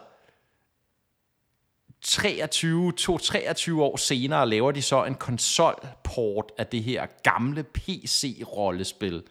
[2.01, 9.23] 23, 23 år senere laver de så en konsolport af det her gamle PC-rollespil.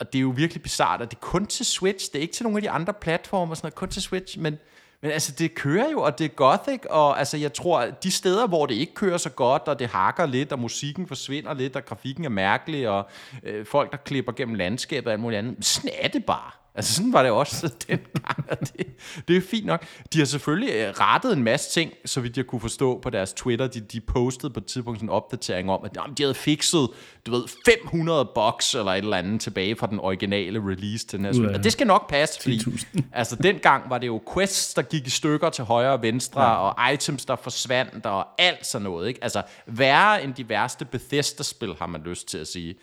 [0.00, 2.34] Og det er jo virkelig bizart, at det er kun til Switch, det er ikke
[2.34, 4.58] til nogle af de andre platformer, sådan noget, kun til Switch, men,
[5.02, 8.10] men altså det kører jo, og det er gothic, og altså jeg tror, at de
[8.10, 11.76] steder, hvor det ikke kører så godt, og det hakker lidt, og musikken forsvinder lidt,
[11.76, 13.08] og grafikken er mærkelig, og
[13.42, 16.59] øh, folk, der klipper gennem landskabet og alt muligt andet, sådan er det bare.
[16.80, 18.86] Altså sådan var det også dengang, og det,
[19.28, 19.84] det er fint nok.
[20.12, 23.32] De har selvfølgelig øh, rettet en masse ting, så vidt jeg kunne forstå på deres
[23.32, 23.66] Twitter.
[23.66, 26.88] De, de postede på et tidspunkt en opdatering om, at jamen, de havde fikset,
[27.26, 31.26] du ved, 500 bucks eller et eller andet tilbage fra den originale release til den
[31.26, 31.54] her spil.
[31.54, 32.60] Og det skal nok passe, fordi
[33.12, 36.54] altså dengang var det jo quests, der gik i stykker til højre og venstre, ja.
[36.54, 39.08] og items, der forsvandt, og alt sådan noget.
[39.08, 39.24] Ikke?
[39.24, 42.74] Altså værre end de værste Bethesda-spil, har man lyst til at sige.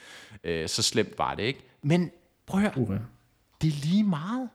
[0.44, 1.60] Øh, så slemt var det, ikke?
[1.84, 2.12] Men
[2.48, 2.86] prøv at høre.
[2.88, 3.17] Uh-huh
[3.62, 4.50] det er lige meget.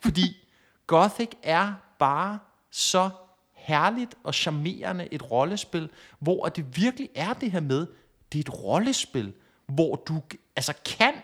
[0.00, 0.48] Fordi
[0.86, 2.38] Gothic er bare
[2.70, 3.10] så
[3.52, 7.86] herligt og charmerende et rollespil, hvor det virkelig er det her med,
[8.32, 9.32] det er et rollespil,
[9.66, 10.22] hvor du
[10.56, 11.14] altså kan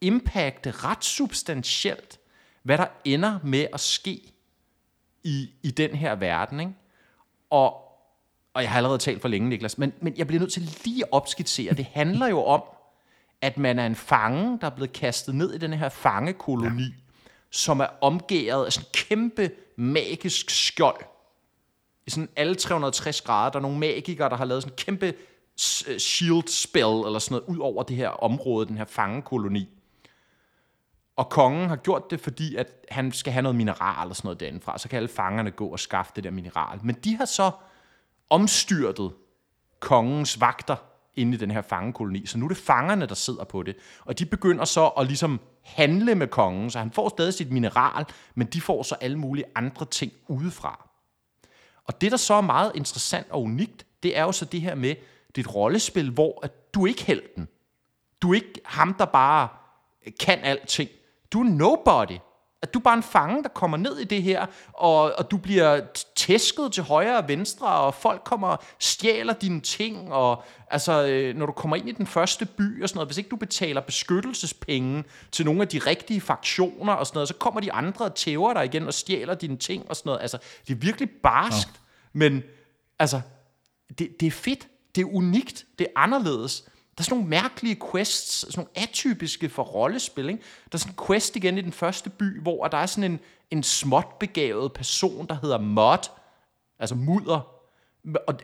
[0.00, 2.20] impacte ret substantielt,
[2.62, 4.32] hvad der ender med at ske
[5.24, 6.60] i, i den her verden.
[6.60, 6.72] Ikke?
[7.50, 7.74] Og,
[8.54, 11.04] og jeg har allerede talt for længe, Niklas, men, men jeg bliver nødt til lige
[11.04, 11.74] at opskitsere.
[11.74, 12.62] Det handler jo om,
[13.42, 16.90] at man er en fange, der er blevet kastet ned i den her fangekoloni, ja.
[17.50, 21.04] som er omgæret af sådan en kæmpe magisk skjold.
[22.06, 23.50] I sådan alle 360 grader.
[23.50, 25.06] Der er nogle magikere, der har lavet sådan en kæmpe
[25.88, 29.68] øh, shield spell, eller sådan noget, ud over det her område, den her fangekoloni.
[31.16, 34.40] Og kongen har gjort det, fordi at han skal have noget mineral eller sådan noget
[34.40, 34.78] derindefra.
[34.78, 36.78] Så kan alle fangerne gå og skaffe det der mineral.
[36.82, 37.50] Men de har så
[38.30, 39.12] omstyrtet
[39.80, 40.76] kongens vagter
[41.14, 42.26] inde i den her fangekoloni.
[42.26, 43.76] Så nu er det fangerne, der sidder på det.
[44.04, 48.06] Og de begynder så at ligesom handle med kongen, så han får stadig sit mineral,
[48.34, 50.88] men de får så alle mulige andre ting udefra.
[51.84, 54.74] Og det, der så er meget interessant og unikt, det er jo så det her
[54.74, 54.94] med
[55.36, 57.48] dit rollespil, hvor at du ikke helten.
[58.22, 59.48] Du er ikke ham, der bare
[60.20, 60.90] kan alting.
[61.32, 62.18] Du er nobody
[62.62, 65.36] at du er bare en fange, der kommer ned i det her, og, og du
[65.36, 65.80] bliver
[66.16, 71.36] tæsket til højre og venstre, og folk kommer og stjæler dine ting, og altså, øh,
[71.36, 73.80] når du kommer ind i den første by og sådan noget, hvis ikke du betaler
[73.80, 78.14] beskyttelsespenge til nogle af de rigtige fraktioner og sådan noget, så kommer de andre og
[78.14, 80.20] tæver dig igen og stjæler dine ting og sådan noget.
[80.20, 80.38] Altså,
[80.68, 81.78] det er virkelig barskt, ja.
[82.12, 82.42] men
[82.98, 83.20] altså,
[83.98, 86.64] det, det er fedt, det er unikt, det er anderledes.
[86.98, 90.28] Der er sådan nogle mærkelige quests, sådan nogle atypiske for rollespil.
[90.28, 90.42] Ikke?
[90.72, 93.20] Der er sådan en quest igen i den første by, hvor der er sådan en,
[93.50, 96.10] en småt begavet person, der hedder Mod,
[96.78, 97.40] altså mudder.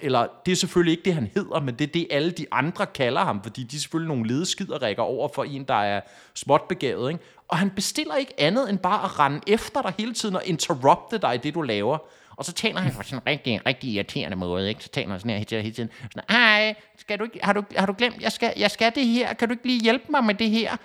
[0.02, 2.86] Eller det er selvfølgelig ikke det, han hedder, men det er det, alle de andre
[2.86, 6.00] kalder ham, fordi de er selvfølgelig nogle ledeskiderikker over for en, der er
[6.34, 7.10] småt begavet.
[7.10, 7.24] Ikke?
[7.48, 11.18] Og han bestiller ikke andet end bare at rende efter dig hele tiden og interrupte
[11.18, 11.98] dig i det, du laver.
[12.38, 14.82] Og så taler han på sådan en rigtig, rigtig irriterende måde, ikke?
[14.84, 15.90] Så taler han sådan her hele tiden.
[16.02, 19.06] Sådan, Hej, skal du ikke, har, du, har du glemt, jeg skal, jeg skal det
[19.06, 20.76] her, kan du ikke lige hjælpe mig med det her?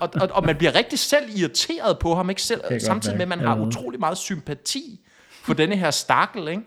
[0.00, 3.28] og, og, og man bliver rigtig selv irriteret på ham, ikke selv, samtidig med, at
[3.28, 5.00] man har utrolig meget sympati
[5.30, 6.62] for denne her stakkel, ikke?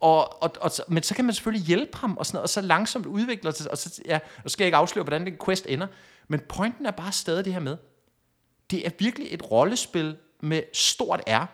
[0.00, 2.60] Og, og, og, men så kan man selvfølgelig hjælpe ham, og, sådan noget, og så
[2.60, 5.86] langsomt udvikler det, og så, ja, og skal jeg ikke afsløre, hvordan den quest ender.
[6.28, 7.76] Men pointen er bare stadig det her med,
[8.70, 11.46] det er virkelig et rollespil med stort R,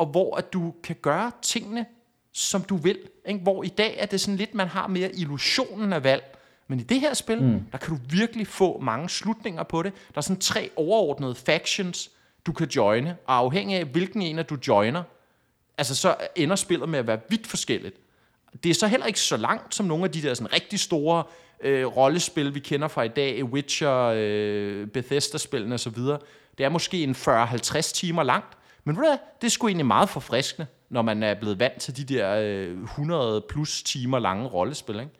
[0.00, 1.86] og hvor at du kan gøre tingene,
[2.32, 2.98] som du vil.
[3.26, 3.40] Ikke?
[3.40, 6.36] Hvor i dag er det sådan lidt, man har mere illusionen af valg.
[6.68, 7.60] Men i det her spil, mm.
[7.72, 9.92] der kan du virkelig få mange slutninger på det.
[9.92, 12.10] Der er sådan tre overordnede factions,
[12.46, 15.02] du kan joine, og afhængig af, hvilken en af du joiner,
[15.78, 17.96] altså så ender spillet med at være vidt forskelligt.
[18.62, 21.24] Det er så heller ikke så langt som nogle af de der sådan rigtig store
[21.60, 25.98] øh, rollespil, vi kender fra i dag, Witcher, øh, Bethesda-spillene osv.
[26.58, 30.08] Det er måske en 40-50 timer langt, men ved du det er sgu egentlig meget
[30.08, 35.00] forfriskende, når man er blevet vant til de der øh, 100 plus timer lange rollespil.
[35.00, 35.12] Ikke?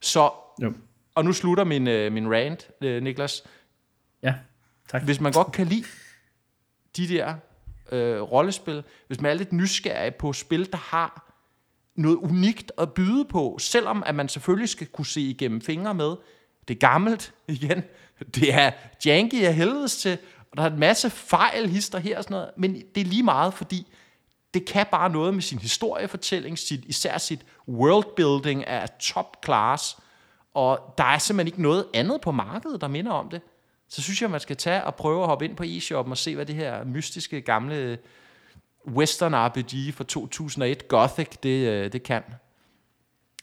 [0.00, 0.30] Så,
[0.62, 0.72] jo.
[1.14, 3.42] og nu slutter min, øh, min rant, øh, Niklas.
[4.22, 4.34] Ja,
[4.88, 5.02] tak.
[5.02, 5.84] Hvis man godt kan lide
[6.96, 7.34] de der
[7.92, 11.34] øh, rollespil, hvis man er lidt nysgerrig på spil, der har
[11.96, 16.16] noget unikt at byde på, selvom at man selvfølgelig skal kunne se igennem fingre med,
[16.68, 17.82] det er gammelt igen,
[18.34, 18.70] det er
[19.06, 20.18] janky af helvedes til,
[20.54, 23.22] og der er en masse fejl, hister her og sådan noget, men det er lige
[23.22, 23.86] meget, fordi
[24.54, 29.96] det kan bare noget med sin historiefortælling, sit, især sit worldbuilding er top class,
[30.54, 33.40] og der er simpelthen ikke noget andet på markedet, der minder om det.
[33.88, 36.34] Så synes jeg, man skal tage og prøve at hoppe ind på eShop og se,
[36.34, 37.98] hvad det her mystiske gamle
[38.88, 42.22] western RPG fra 2001 Gothic, det, øh, det kan.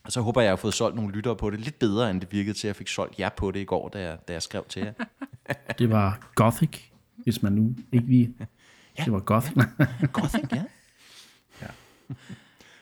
[0.03, 2.09] Og så håber jeg, at jeg har fået solgt nogle lyttere på det lidt bedre,
[2.09, 4.17] end det virkede til, at jeg fik solgt jer på det i går, da jeg,
[4.27, 4.93] da jeg skrev til jer.
[5.79, 6.90] det var Gothic
[7.23, 8.35] hvis man nu ikke lige...
[8.97, 9.57] ja, det var Gothic.
[9.57, 10.07] Ja.
[10.13, 10.55] Gothic, ja.
[11.61, 11.67] ja.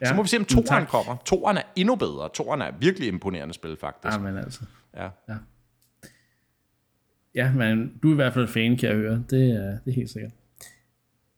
[0.02, 0.06] ja.
[0.06, 1.18] Så må vi se, om toeren kommer.
[1.26, 2.30] Toeren er endnu bedre.
[2.34, 4.14] Toeren er virkelig imponerende spil, faktisk.
[4.14, 4.62] Ja, men altså.
[4.96, 5.10] Ja.
[5.30, 5.36] ja.
[7.36, 9.24] Ja, men du er i hvert fald fan, kan jeg høre.
[9.30, 10.32] Det er, det er helt sikkert.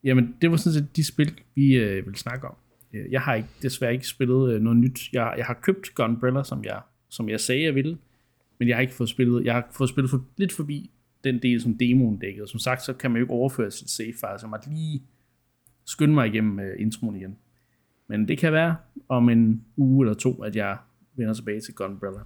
[0.03, 2.55] Jamen, det var sådan set de spil, vi øh, vil snakke om.
[3.11, 4.99] Jeg har ikke, desværre ikke spillet øh, noget nyt.
[5.13, 7.97] Jeg, jeg har købt Gunbrella, som jeg, som jeg sagde, jeg ville.
[8.59, 10.91] Men jeg har ikke fået spillet, jeg har fået spillet for, lidt forbi
[11.23, 12.47] den del, som demoen dækkede.
[12.47, 15.03] Som sagt, så kan man jo ikke overføre sit save file, så jeg måtte lige
[15.85, 17.37] skynde mig igennem uh, introen igen.
[18.07, 18.75] Men det kan være
[19.09, 20.77] om en uge eller to, at jeg
[21.15, 22.19] vender tilbage til Gunbrella.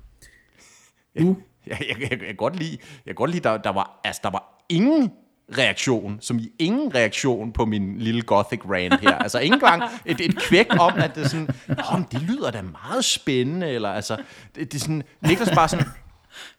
[1.19, 1.37] Du?
[1.67, 4.21] Jeg, jeg, jeg, jeg, kan godt lide, jeg kan godt lide der, der, var, altså,
[4.23, 5.11] der var ingen
[5.57, 9.15] reaktion, som i ingen reaktion på min lille gothic rant her.
[9.15, 11.47] Altså ikke engang et, et kvæk om, at det er sådan,
[11.91, 14.17] oh, det lyder da meget spændende, eller altså,
[14.55, 15.85] det, det er sådan, Niklas bare sådan,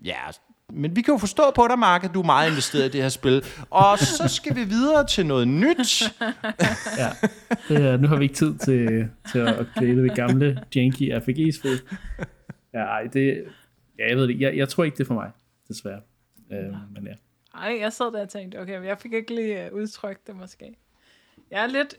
[0.04, 0.18] ja,
[0.72, 3.02] men vi kan jo forstå på dig, Mark, at du er meget investeret i det
[3.02, 3.44] her spil.
[3.70, 6.02] Og så skal vi videre til noget nyt.
[7.02, 7.10] ja,
[7.68, 11.80] det er, nu har vi ikke tid til, til at klæde det gamle janky RPG-spil.
[12.72, 13.44] Ja, ej, det,
[13.98, 14.40] ja, jeg ved det.
[14.40, 15.30] Jeg, jeg tror ikke, det er for mig,
[15.68, 16.00] desværre.
[16.52, 17.14] Øh, men ja.
[17.54, 20.76] Ej, jeg sad der og tænkte, okay, jeg fik ikke lige øh, udtrykt det måske.
[21.50, 21.94] Jeg er lidt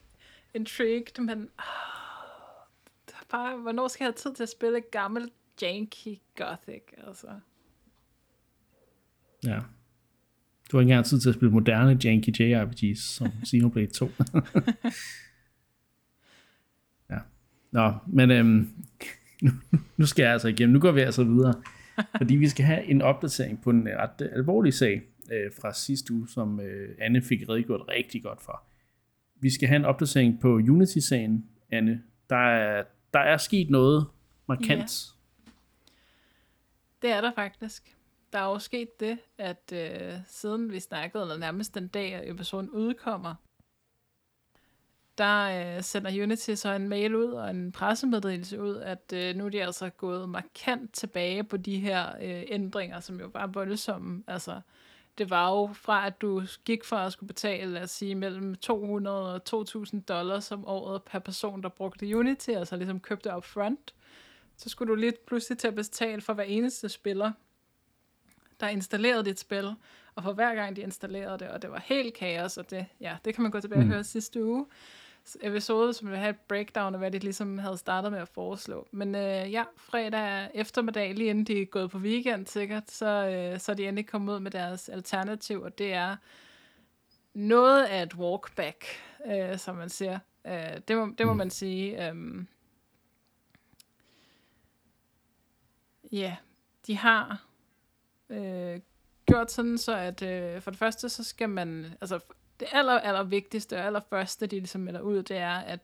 [0.53, 6.83] intrigued, men uh, bare, hvornår skal jeg have tid til at spille gammel janky gothic,
[7.07, 7.27] altså?
[9.45, 9.59] Ja.
[10.71, 14.05] Du har ikke engang tid til at spille moderne janky JRPGs som Xenoblade 2.
[17.11, 17.17] ja.
[17.71, 18.69] Nå, men øhm,
[19.41, 19.51] nu,
[19.97, 20.73] nu skal jeg altså igennem.
[20.73, 21.53] Nu går vi altså videre.
[22.17, 26.13] Fordi vi skal have en opdatering på en ret øh, alvorlig sag øh, fra sidste
[26.13, 28.63] uge, som øh, Anne fik redegjort rigtig godt for.
[29.41, 32.01] Vi skal have en opdatering på Unity-sagen, Anne.
[32.29, 32.83] Der er,
[33.13, 34.07] der er sket noget
[34.47, 35.05] markant.
[35.45, 35.51] Ja.
[37.01, 37.96] Det er der faktisk.
[38.33, 42.29] Der er jo sket det, at øh, siden vi snakkede, eller nærmest den dag, at
[42.29, 43.35] episoden udkommer,
[45.17, 49.45] der øh, sender Unity så en mail ud og en pressemeddelelse ud, at øh, nu
[49.45, 54.23] er de altså gået markant tilbage på de her øh, ændringer, som jo var voldsomme.
[54.27, 54.61] Altså,
[55.17, 58.55] det var jo fra, at du gik for at skulle betale, lad os sige, mellem
[58.55, 63.45] 200 og 2.000 dollars om året per person, der brugte Unity, altså ligesom købte op
[63.45, 63.93] front,
[64.57, 67.31] så skulle du lige pludselig til at betale for hver eneste spiller,
[68.59, 69.75] der installerede dit spil,
[70.15, 73.17] og for hver gang de installerede det, og det var helt kaos, og det, ja,
[73.25, 73.91] det kan man gå tilbage og mm.
[73.91, 74.65] høre sidste uge
[75.41, 78.87] episode, som vil have et breakdown af, hvad de ligesom havde startet med at foreslå.
[78.91, 83.59] Men øh, ja, fredag eftermiddag, lige inden de er gået på weekend sikkert, så, øh,
[83.59, 86.15] så er de endelig kommet ud med deres alternativ, og det er
[87.33, 88.85] noget af et walkback,
[89.25, 90.19] øh, som man siger.
[90.47, 91.37] Øh, det, må, det må mm.
[91.37, 92.09] man sige.
[92.09, 92.15] Øh,
[96.11, 96.35] ja,
[96.87, 97.46] de har
[98.29, 98.79] øh,
[99.25, 102.19] gjort sådan, så at øh, for det første, så skal man, altså
[102.59, 105.79] det aller, aller vigtigste og aller første, de ligesom melder ud, det er, at,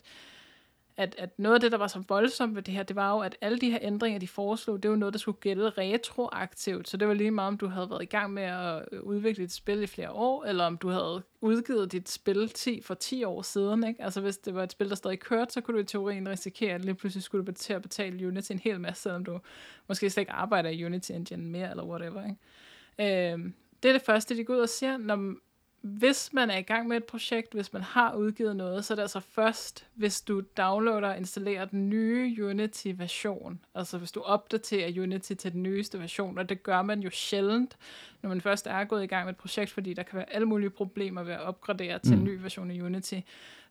[0.97, 3.19] at, at noget af det, der var så voldsomt ved det her, det var jo,
[3.19, 6.89] at alle de her ændringer, de foreslog, det var noget, der skulle gælde retroaktivt.
[6.89, 9.43] Så det var lige meget, om du havde været i gang med at øh, udvikle
[9.43, 13.23] dit spil i flere år, eller om du havde udgivet dit spil 10 for 10
[13.23, 13.87] år siden.
[13.87, 14.03] Ikke?
[14.03, 16.75] Altså hvis det var et spil, der stadig kørte, så kunne du i teorien risikere,
[16.75, 19.39] at lige pludselig skulle du til at betale Unity en hel masse, selvom du
[19.87, 22.23] måske slet ikke arbejder i Unity Engine mere, eller whatever.
[22.23, 23.33] Ikke?
[23.33, 23.39] Øh,
[23.83, 25.35] det er det første, de går ud og siger, når
[25.83, 28.95] hvis man er i gang med et projekt, hvis man har udgivet noget, så er
[28.95, 33.59] det altså først, hvis du downloader og installerer den nye Unity-version.
[33.75, 37.77] Altså hvis du opdaterer Unity til den nyeste version, og det gør man jo sjældent,
[38.21, 40.47] når man først er gået i gang med et projekt, fordi der kan være alle
[40.47, 42.19] mulige problemer ved at opgradere til mm.
[42.19, 43.19] en ny version af Unity.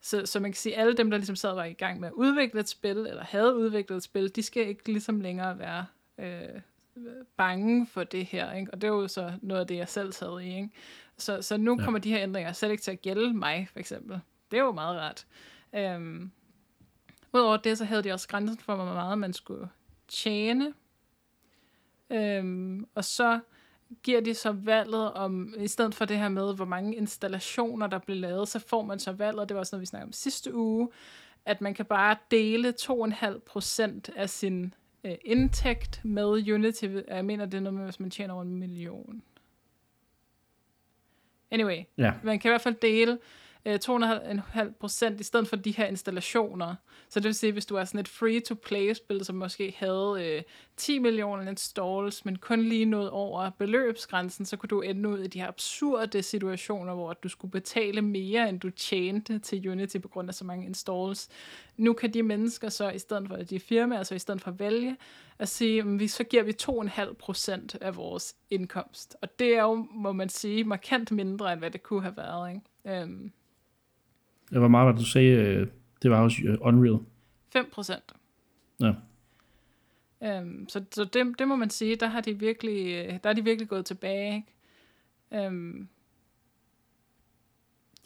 [0.01, 2.01] Så, så man kan sige, at alle dem, der ligesom sad og var i gang
[2.01, 5.59] med at udvikle et spil, eller havde udviklet et spil, de skal ikke ligesom længere
[5.59, 5.87] være
[6.19, 6.61] øh,
[7.37, 8.53] bange for det her.
[8.53, 8.71] Ikke?
[8.73, 10.57] Og det er jo så noget af det, jeg selv sad i.
[10.57, 10.71] Ikke?
[11.19, 11.85] Så, så nu ja.
[11.85, 14.21] kommer de her ændringer slet ikke til at gælde mig, for eksempel.
[14.51, 15.27] Det er jo meget rart.
[15.75, 16.31] Øhm,
[17.33, 19.69] Udover det, så havde de også grænsen for, hvor meget man skulle
[20.09, 20.75] tjene.
[22.11, 23.41] Øhm, og så
[24.03, 27.99] giver de så valget om, i stedet for det her med, hvor mange installationer, der
[27.99, 30.55] bliver lavet, så får man så valget, det var også noget, vi snakkede om sidste
[30.55, 30.89] uge,
[31.45, 36.85] at man kan bare dele 2,5% af sin øh, indtægt med Unity.
[37.09, 39.23] Jeg mener, det er noget med, hvis man tjener over en million.
[41.53, 42.13] Anyway, ja.
[42.23, 43.19] man kan i hvert fald dele
[43.67, 46.75] øh, 2,5 procent i stedet for de her installationer.
[47.09, 50.43] Så det vil sige, hvis du er sådan et free-to-play-spil, som måske havde øh,
[50.77, 55.27] 10 millioner installs, men kun lige noget over beløbsgrænsen, så kunne du ende ud i
[55.27, 60.09] de her absurde situationer, hvor du skulle betale mere, end du tjente til Unity på
[60.09, 61.29] grund af så mange installs.
[61.77, 64.59] Nu kan de mennesker så, i stedet for de firmaer, så i stedet for at
[64.59, 64.97] vælge,
[65.39, 69.17] at sige, at vi, så giver vi 2,5 procent af vores indkomst.
[69.23, 72.49] Og det er jo, må man sige, markant mindre, end hvad det kunne have været.
[72.51, 73.01] Ikke?
[73.03, 73.33] Øhm.
[74.53, 75.67] Um, det var meget, hvad du sagde, øh,
[76.03, 76.99] det var også øh, Unreal.
[77.53, 78.13] 5 procent.
[78.81, 78.93] Ja.
[80.41, 83.33] Um, så så det, det må man sige, der har de virkelig, øh, der er
[83.33, 84.35] de virkelig gået tilbage.
[84.35, 85.47] Ikke?
[85.47, 85.89] Um,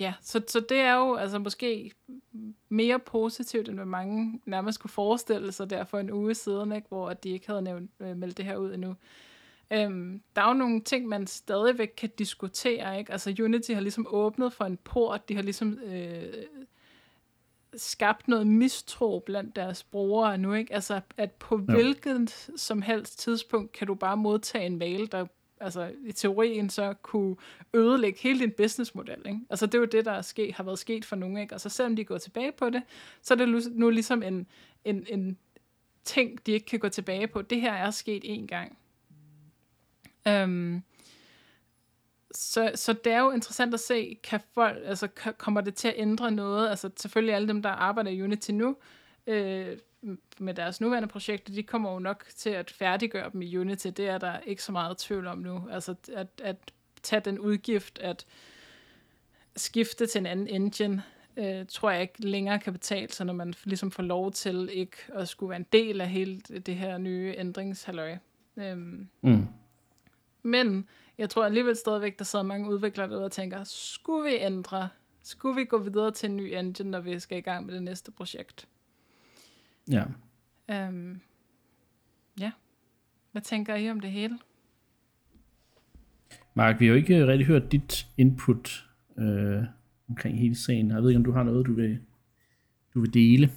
[0.01, 1.93] ja, så, så det er jo altså måske
[2.69, 6.89] mere positivt, end hvad mange nærmest kunne forestille sig der for en uge siden, ikke?
[6.89, 8.97] hvor de ikke havde nævnt, meldt det her ud endnu.
[9.71, 13.13] Øhm, der er jo nogle ting, man stadigvæk kan diskutere, ikke?
[13.13, 16.33] Altså Unity har ligesom åbnet for en port, de har ligesom øh,
[17.77, 20.75] skabt noget mistro blandt deres brugere nu, ikke?
[20.75, 21.75] Altså at på ja.
[21.75, 25.27] hvilket som helst tidspunkt kan du bare modtage en mail, der
[25.61, 27.37] altså i teorien så kunne
[27.75, 29.23] ødelægge hele din businessmodel.
[29.27, 29.41] Ikke?
[29.51, 31.41] Altså det er jo det, der er sket, har været sket for nogle.
[31.41, 31.55] Ikke?
[31.55, 32.83] Altså selvom de går tilbage på det,
[33.23, 34.47] så er det nu ligesom en,
[34.85, 35.39] en, en
[36.05, 37.43] ting, de ikke kan gå tilbage på.
[37.43, 38.79] Det her er sket en gang.
[40.29, 40.83] Øhm,
[42.35, 45.09] så, så det er jo interessant at se, kan folk, altså
[45.39, 46.69] kommer det til at ændre noget?
[46.69, 48.77] Altså selvfølgelig alle dem, der arbejder i Unity nu,
[49.27, 49.79] øh,
[50.39, 53.87] med deres nuværende projekter, de kommer jo nok til at færdiggøre dem i Unity.
[53.87, 55.69] Det er der ikke så meget tvivl om nu.
[55.71, 56.57] Altså at, at
[57.03, 58.27] tage den udgift, at
[59.57, 61.03] skifte til en anden engine,
[61.37, 64.97] øh, tror jeg ikke længere kan betale sig, når man ligesom får lov til ikke
[65.15, 68.17] at skulle være en del af hele det her nye ændringshalløj.
[68.57, 69.47] Øhm, mm.
[70.47, 70.89] Men
[71.19, 74.89] jeg tror alligevel stadigvæk, der sidder mange udviklere derude og tænker, skulle vi ændre?
[75.23, 77.83] Skulle vi gå videre til en ny engine, når vi skal i gang med det
[77.83, 78.69] næste projekt?
[79.91, 80.05] Ja.
[80.89, 81.21] Um,
[82.41, 82.53] ja.
[83.33, 84.39] Hvad tænker I om det hele?
[86.55, 88.89] Mark, vi har jo ikke rigtig hørt dit input
[89.19, 89.63] øh,
[90.09, 90.91] omkring hele sagen.
[90.91, 92.01] Jeg ved ikke, om du har noget, du vil,
[92.95, 93.53] du vil dele.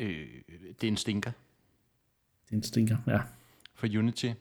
[0.00, 0.26] Øh,
[0.80, 1.30] det er en stinker
[2.44, 3.20] Det er en stinker, ja.
[3.74, 4.32] for Unity,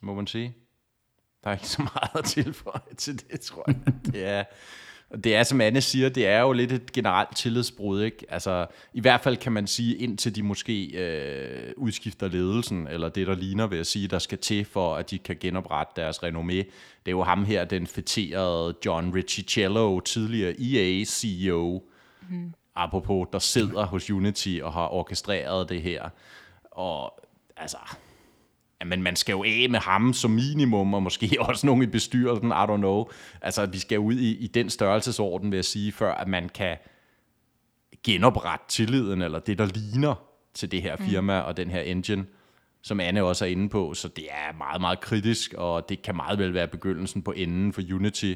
[0.00, 0.54] må man sige.
[1.44, 3.76] Der er ikke så meget at tilføje til det, tror jeg.
[4.12, 4.44] Det er,
[5.10, 8.26] og det er, som Anne siger, det er jo lidt et generelt tillidsbrud, ikke?
[8.28, 13.26] Altså, i hvert fald kan man sige, indtil de måske øh, udskifter ledelsen, eller det,
[13.26, 16.56] der ligner, ved at sige, der skal til, for at de kan genoprette deres renommé.
[16.56, 21.82] Det er jo ham her, den feterede John Riccicello, tidligere EA-CEO,
[22.30, 22.54] mm.
[22.74, 26.08] apropos, der sidder hos Unity og har orkestreret det her.
[26.70, 27.20] Og
[27.56, 27.78] altså,
[28.86, 32.48] men man skal jo af med ham som minimum, og måske også nogen i bestyrelsen,
[32.48, 33.04] I don't know.
[33.42, 36.76] Altså, vi skal ud i, i den størrelsesorden, vil jeg sige, før at man kan
[38.04, 40.14] genoprette tilliden, eller det, der ligner
[40.54, 41.46] til det her firma mm.
[41.46, 42.26] og den her engine,
[42.82, 43.94] som Anne også er inde på.
[43.94, 47.72] Så det er meget, meget kritisk, og det kan meget vel være begyndelsen på enden
[47.72, 48.34] for Unity.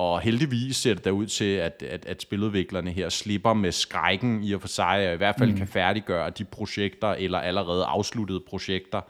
[0.00, 4.42] Og heldigvis ser det der ud til, at, at, at spiludviklerne her slipper med skrækken
[4.44, 5.56] i og for sig, og i hvert fald mm.
[5.56, 9.00] kan færdiggøre de projekter, eller allerede afsluttede projekter,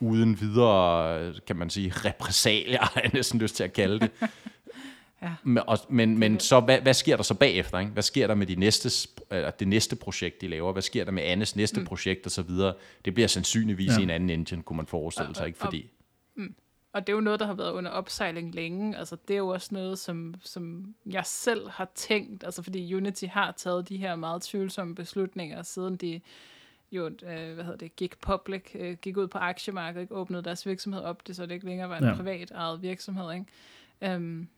[0.00, 4.10] uden videre, kan man sige, repressalier, har jeg næsten lyst til at kalde det.
[5.22, 5.30] Ja.
[5.42, 7.78] Men, og, men, men så, hvad, hvad sker der så bagefter?
[7.78, 7.92] Ikke?
[7.92, 10.72] Hvad sker der med de næste, eller det næste projekt, de laver?
[10.72, 11.86] Hvad sker der med Annes næste mm.
[11.86, 12.74] projekt og så videre?
[13.04, 13.92] Det bliver sandsynligvis.
[13.92, 13.98] Ja.
[13.98, 15.58] i en anden engine, kunne man forestille sig, ikke?
[15.58, 15.86] Fordi,
[16.92, 18.98] Og det er jo noget, der har været under opsejling længe.
[18.98, 23.24] Altså, det er jo også noget, som, som jeg selv har tænkt, altså fordi Unity
[23.24, 26.20] har taget de her meget tvivlsomme beslutninger, siden de
[26.92, 30.14] jo, øh, hvad hedder det, gik public, øh, gik ud på aktiemarkedet, ikke?
[30.14, 32.14] åbnede deres virksomhed op, det så det ikke længere var en ja.
[32.14, 34.16] Privat ejet virksomhed, ikke?
[34.16, 34.48] Um,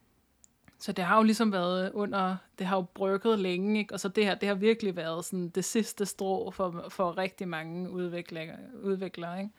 [0.79, 3.95] så det har jo ligesom været under, det har jo brygget længe, ikke?
[3.95, 7.49] og så det her, det har virkelig været sådan det sidste strå for, for rigtig
[7.49, 9.51] mange udviklere, udviklere ikke?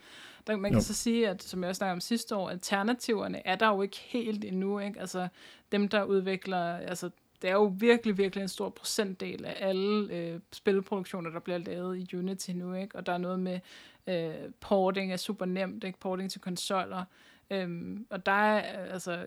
[0.47, 0.85] Der, man kan Jo.
[0.85, 3.97] så sige, at som jeg også snakkede om sidste år, alternativerne er der jo ikke
[3.97, 4.99] helt endnu, ikke?
[4.99, 5.27] Altså
[5.71, 7.09] dem, der udvikler, altså
[7.41, 11.97] det er jo virkelig, virkelig en stor procentdel af alle øh, spilproduktioner, der bliver lavet
[11.97, 12.95] i Unity nu, ikke?
[12.95, 13.59] Og der er noget med
[14.07, 15.99] øh, porting er super nemt, ikke?
[15.99, 17.03] Porting til konsoller.
[17.49, 19.25] Øhm, og der er, øh, altså,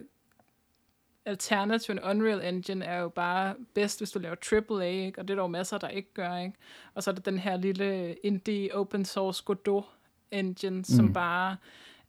[1.27, 4.35] alternativen Unreal Engine er jo bare bedst, hvis du laver
[4.71, 5.19] AAA, ikke?
[5.21, 6.37] og det er der jo masser, der ikke gør.
[6.37, 6.55] Ikke?
[6.95, 9.85] Og så er der den her lille indie open source Godot
[10.31, 11.13] engine, som Mm.
[11.13, 11.57] bare,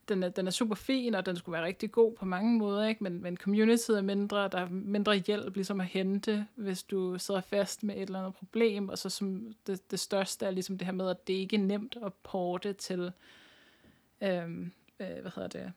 [0.09, 2.86] den er, den er super fin, og den skulle være rigtig god på mange måder,
[2.88, 3.03] ikke?
[3.03, 7.41] Men, men community er mindre, der er mindre hjælp ligesom at hente, hvis du sidder
[7.41, 10.86] fast med et eller andet problem, og så som det, det største er ligesom det
[10.86, 13.11] her med, at det ikke er nemt at porte til,
[14.22, 15.72] øhm, øh, hvad hedder det,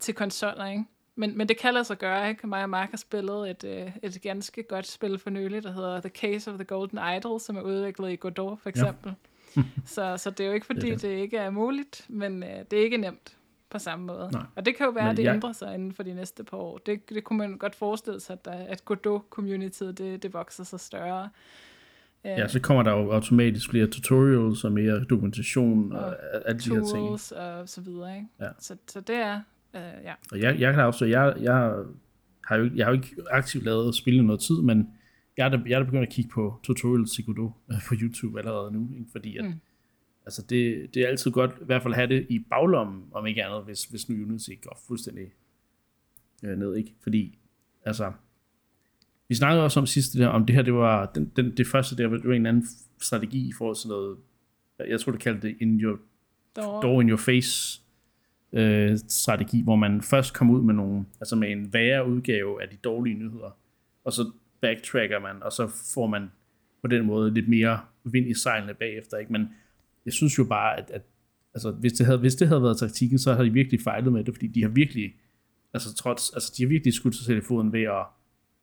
[0.00, 0.84] til konsoller, ikke?
[1.18, 2.46] Men, men det kan lade sig gøre, ikke?
[2.46, 6.00] Mig og Mark har spillet et, øh, et ganske godt spil for nylig, der hedder
[6.00, 9.08] The Case of the Golden Idol, som er udviklet i Godot, for eksempel.
[9.08, 9.14] Ja.
[9.94, 11.08] så, så det er jo ikke, fordi Det det, det.
[11.18, 13.36] ikke er muligt, men øh, det er ikke nemt
[13.70, 14.28] på samme måde.
[14.32, 14.42] Nej.
[14.56, 16.44] Og det kan jo være, Men at det jeg- ændrer sig inden for de næste
[16.44, 16.78] par år.
[16.78, 20.80] Det, det kunne man godt forestille sig, at, der, at Godot-communityet, det, det vokser sig
[20.80, 21.22] større.
[22.24, 26.16] Øh, Ja, så kommer der jo automatisk flere tutorials og mere dokumentation og, Og
[26.48, 26.88] alle de her ting.
[26.88, 28.28] tools og så videre, ikke?
[28.40, 28.48] Ja.
[28.58, 29.40] Så, så det er,
[29.74, 30.12] øh, ja.
[30.32, 31.72] Og jeg, jeg kan også, jeg, jeg
[32.44, 34.90] har jo, ikke- jeg har jo ikke aktivt lavet spil i noget tid, men
[35.36, 37.94] jeg er da, jeg er da begyndt at kigge på tutorials til Godot øh, på
[38.02, 39.10] YouTube allerede nu, ikke?
[39.12, 39.52] fordi at, Mm.
[40.26, 43.26] altså det, det er altid godt i hvert fald at have det i baglommen, om
[43.26, 45.26] ikke andet, hvis, hvis nu Unity ikke går fuldstændig
[46.44, 46.94] øh, ned, ikke?
[47.00, 47.38] Fordi,
[47.84, 48.12] altså,
[49.28, 51.96] vi snakkede også om sidste der, om det her, det var, den, den, det første
[51.96, 52.64] der, det var en anden
[53.00, 54.16] strategi i forhold til noget,
[54.88, 55.98] jeg tror, det kaldte det in your
[56.56, 57.82] Door, door in your face
[58.52, 62.68] øh, strategi, hvor man først kommer ud med nogle, altså med en værre udgave af
[62.68, 63.58] de dårlige nyheder,
[64.04, 64.30] og så
[64.66, 66.30] backtracker man, og så får man
[66.82, 69.32] på den måde lidt mere vind i sejlene bagefter, ikke?
[69.32, 69.48] Men
[70.04, 71.02] jeg synes jo bare, at, at
[71.54, 74.24] altså, hvis, det havde, hvis det havde været taktikken, så har de virkelig fejlet med
[74.24, 75.14] det, fordi de har virkelig,
[75.74, 78.06] altså trods, altså de har virkelig skudt sig selv i foden ved at,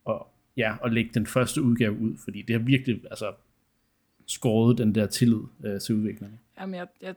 [0.10, 0.22] at,
[0.58, 3.34] ja, at lægge den første udgave ud, fordi det har virkelig, altså,
[4.28, 6.40] skåret den der tillid øh, til udviklerne.
[6.60, 7.16] Jamen, jeg, jeg,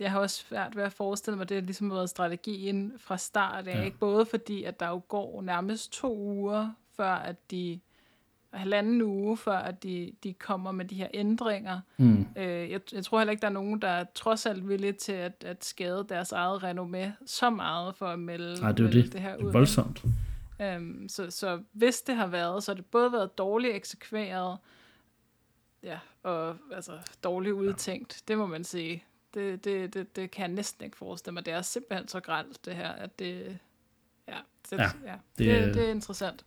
[0.00, 3.18] jeg har også svært ved at forestille mig, at det har ligesom været strategien fra
[3.18, 3.78] start af.
[3.78, 3.84] Ja.
[3.84, 3.98] Ikke?
[3.98, 7.80] Både fordi, at der jo går nærmest to uger, før at de
[8.52, 11.80] halvanden uge, før at de, de kommer med de her ændringer.
[11.96, 12.26] Mm.
[12.36, 15.12] Øh, jeg, jeg tror heller ikke, der er nogen, der er trods alt villige til
[15.12, 19.12] at, at skade deres eget renommé så meget for at melde, Nej, det er det.
[19.12, 19.52] det her Det er ud.
[19.52, 20.04] voldsomt.
[20.60, 24.58] Øhm, så, så hvis det har været, så har det både været dårligt eksekveret,
[25.82, 26.92] ja, og altså
[27.24, 29.04] dårligt udtænkt, det må man sige.
[29.34, 31.46] Det, det, det, det kan jeg næsten ikke forestille mig.
[31.46, 33.58] Det er simpelthen så gralt, det her, at det...
[34.28, 34.36] Ja,
[34.70, 36.44] det, Ja, ja, det det, det er interessant.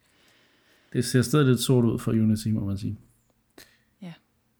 [0.94, 2.98] Det ser stadig lidt sort ud for Unity, må man sige.
[4.02, 4.14] Ja.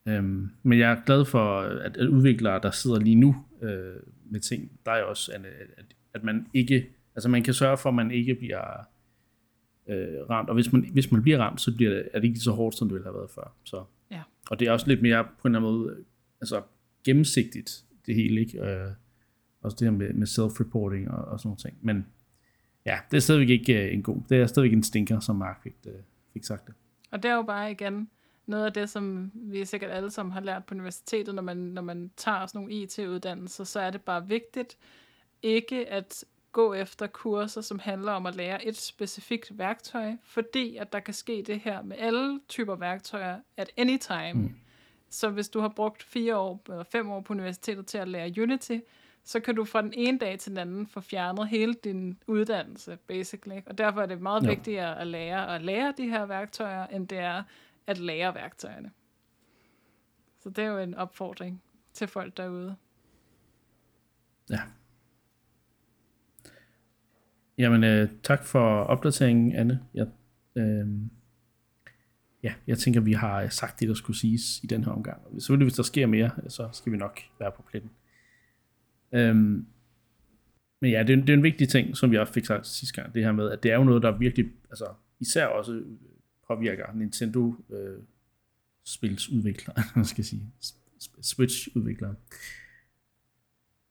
[0.06, 4.40] Øhm, men jeg er glad for, at, at udviklere, der sidder lige nu øh, med
[4.40, 5.42] ting, der er også, at,
[5.78, 8.88] at, at man ikke, altså man kan sørge for, at man ikke bliver
[9.88, 12.40] øh, ramt, og hvis man, hvis man bliver ramt, så bliver det, er det ikke
[12.40, 13.56] så hårdt, som det ville have været før.
[13.64, 13.84] Så.
[14.12, 14.22] Ja.
[14.50, 15.96] Og det er også lidt mere på en eller anden måde,
[16.42, 16.62] altså
[17.04, 18.66] gennemsigtigt, det hele, ikke?
[18.66, 18.88] Øh,
[19.62, 21.78] også det her med, med self-reporting og, og sådan nogle ting.
[21.82, 22.06] Men
[22.86, 25.64] ja, det er stadigvæk ikke øh, en god, det er stadigvæk en stinker, som Mark
[25.64, 25.94] fik, øh,
[26.34, 26.76] fik sagt det.
[27.12, 28.10] Og det er jo bare igen
[28.46, 31.82] noget af det, som vi sikkert alle sammen har lært på universitetet, når man, når
[31.82, 34.78] man tager sådan nogle IT-uddannelser, så er det bare vigtigt
[35.42, 40.94] ikke at gå efter kurser, som handler om at lære et specifikt værktøj, fordi at
[40.94, 44.34] der kan ske det her med alle typer værktøjer at any time.
[44.34, 44.56] Mm.
[45.10, 48.42] Så hvis du har brugt fire år eller fem år på universitetet til at lære
[48.42, 48.78] Unity,
[49.24, 52.98] så kan du fra den ene dag til den anden få fjernet hele din uddannelse,
[53.08, 53.62] basically.
[53.66, 54.50] Og derfor er det meget Jo.
[54.50, 57.44] vigtigere at lære at lære de her værktøjer, end det er
[57.88, 58.92] at lære værktøjerne.
[60.40, 61.64] Så det er jo en opfordring
[61.94, 62.76] til folk derude.
[64.50, 64.60] Ja.
[67.58, 69.80] Jamen, øh, tak for opdateringen, Anne.
[69.94, 70.08] Jeg,
[70.56, 70.88] øh,
[72.44, 75.22] ja, jeg tænker, vi har sagt det, der skulle siges i den her omgang.
[75.32, 77.92] Selvfølgelig, hvis der sker mere, så skal vi nok være på pletten.
[79.14, 79.66] Øhm,
[80.82, 83.02] men ja, det er, det er en vigtig ting, som vi også fik sagt sidste
[83.02, 84.86] gang, det her med, at det er jo noget, der virkelig, altså
[85.20, 85.84] især også
[86.48, 88.04] påvirker Nintendo øh,
[88.86, 90.52] spilsudviklere, man skal sige,
[91.22, 92.16] Switch-udviklere.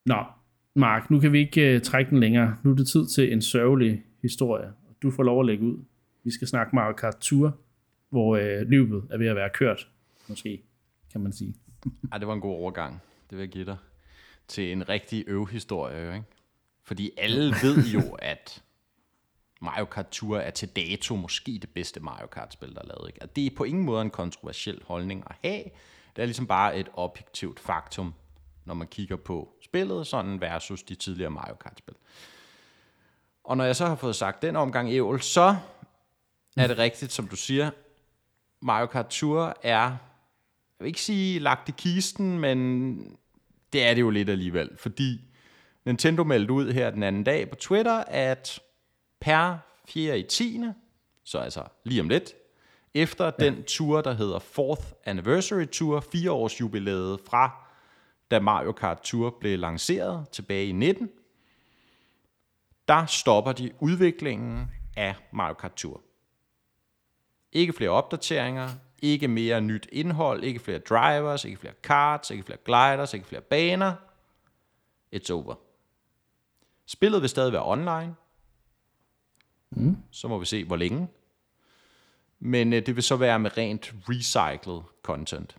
[0.06, 0.24] Nå,
[0.74, 2.56] Mark, nu kan vi ikke uh, trække den længere.
[2.62, 4.66] Nu er det tid til en sørgelig historie.
[4.66, 5.78] og Du får lov at lægge ud.
[6.24, 7.58] Vi skal snakke Mario Kart Tour,
[8.08, 9.88] hvor øh, uh, løbet er ved at være kørt,
[10.28, 10.62] måske,
[11.12, 11.54] kan man sige.
[12.12, 13.00] Ej, det var en god overgang.
[13.30, 13.76] Det vil jeg give dig.
[14.52, 16.24] Til en rigtig øvehistorie, jo, ikke?
[16.82, 18.00] Fordi alle ved jo,
[18.32, 18.62] at
[19.60, 23.08] Mario Kart Tour er til dato måske det bedste Mario Kart-spil, der er lavet.
[23.08, 23.22] Ikke?
[23.22, 25.64] Og det er på ingen måde en kontroversiel holdning at have.
[26.16, 28.14] Det er ligesom bare et objektivt faktum,
[28.64, 31.94] når man kigger på spillet sådan versus de tidligere Mario Kart-spil.
[33.44, 35.56] Og når jeg så har fået sagt den omgang ævl, så
[36.56, 37.70] er det rigtigt, som du siger.
[38.60, 39.98] Mario Kart Tour er, jeg
[40.78, 43.18] vil ikke sige lagt i kisten, men
[43.72, 45.20] det er det jo lidt alligevel, fordi
[45.84, 48.60] Nintendo meldte ud her den anden dag på Twitter, at
[49.20, 49.58] per
[49.88, 50.18] 4.
[50.18, 50.60] i 10.
[51.24, 52.32] så altså lige om lidt,
[52.94, 53.44] efter ja.
[53.44, 57.68] den tur, der hedder 4th Anniversary Tour, fire års jubilæet fra,
[58.30, 61.10] da Mario Kart Tour blev lanceret tilbage i 19,
[62.88, 66.00] der stopper de udviklingen af Mario Kart Tour.
[67.52, 68.68] Ikke flere opdateringer,
[69.02, 73.42] ikke mere nyt indhold, ikke flere drivers, ikke flere karts, ikke flere gliders, ikke flere
[73.42, 73.94] baner.
[75.16, 75.54] It's over.
[76.86, 78.14] Spillet vil stadig være online.
[79.70, 79.96] Mm.
[80.10, 81.08] Så må vi se, hvor længe.
[82.40, 85.56] Men øh, det vil så være med rent recycled content.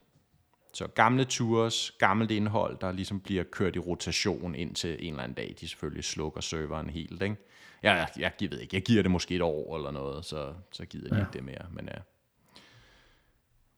[0.74, 5.36] Så gamle tours, gammelt indhold, der ligesom bliver kørt i rotation indtil en eller anden
[5.36, 7.22] dag, de selvfølgelig slukker serveren helt.
[7.22, 7.36] Ikke?
[7.84, 10.86] Jeg, jeg, jeg ved ikke, jeg giver det måske et år eller noget, så, så
[10.86, 11.20] gider jeg ja.
[11.20, 11.66] ikke det mere.
[11.72, 12.00] Men ja.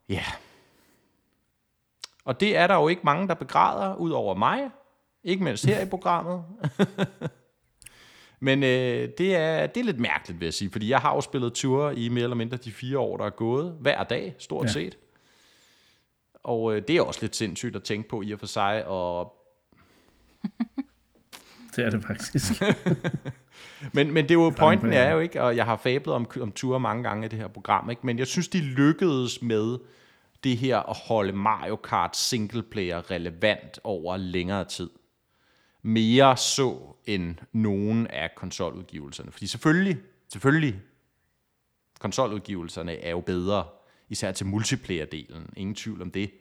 [0.09, 0.23] Ja.
[2.25, 4.69] Og det er der jo ikke mange, der begræder, ud over mig.
[5.23, 6.43] Ikke mindst her i programmet.
[8.39, 11.21] Men øh, det, er, det er lidt mærkeligt, vil jeg sige, fordi jeg har jo
[11.21, 13.77] spillet ture i mere eller mindre de fire år, der er gået.
[13.79, 14.71] Hver dag, stort ja.
[14.71, 14.97] Set.
[16.43, 18.85] Og øh, det er også lidt sindssygt at tænke på i og for sig.
[18.87, 19.33] Og,
[21.75, 22.43] Det er det faktisk.
[23.93, 26.51] men, men det er jo, pointen er jo ikke, og jeg har fablet om, om
[26.51, 28.05] ture mange gange i det her program, ikke?
[28.05, 29.77] men jeg synes, de lykkedes med
[30.43, 34.89] det her at holde Mario Kart singleplayer relevant over længere tid.
[35.81, 39.31] Mere så end nogen af konsoludgivelserne.
[39.31, 39.97] Fordi selvfølgelig,
[40.31, 40.75] selvfølgelig,
[41.99, 43.63] konsoludgivelserne er jo bedre,
[44.09, 45.53] især til multiplayer-delen.
[45.57, 46.31] Ingen tvivl om det.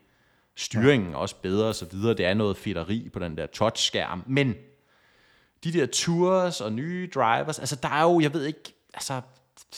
[0.57, 2.15] Styringen er også bedre og så videre.
[2.15, 4.23] Det er noget fedteri på den der touchskærm.
[4.27, 4.55] Men
[5.65, 9.21] de der tours og nye drivers, altså der er jo, jeg ved ikke, altså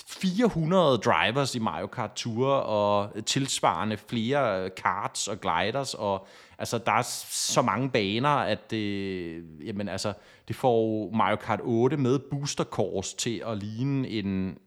[0.09, 6.27] 400 drivers i Mario Kart Tour, og tilsvarende flere karts og gliders, og
[6.59, 10.13] altså der er så mange baner, at det, jamen, altså,
[10.49, 14.59] det får Mario Kart 8 med booster course til at ligne en,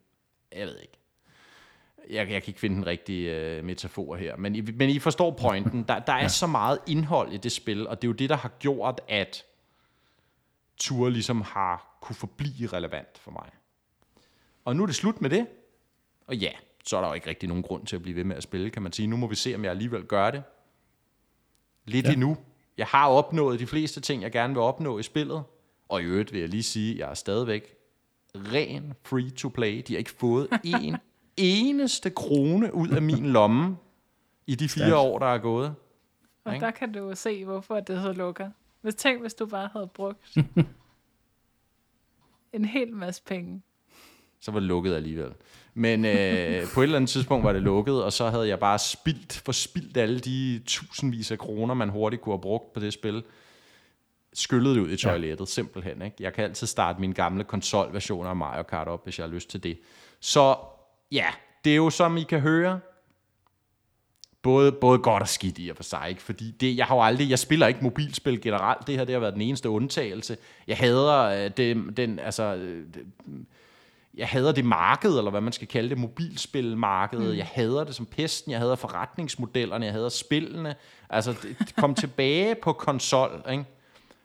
[0.55, 0.99] jeg ved ikke,
[2.09, 5.31] jeg, jeg kan ikke finde den rigtige øh, metafor her, men I, men I forstår
[5.31, 5.85] pointen.
[5.87, 8.37] Der, der er så meget indhold i det spil, og det er jo det, der
[8.37, 9.45] har gjort, at
[10.79, 13.49] Tour ligesom har kunne forblive relevant for mig.
[14.65, 15.47] Og nu er det slut med det.
[16.27, 16.51] Og ja,
[16.85, 18.69] så er der jo ikke rigtig nogen grund til at blive ved med at spille,
[18.69, 19.07] kan man sige.
[19.07, 20.43] Nu må vi se, om jeg alligevel gør det.
[21.85, 22.11] Lidt ja.
[22.11, 22.37] Endnu.
[22.77, 25.43] Jeg har opnået de fleste ting, jeg gerne vil opnå i spillet.
[25.89, 27.75] Og i øvrigt vil jeg lige sige, at jeg er stadigvæk
[28.35, 29.83] ren free to play.
[29.87, 30.97] De har ikke fået en
[31.37, 33.77] eneste krone ud af min lomme
[34.47, 35.75] i de fire år, der er gået.
[36.43, 36.65] Og Ikke?
[36.65, 38.49] der kan du se, hvorfor det så lukker.
[38.81, 40.37] Hvis tænk, hvis du bare havde brugt
[42.53, 43.61] en hel masse penge.
[44.39, 45.33] så var det lukket alligevel.
[45.73, 48.79] Men øh, på et eller andet tidspunkt var det lukket, og så havde jeg bare
[48.79, 53.23] spildt, forspildt alle de tusindvis af kroner, man hurtigt kunne have brugt på det spil.
[54.33, 55.45] Skyllet det ud i toilettet, ja.
[55.45, 56.01] simpelthen.
[56.01, 56.17] Ikke?
[56.19, 59.49] Jeg kan altid starte mine gamle konsolversioner af Mario Kart op, hvis jeg har lyst
[59.49, 59.79] til det.
[60.19, 60.55] Så
[61.11, 61.25] ja,
[61.63, 62.79] det er jo som I kan høre,
[64.41, 66.21] både, både godt og skidt i og for sig, ikke?
[66.21, 69.19] fordi det, jeg har jo aldrig, jeg spiller ikke mobilspil generelt, det her det har
[69.19, 70.37] været den eneste undtagelse.
[70.67, 72.85] Jeg hader øh, det, den, altså, øh,
[74.13, 77.31] jeg hader det marked, eller hvad man skal kalde det, mobilspilmarkedet.
[77.31, 77.37] Mm.
[77.37, 80.75] Jeg hader det som pesten, jeg hader forretningsmodellerne, jeg hader spillene.
[81.09, 83.65] Altså, det, det kom tilbage på konsol, ikke?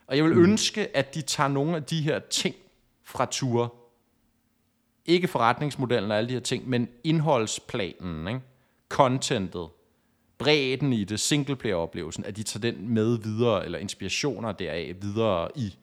[0.07, 0.43] Og jeg vil mm.
[0.43, 2.55] ønske, at de tager nogle af de her ting
[3.05, 3.75] fra tur.
[5.07, 8.41] Ikke forretningsmodellen og alle de her ting, men indholdsplanen, ikke?
[8.89, 9.69] contentet,
[10.39, 15.77] bredden i det, singleplayer-oplevelsen, at de tager den med videre, eller inspirationer deraf videre i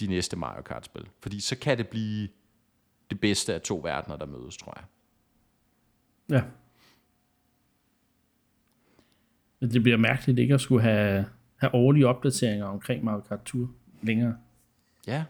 [0.00, 1.08] de næste Mario Kart-spil.
[1.20, 2.28] Fordi så kan det blive
[3.10, 4.84] det bedste af to verdener, der mødes, tror jeg.
[6.36, 6.42] Ja.
[9.60, 11.24] Men det bliver mærkeligt ikke at skulle have,
[11.56, 13.70] have årlige opdateringer omkring Mario Kart Tour
[14.02, 14.36] længere.
[15.06, 15.24] Ja,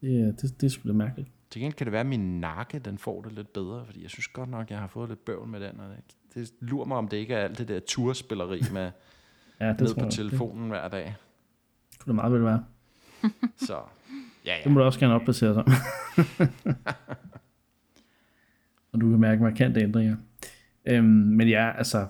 [0.00, 1.30] Det, er- det, det er sgu da mærkeligt.
[1.50, 4.10] til gengæld kan det være, at min nakke den får det lidt bedre, fordi jeg
[4.10, 5.80] synes godt nok, jeg har fået lidt bøvl med den.
[5.80, 5.98] Og det,
[6.34, 8.90] det lurer mig, om det ikke er alt det der turspilleri med
[9.60, 10.04] Ja, det ned på jeg.
[10.06, 11.14] Det telefonen hver dag.
[11.98, 12.64] kunne det meget vel være.
[13.66, 13.74] Så
[14.46, 14.70] ja, Det ja.
[14.70, 15.64] må du også gerne opdatere sig.
[18.92, 20.16] og du kan mærke markante ændringer.
[20.86, 22.06] Øhm, men ja, altså,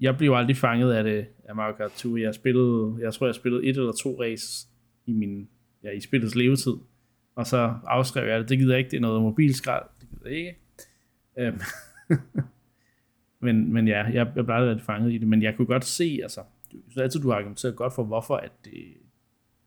[0.00, 2.16] jeg blev aldrig fanget af det af Mario Kart 2.
[2.16, 4.66] Jeg spillede, jeg tror, jeg spillede et eller to race
[5.06, 5.48] i min,
[5.82, 6.72] ja, i spillets levetid.
[7.36, 8.48] Og så afskrev jeg det.
[8.48, 8.90] Det gider jeg ikke.
[8.90, 9.84] Det er noget mobilskrald.
[10.00, 10.56] Det gider jeg ikke.
[11.38, 11.60] Øhm.
[13.44, 15.28] Men, men ja, jeg, jeg blev rigtig fanget i det.
[15.28, 16.40] Men jeg kunne godt se, altså,
[16.70, 18.84] synes altid, du har argumenteret godt for, hvorfor at det,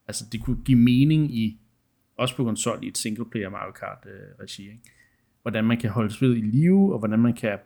[0.08, 1.60] altså, det kunne give mening i,
[2.18, 4.82] også på konsol i et singleplayer Mario Kart øh, regi, ikke?
[5.42, 7.58] hvordan man kan holde spillet i live, og hvordan man kan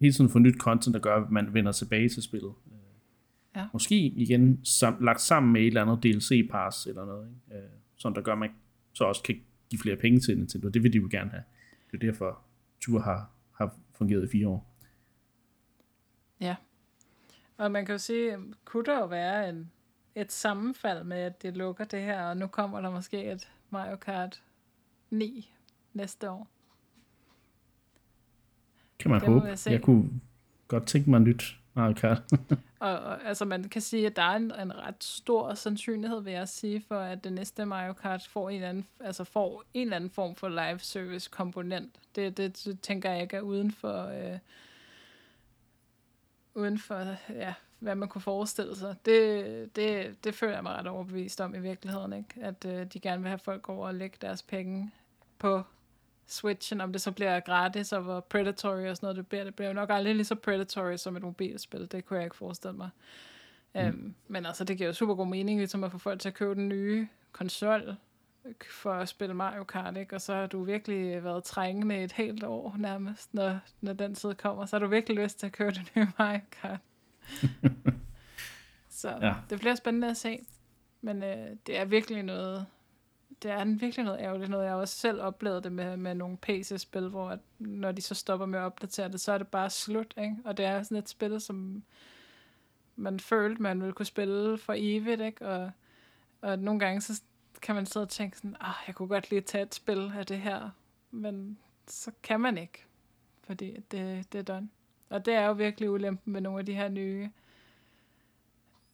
[0.00, 2.52] hele tiden få nyt content, der gør, at man vender tilbage til spillet.
[3.56, 3.66] Ja.
[3.72, 7.64] Måske igen sam, lagt sammen med et eller andet DLC-pass eller noget, ikke?
[7.64, 8.50] Øh, sådan der gør, at man
[8.92, 9.36] så også kan
[9.70, 10.68] give flere penge til Nintendo.
[10.68, 11.42] Det vil de jo gerne have.
[11.90, 12.38] Det er derfor,
[12.80, 14.73] Tour har, har fungeret i fire år.
[16.40, 16.56] Ja.
[17.56, 19.70] Og man kan jo sige, kunne der jo være en,
[20.14, 23.96] et sammenfald med, at det lukker det her, og nu kommer der måske et Mario
[23.96, 24.42] Kart
[25.10, 25.52] 9
[25.92, 26.48] næste år.
[28.98, 29.46] Kan man Det håbe.
[29.46, 29.70] jeg se.
[29.70, 30.20] Jeg kunne
[30.68, 32.22] godt tænke mig nyt Mario Kart.
[32.78, 36.32] Og, og altså man kan sige, at der er en, en ret stor sandsynlighed, vil
[36.32, 39.82] jeg sige, for at det næste Mario Kart får en eller anden, altså får en
[39.82, 41.96] eller anden form for live service komponent.
[42.16, 44.38] Det, det, det tænker jeg ikke er uden for, øh,
[46.54, 48.96] uden for ja, hvad man kunne forestille sig.
[49.04, 52.34] Det, det, det føler jeg mig ret overbevist om i virkeligheden, ikke?
[52.40, 54.90] at øh, de gerne vil have folk over og lægge deres penge
[55.38, 55.62] på
[56.26, 59.44] Switchen, om det så bliver gratis og hvor predatory og sådan noget det bliver.
[59.44, 61.92] Det bliver nok aldrig lige så predatory som et mobilspil.
[61.92, 62.90] Det kunne jeg ikke forestille mig.
[63.74, 63.80] Mm.
[63.80, 66.34] Øhm, men altså, det giver jo super god mening, ligesom at få folk til at
[66.34, 67.96] købe den nye konsol
[68.70, 70.14] for at spille Mario Kart, ikke?
[70.14, 74.34] Og så har du virkelig været trængende et helt år nærmest, når, når den tid
[74.34, 74.66] kommer.
[74.66, 76.80] Så har du virkelig lyst til at købe den nye Mario Kart.
[78.90, 79.34] så Ja.
[79.50, 80.46] det bliver spændende at se.
[81.00, 82.66] Men øh, det er virkelig noget,
[83.42, 84.64] det er virkelig noget ærgerligt noget.
[84.64, 88.14] Jeg har også selv oplevet det med, med nogle PC-spil, hvor at, når de så
[88.14, 90.36] stopper med at opdatere det, så er det bare slut, ikke?
[90.44, 91.82] Og det er sådan et spil, som
[92.96, 95.46] man følte, man ville kunne spille for evigt, ikke?
[95.48, 95.70] Og,
[96.40, 97.22] og nogle gange, så
[97.62, 100.26] kan man sidde og tænke sådan, ah, jeg kunne godt lige tage et spil af
[100.26, 100.70] det her,
[101.10, 102.84] men så kan man ikke,
[103.42, 104.68] fordi det, det er done.
[105.10, 107.30] Og det er jo virkelig ulempen med nogle af de her nye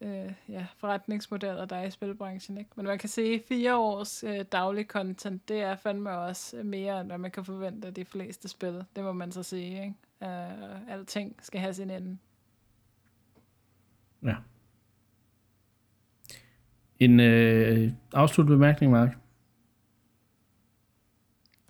[0.00, 2.58] øh, ja, forretningsmodeller, der er i spilbranchen.
[2.58, 2.70] Ikke?
[2.76, 7.08] Men man kan sige, fire års øh, daglig content, det er fandme også mere, end
[7.08, 8.84] hvad man kan forvente af de fleste spil.
[8.96, 9.82] Det må man så sige.
[9.82, 9.94] Ikke?
[10.22, 12.18] Øh, alting skal have sin ende.
[14.22, 14.36] Ja.
[17.00, 19.16] En øh, afsluttet bemærkning, Mark.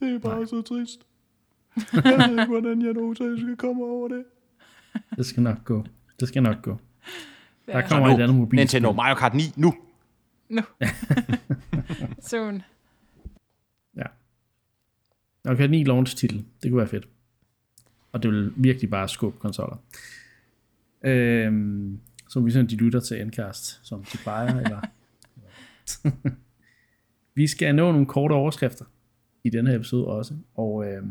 [0.01, 1.07] Det er bare så trist.
[1.77, 4.25] Jeg ved ikke, hvordan jeg nogensinde skal komme over det.
[5.17, 5.85] Det skal nok gå.
[6.21, 6.77] Det skal nok gå.
[7.67, 7.89] Der Ja.
[7.89, 8.59] kommer nu, et andet mobilspil.
[8.59, 9.75] Nintendo Mario Kart 9, nu.
[10.49, 10.63] Nu.
[12.31, 12.63] Soon.
[15.49, 16.45] Okay, 9 launch titel.
[16.63, 17.09] Det kunne være fedt.
[18.13, 19.77] Og det vil virkelig bare skubbe konsoller.
[21.03, 24.61] Øhm, som vi sådan, de lytter til Endcast, som de plejer.
[24.61, 24.81] eller,
[27.35, 28.85] vi skal nå nogle korte overskrifter
[29.45, 31.03] i den her episode også, og øh,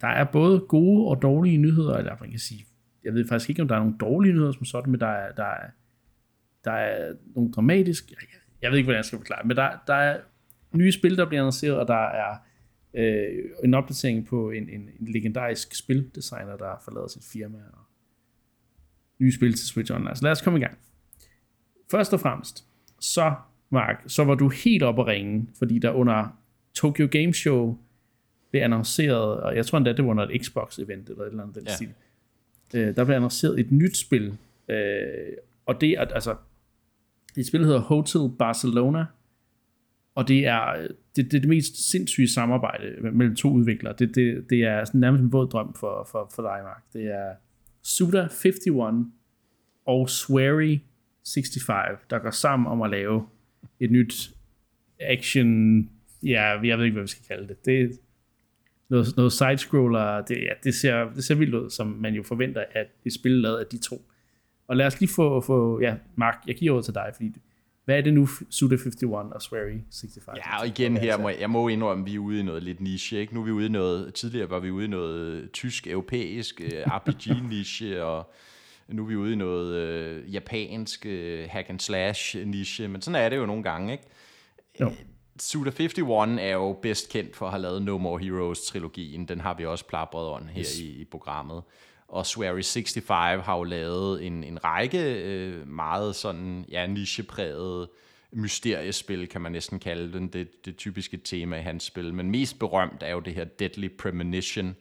[0.00, 2.66] der er både gode og dårlige nyheder, eller man kan sige,
[3.04, 5.32] jeg ved faktisk ikke, om der er nogle dårlige nyheder som sådan, men der er,
[5.32, 5.70] der er,
[6.64, 8.16] der er nogle dramatiske,
[8.62, 10.20] jeg ved ikke, hvordan jeg skal forklare, men der, der er
[10.72, 12.36] nye spil, der bliver annonceret, og der er
[12.94, 17.84] øh, en opdatering på en, en, en legendarisk spildesigner, der har sit firma, og
[19.18, 20.16] nye spil til Switch Online.
[20.16, 20.78] Så lad os komme i gang.
[21.90, 22.66] Først og fremmest,
[23.02, 23.34] så
[23.70, 26.38] Mark, så var du helt oppe at ringe, fordi der under
[26.74, 27.78] Tokyo Game Show
[28.50, 31.54] blev annonceret, og jeg tror endda, det var under et Xbox-event, eller et eller andet
[31.54, 31.74] den ja.
[31.74, 31.92] stil.
[32.74, 34.38] Øh, der blev annonceret et nyt spil,
[34.68, 34.76] øh,
[35.66, 36.36] og det er, altså,
[37.34, 39.04] det spil hedder Hotel Barcelona,
[40.14, 40.86] og det er
[41.16, 43.94] det, det, er det mest sindssyge samarbejde mellem to udviklere.
[43.98, 46.82] Det, det, det er sådan nærmest en våd drøm for, for, for dig, Mark.
[46.92, 47.32] Det er
[47.86, 49.06] Suda51
[49.86, 50.78] og Swery
[51.34, 53.26] 65, der går sammen om at lave
[53.80, 54.30] et nyt
[55.00, 55.78] action,
[56.22, 57.64] ja, jeg ved ikke, hvad vi skal kalde det.
[57.64, 57.88] Det er
[58.88, 62.64] noget, noget side-scroller, det, ja, det, ser, det ser vildt ud, som man jo forventer,
[62.72, 64.02] at det spil lavet af de to.
[64.68, 67.32] Og lad os lige få, få ja, Mark, jeg giver over til dig, fordi
[67.84, 69.02] hvad er det nu, Suda 51
[69.34, 70.38] og Swery 65?
[70.38, 72.80] Ja, og igen her, må, jeg må indrømme, at vi er ude i noget lidt
[72.80, 73.20] niche.
[73.20, 73.34] Ikke?
[73.34, 78.04] Nu er vi ude i noget, tidligere var vi ude i noget tysk-europæisk øh, RPG-niche,
[78.04, 78.32] og
[78.88, 83.22] nu er vi ude i noget øh, japansk øh, hack and slash niche, men sådan
[83.22, 84.04] er det jo nogle gange, ikke?
[84.80, 84.92] Jo.
[85.40, 89.26] Suda 51 er jo bedst kendt for at have lavet No More Heroes-trilogien.
[89.26, 90.78] Den har vi også plapret on her yes.
[90.78, 91.62] i, i programmet.
[92.08, 97.88] Og Swery 65 har jo lavet en, en række øh, meget sådan, ja, nichepræget
[98.32, 100.28] mysteriespil, kan man næsten kalde den.
[100.28, 102.14] Det, det typiske tema i hans spil.
[102.14, 104.76] Men mest berømt er jo det her Deadly Premonition,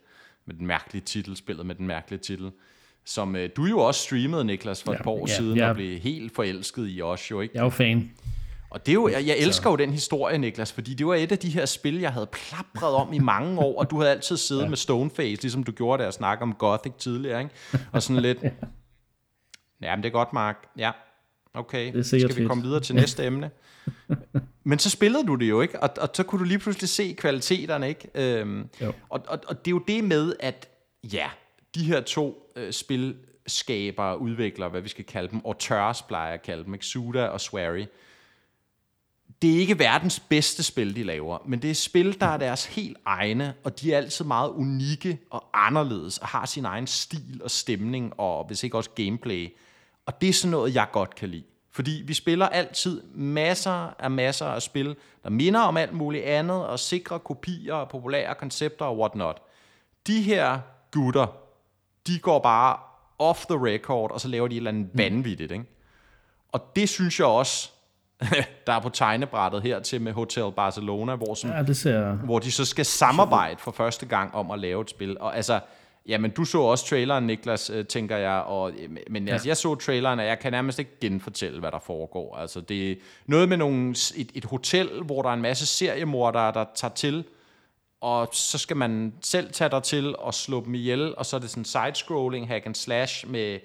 [0.46, 2.52] med den mærkelige titel, spillet med den mærkelige titel
[3.06, 5.70] som øh, du jo også streamede, Niklas, for ja, et par år ja, siden, ja.
[5.70, 7.52] og blev helt forelsket i os jo, ikke?
[7.56, 8.12] Jeg er jo fan.
[8.70, 9.70] Og det er jo, jeg, jeg elsker så.
[9.70, 12.94] jo den historie, Niklas, fordi det var et af de her spil, jeg havde plapret
[12.94, 14.70] om i mange år, og du havde altid siddet ja.
[14.70, 17.56] med Stoneface, ligesom du gjorde, da jeg snakkede om Gothic tidligere, ikke?
[17.92, 18.44] Og sådan lidt,
[19.82, 20.68] ja, men det er godt, Mark.
[20.78, 20.92] Ja,
[21.54, 23.52] okay, det skal vi komme videre til næste emne.
[24.64, 25.84] Men så spillede du det jo, ikke?
[25.84, 28.08] Og, og så kunne du lige pludselig se kvaliteterne, ikke?
[28.16, 28.70] Øhm,
[29.10, 30.70] og, og, og det er jo det med, at
[31.14, 31.30] ja,
[31.76, 36.64] de her to øh, spilskabere, udviklere, hvad vi skal kalde dem, auteurs plejer at kalde
[36.64, 36.86] dem, ikke?
[36.86, 37.86] Suda og Swery,
[39.42, 42.66] det er ikke verdens bedste spil, de laver, men det er spil, der er deres
[42.66, 47.42] helt egne, og de er altid meget unikke og anderledes, og har sin egen stil
[47.44, 49.54] og stemning, og hvis ikke også gameplay.
[50.06, 51.44] Og det er sådan noget, jeg godt kan lide.
[51.72, 56.66] Fordi vi spiller altid masser af masser af spil, der minder om alt muligt andet,
[56.66, 59.42] og sikre kopier og populære koncepter og whatnot.
[60.08, 60.60] De her
[60.92, 61.28] gutter,
[62.08, 62.78] de går bare
[63.20, 64.98] off the record, og så laver de et eller andet mm.
[64.98, 65.52] vanvittigt.
[65.52, 65.66] Ikke?
[66.52, 67.70] Og det synes jeg også,
[68.68, 72.12] der er på tegnebrættet her til med Hotel Barcelona, hvor, sådan, ja, det ser...
[72.12, 75.20] hvor de så skal samarbejde for første gang om at lave et spil.
[75.20, 75.60] Og altså,
[76.08, 79.34] jamen du så også traileren, Niklas, øh, tænker jeg, og, øh, men ja.
[79.34, 82.38] altså, jeg så traileren, og jeg kan nærmest ikke genfortælle, hvad der foregår.
[82.38, 86.54] Altså, det er noget med nogle, et, et hotel, hvor der er en masse seriemordere,
[86.54, 87.24] der tager til,
[88.02, 91.40] og så skal man selv tage dig til og slå dem ihjel, og så er
[91.40, 93.60] det sådan side-scrolling, hack and slash med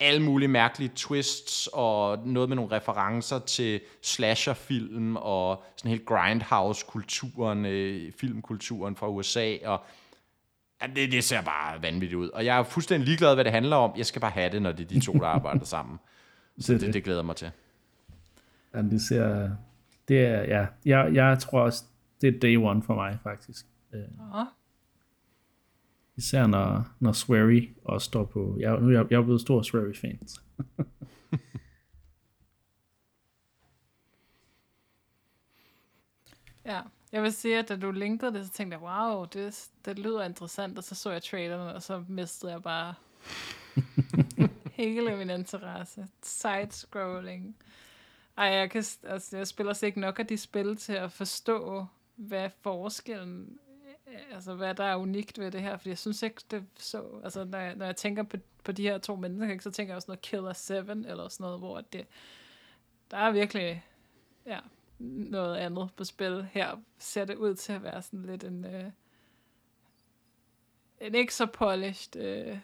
[0.00, 7.66] alle mulige mærkelige twists og noget med nogle referencer til slasherfilm og sådan helt grindhouse-kulturen,
[7.66, 9.80] øh, filmkulturen fra USA, og
[10.82, 12.28] ja, det, det ser bare vanvittigt ud.
[12.28, 13.92] Og jeg er fuldstændig ligeglad, hvad det handler om.
[13.96, 15.98] Jeg skal bare have det, når det er de to, der arbejder sammen.
[16.58, 17.50] Så det, det glæder mig til.
[18.74, 19.50] Ja, det ser...
[20.08, 21.84] Det er, ja, jeg, jeg tror også,
[22.20, 23.66] det er day one for mig, faktisk.
[23.92, 24.44] Ja.
[26.16, 28.56] Især når, når Swery også står på...
[28.60, 30.18] Jeg, nu er jeg, jeg er blevet stor Swery-fan.
[36.64, 36.80] ja,
[37.12, 40.24] jeg vil sige, at da du linkede det, så tænkte jeg, wow, det, det lyder
[40.24, 42.94] interessant, og så så jeg traileren, og så mistede jeg bare
[44.82, 46.06] hele min interesse.
[46.22, 47.56] Side-scrolling.
[48.36, 51.86] Ej, jeg, kan, altså, jeg spiller ikke nok af de spil til at forstå,
[52.16, 53.58] hvad forskellen
[54.32, 57.44] altså, hvad der er unikt ved det her, for jeg synes ikke, det så, altså,
[57.44, 60.10] når jeg, når jeg tænker på, på de her to mennesker, så tænker jeg også
[60.10, 62.06] noget Killer 7, eller sådan noget, hvor det,
[63.10, 63.84] der er virkelig,
[64.46, 64.58] ja,
[64.98, 66.48] noget andet på spil.
[66.52, 68.90] Her ser det ud til at være sådan lidt en, øh,
[71.00, 72.58] en ikke så polished, øh,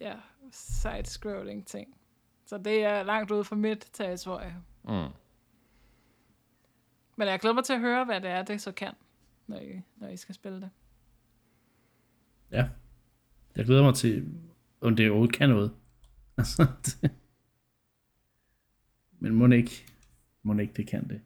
[0.00, 0.14] ja,
[0.52, 1.96] side-scrolling ting.
[2.46, 4.56] Så det er langt ude for mit territorie.
[4.82, 5.08] Mm.
[7.16, 8.92] Men jeg glæder mig til at høre, hvad det er, det så kan
[9.46, 10.70] når I, når I skal spille det.
[12.50, 12.68] Ja.
[13.56, 14.28] Jeg glæder mig til,
[14.80, 15.72] om det overhovedet kan noget.
[16.38, 16.66] Altså,
[19.18, 19.86] Men må ikke,
[20.42, 21.20] må ikke det kan det.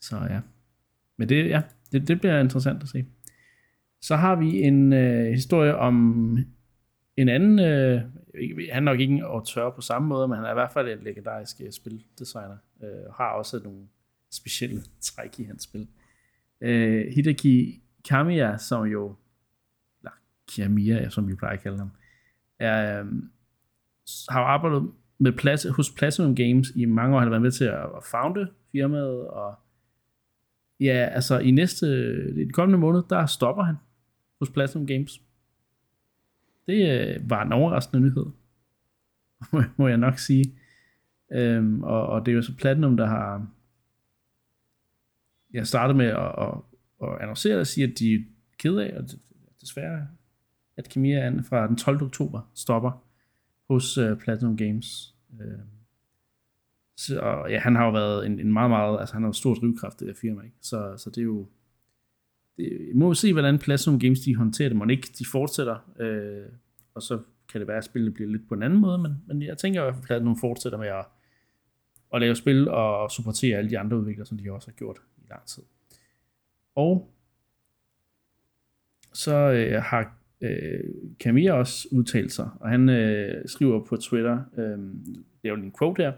[0.00, 0.40] Så ja.
[1.16, 1.62] Men det, ja,
[1.92, 3.06] det, det bliver interessant at se.
[4.00, 6.38] Så har vi en øh, historie om
[7.16, 8.00] en anden, øh,
[8.72, 10.88] han er nok ikke en auteur på samme måde, men han er i hvert fald
[10.88, 13.88] en legendarisk øh, spildesigner, øh, har også nogle
[14.32, 15.88] specielle træk i hans spil.
[16.60, 19.14] Øh, Hideki Kamiya, som jo,
[20.00, 20.10] eller
[20.56, 21.90] Kamiya, som vi plejer at kalde ham,
[22.58, 23.06] er, øh,
[24.28, 27.18] har arbejdet med plads, hos Platinum Games i mange år.
[27.18, 29.54] Han har været med til at, at founde firmaet, og
[30.80, 31.86] ja, altså i næste,
[32.36, 33.76] i den kommende måned, der stopper han
[34.38, 35.22] hos Platinum Games.
[36.66, 38.26] Det øh, var en overraskende nyhed,
[39.78, 40.44] må jeg nok sige.
[41.32, 43.46] Øhm, og, og det er jo så Platinum, der har
[45.52, 46.54] jeg startede med at, at,
[47.02, 48.18] at annoncere og sige, at de er
[48.58, 49.04] kede af, og
[49.60, 50.06] desværre,
[50.76, 52.02] at Kamiya fra den 12.
[52.02, 53.04] oktober stopper
[53.70, 55.14] hos uh, Platinum Games.
[55.30, 55.60] Uh,
[56.96, 59.32] så, og ja, han har jo været en, en meget, meget, altså han har jo
[59.32, 60.56] stor drivkraft, det der firma, ikke?
[60.60, 61.46] Så, så det er jo,
[62.56, 64.78] det, må vi se, hvordan Platinum Games de håndterer det.
[64.78, 66.52] Må ikke de fortsætter, øh,
[66.94, 67.18] og så
[67.52, 69.80] kan det være, at spillet bliver lidt på en anden måde, men, men jeg tænker
[69.80, 71.04] i hvert fald, at Platinum fortsætter med at,
[72.14, 75.26] at lave spil og supportere alle de andre udviklere, som de også har gjort i
[75.30, 75.62] lang tid.
[76.74, 77.14] Og
[79.12, 80.80] så øh, har øh,
[81.20, 84.78] Camille også udtalt sig, og han øh, skriver på Twitter, øh,
[85.42, 86.12] det er jo en quote her,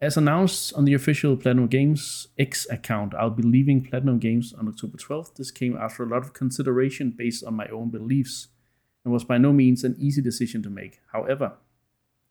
[0.00, 4.68] As announced on the official Platinum Games X account, I'll be leaving Platinum Games on
[4.68, 5.34] October 12th.
[5.34, 8.46] This came after a lot of consideration based on my own beliefs
[9.04, 11.00] and was by no means an easy decision to make.
[11.12, 11.54] However,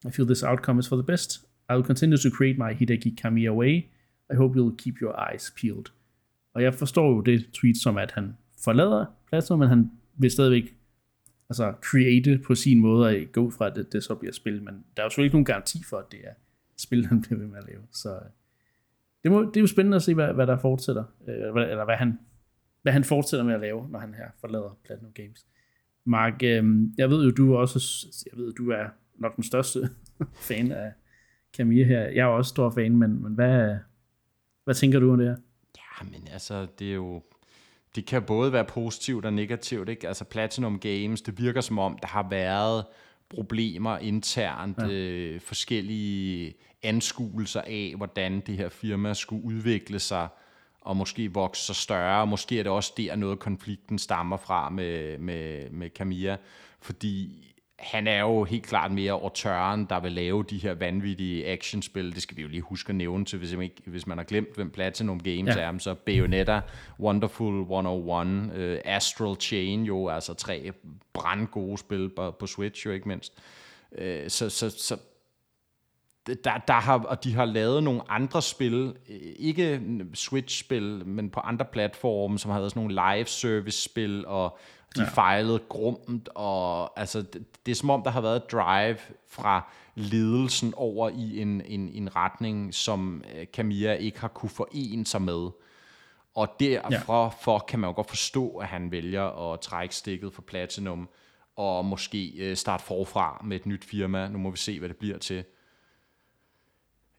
[0.06, 1.40] I feel this outcome is for the best.
[1.68, 3.90] I will continue to create my Hideki Kamiya way.
[4.32, 5.84] I hope you'll keep your eyes peeled.
[6.54, 10.76] Og jeg forstår jo det tweet som, at han forlader Platinum, men han vil stadigvæk
[11.50, 14.62] altså, create på sin måde og gå ud fra, at det, det så bliver spil.
[14.62, 16.32] Men der er jo selvfølgelig ikke nogen garanti for, at det er
[16.76, 17.82] spil, han bliver ved med at lave.
[17.92, 18.20] Så øh,
[19.22, 21.96] det, må, det er jo spændende at se, hvad, hvad der fortsætter, øh, eller hvad
[21.96, 22.18] han,
[22.82, 25.46] hvad han fortsætter med at lave, når han her forlader Platinum Games.
[26.04, 26.64] Mark, øh,
[26.98, 29.90] jeg ved jo, du er også, jeg ved, du er nok den største
[30.48, 30.92] fan af
[31.56, 32.00] Camille her.
[32.00, 33.76] Jeg er også stor fan, men, men hvad,
[34.68, 35.36] hvad tænker du om det her?
[35.76, 37.22] Ja, men altså, det er jo,
[37.94, 40.08] det kan både være positivt og negativt, ikke?
[40.08, 42.84] Altså Platinum Games, det virker som om, der har været
[43.28, 44.88] problemer internt, ja.
[44.88, 50.28] øh, forskellige anskuelser af, hvordan det her firma skulle udvikle sig,
[50.80, 52.26] og måske vokse sig større.
[52.26, 56.36] Måske er det også der, noget konflikten stammer fra med, med, med Camilla,
[56.80, 57.47] fordi
[57.78, 62.14] han er jo helt klart mere autøren, der vil lave de her vanvittige actionspil.
[62.14, 64.54] Det skal vi jo lige huske at nævne til, hvis, ikke, hvis man har glemt,
[64.54, 65.60] hvem Platinum Games ja.
[65.60, 65.78] er.
[65.78, 66.60] Så Bayonetta,
[67.00, 70.72] Wonderful 101, uh, øh, Astral Chain jo, altså tre
[71.12, 73.32] brandgode spil på, på Switch jo ikke mindst.
[73.92, 74.96] Uh, så, så, så
[76.26, 78.96] der, der har, og de har lavet nogle andre spil,
[79.38, 79.80] ikke
[80.14, 84.58] Switch-spil, men på andre platforme, som har været sådan nogle live-service-spil, og
[84.96, 85.08] de ja.
[85.08, 88.98] fejlede grumt, og altså, det, det er som om, der har været drive
[89.28, 95.06] fra ledelsen over i en, en, en retning, som øh, Camilla ikke har kunne forene
[95.06, 95.50] sig med.
[96.34, 97.28] Og derfor ja.
[97.28, 101.08] for kan man jo godt forstå, at han vælger at trække stikket for Platinum,
[101.56, 104.28] og måske øh, starte forfra med et nyt firma.
[104.28, 105.44] Nu må vi se, hvad det bliver til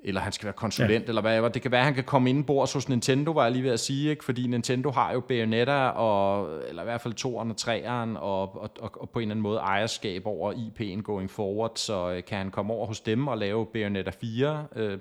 [0.03, 1.09] eller han skal være konsulent, ja.
[1.09, 3.51] eller hvad det kan være, at han kan komme ind bord hos Nintendo, var jeg
[3.51, 4.25] lige ved at sige, ikke?
[4.25, 8.71] fordi Nintendo har jo Bayonetta, og, eller i hvert fald 2'eren og 3'eren, og, og,
[8.79, 12.37] og, og på en eller anden måde ejerskab over IP'en going forward, så øh, kan
[12.37, 14.67] han komme over hos dem og lave Bayonetta 4?
[14.75, 14.99] Uh, øh,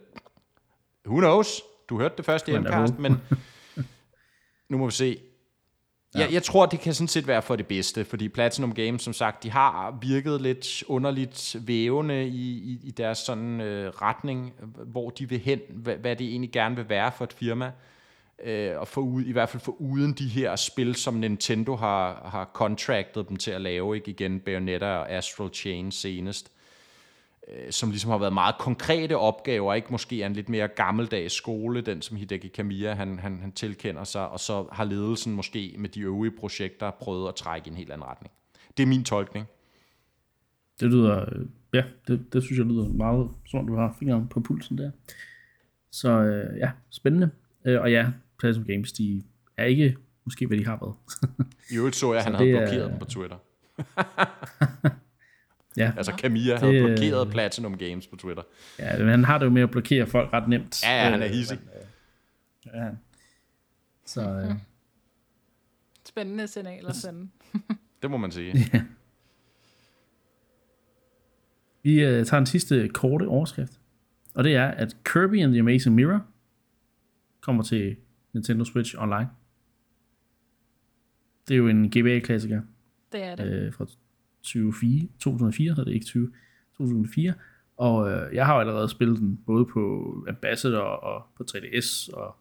[1.07, 1.63] who knows?
[1.89, 3.23] Du hørte det første i Mcast, men
[4.69, 5.19] nu må vi se.
[6.15, 6.21] Ja.
[6.21, 9.13] Jeg, jeg tror, det kan sådan set være for det bedste, fordi Platinum Games, som
[9.13, 14.53] sagt, de har virket lidt underligt vævende i, i, i deres sådan øh, retning,
[14.87, 17.73] hvor de vil hen, hvad, hvad det egentlig gerne vil være for et firma.
[18.45, 22.29] Øh, og for ud, i hvert fald for uden de her spil, som Nintendo har,
[22.33, 26.58] har contractet dem til at lave, ikke igen Bayonetta og Astral Chain senest øh,
[27.71, 31.81] som ligesom har været meget konkrete opgaver, ikke måske er en lidt mere gammeldags skole,
[31.81, 35.89] den som Hideki Kamiya han, han, han tilkender sig, og så har ledelsen måske med
[35.89, 38.33] de øvrige projekter prøvet at trække i en helt anden retning.
[38.77, 39.47] Det er min tolkning.
[40.81, 41.27] Det lyder,
[41.75, 44.91] ja, det, det synes jeg lyder meget, som du har fingeren på pulsen der.
[45.91, 47.31] Så øh, ja, spændende.
[47.65, 48.07] Øh, og ja,
[48.39, 49.23] Platinum Games, de
[49.57, 50.95] er ikke måske, hvad de har været.
[51.71, 52.89] I øvrigt så jeg, at han havde blokeret er...
[52.89, 53.37] dem på Twitter.
[55.79, 55.93] Ja.
[55.97, 58.43] Altså Camilla det, havde blokeret Platinum Games på Twitter.
[58.79, 60.83] Ja, men han har det jo med at blokere folk ret nemt.
[60.85, 61.59] Ja, ja han er øh, hissig.
[62.65, 62.89] Øh, ja.
[64.05, 64.31] Så...
[64.31, 64.55] Øh.
[66.05, 67.29] Spændende signal at sende.
[68.03, 68.71] det må man sige.
[68.73, 68.83] Ja.
[71.83, 73.73] Vi uh, tager en sidste korte overskrift.
[74.35, 76.27] Og det er, at Kirby and the Amazing Mirror
[77.41, 77.97] kommer til
[78.33, 79.29] Nintendo Switch Online.
[81.49, 82.63] Det er jo en GBA-klassiker
[83.13, 83.45] Det er det.
[83.45, 83.87] øh, fra
[84.43, 86.33] 2004, 2004, så det ikke 20,
[86.79, 87.35] 2004.
[87.77, 92.37] Og øh, jeg har jo allerede spillet den, både på Ambassador og på 3DS, og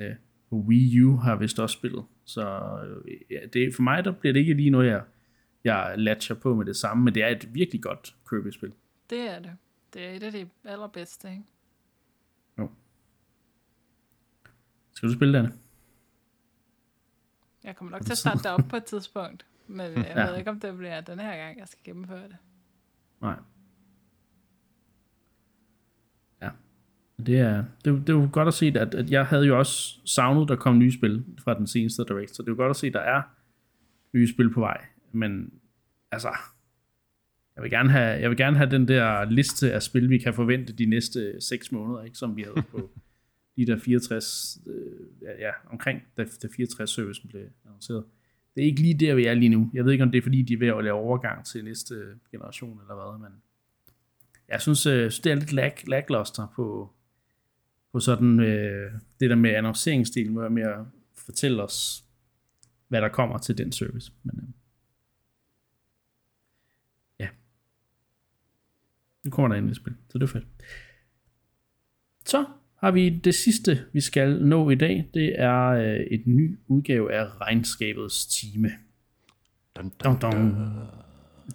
[0.00, 0.14] ja,
[0.50, 2.04] på Wii U har jeg vist også spillet.
[2.24, 2.42] Så
[3.04, 5.02] øh, ja, det, for mig der bliver det ikke lige noget, jeg,
[5.64, 8.72] jeg latcher på med det samme, men det er et virkelig godt Kirby-spil.
[9.10, 9.52] Det er det.
[9.94, 11.42] Det er et af de allerbedste, ikke?
[14.94, 15.52] Skal du spille den?
[17.64, 19.46] Jeg kommer nok til at starte det op på et tidspunkt.
[19.66, 20.30] Men jeg Ja.
[20.30, 22.36] ved ikke, om det bliver den her gang, jeg skal gennemføre det.
[23.20, 23.36] Nej.
[26.42, 26.50] Ja.
[27.26, 29.98] Det er, det, det er jo godt at se, at, at jeg havde jo også
[30.04, 32.76] savnet, der kom nye spil fra den seneste Direct, så det er jo godt at
[32.76, 33.22] se, at der er
[34.12, 34.84] nye spil på vej.
[35.12, 35.52] Men
[36.10, 36.28] altså,
[37.56, 40.34] jeg vil gerne have, jeg vil gerne have den der liste af spil, vi kan
[40.34, 42.90] forvente de næste 6 måneder, ikke, som vi havde på
[43.56, 44.74] de der 64, øh,
[45.22, 48.04] ja, ja, omkring da, da 64-servicen blev annonceret.
[48.54, 49.70] Det er ikke lige der, vi er lige nu.
[49.74, 51.94] Jeg ved ikke, om det er, fordi de er ved at lave overgang til næste
[52.30, 53.42] generation, eller hvad, men
[54.48, 56.92] jeg synes, øh, det er lidt lag, lagluster på,
[57.92, 60.78] på sådan øh, det der med annonceringsdelen, hvor med at
[61.14, 62.04] fortælle os,
[62.88, 64.12] hvad der kommer til den service.
[64.22, 64.48] Men, øh,
[67.20, 67.28] ja.
[69.24, 70.46] Nu kommer der ind i spil, så det er fedt.
[72.26, 72.46] Så
[72.84, 75.10] har vi det sidste, vi skal nå i dag.
[75.14, 78.70] Det er øh, et ny udgave af Regnskabets Time.
[79.76, 80.56] Dun, Dun, dun.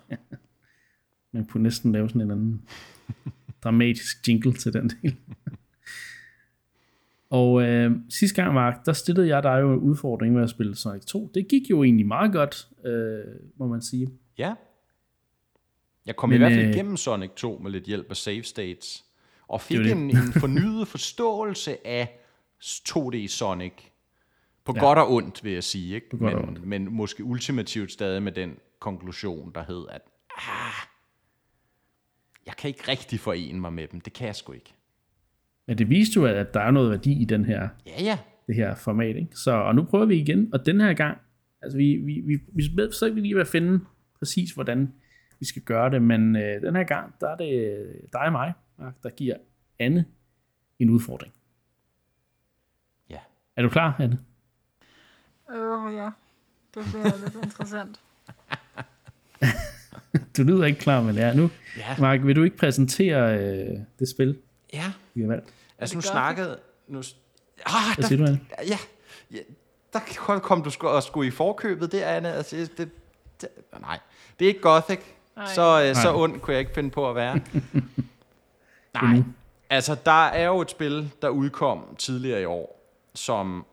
[1.33, 2.61] Man kunne næsten lave sådan en anden
[3.63, 5.15] dramatisk jingle til den del.
[7.39, 10.75] og øh, sidste gang, Mark, der stillede jeg dig jo en udfordring med at spille
[10.75, 11.31] Sonic 2.
[11.33, 14.07] Det gik jo egentlig meget godt, øh, må man sige.
[14.37, 14.53] Ja.
[16.05, 18.17] Jeg kom Men, Men, i hvert fald øh, igennem Sonic 2 med lidt hjælp af
[18.17, 19.05] save states,
[19.49, 22.19] og fik Det en, en fornyet forståelse af
[22.63, 23.73] 2D Sonic.
[24.65, 24.79] På Ja.
[24.79, 25.95] godt og ondt, vil jeg sige.
[25.95, 26.17] Ikke?
[26.17, 30.01] Men, men måske ultimativt stadig med den konklusion, der hed, at
[30.37, 30.87] ah,
[32.45, 34.01] jeg kan ikke rigtig forene mig med dem.
[34.01, 34.73] Det kan jeg sgu ikke.
[35.67, 38.17] Men det viste jo, at der er noget værdi i den her Ja, ja.
[38.47, 39.15] det her format.
[39.15, 39.35] Ikke?
[39.35, 41.17] Så, og nu prøver vi igen, og den her gang,
[41.61, 43.79] altså vi, vi, vi, vi så ikke lige ved at finde
[44.19, 44.93] præcis, hvordan
[45.39, 48.53] vi skal gøre det, men øh, den her gang, der er det dig og mig,
[49.03, 49.35] der giver
[49.79, 50.05] Anne
[50.79, 51.33] en udfordring.
[53.09, 53.19] Ja.
[53.55, 54.19] Er du klar, Anne?
[55.51, 56.09] Øh, ja.
[56.73, 57.99] Det bliver lidt interessant.
[60.37, 61.49] Du lyder ikke klar, men ja, nu.
[61.77, 61.95] Ja.
[61.99, 64.37] Mark, vil du ikke præsentere øh, det spil,
[64.73, 64.91] Ja.
[65.13, 65.53] vi har valgt?
[65.79, 66.59] Altså det nu snakkede...
[66.87, 67.03] Nu, ah,
[67.95, 68.39] Hvad der, siger du, Anne?
[68.67, 68.77] ja,
[69.31, 69.37] ja,
[69.93, 69.99] der
[70.39, 72.33] kom, du sgu, og skulle i forkøbet, det er Anne.
[72.33, 72.89] Altså, det,
[73.41, 73.49] det,
[73.81, 73.99] nej,
[74.39, 74.99] det er ikke Gothic.
[75.37, 75.45] Ej.
[75.55, 76.21] Så, øh, så Nej.
[76.21, 77.39] ond kunne jeg ikke finde på at være.
[78.93, 79.23] nej,
[79.69, 83.65] altså der er jo et spil, der udkom tidligere i år, som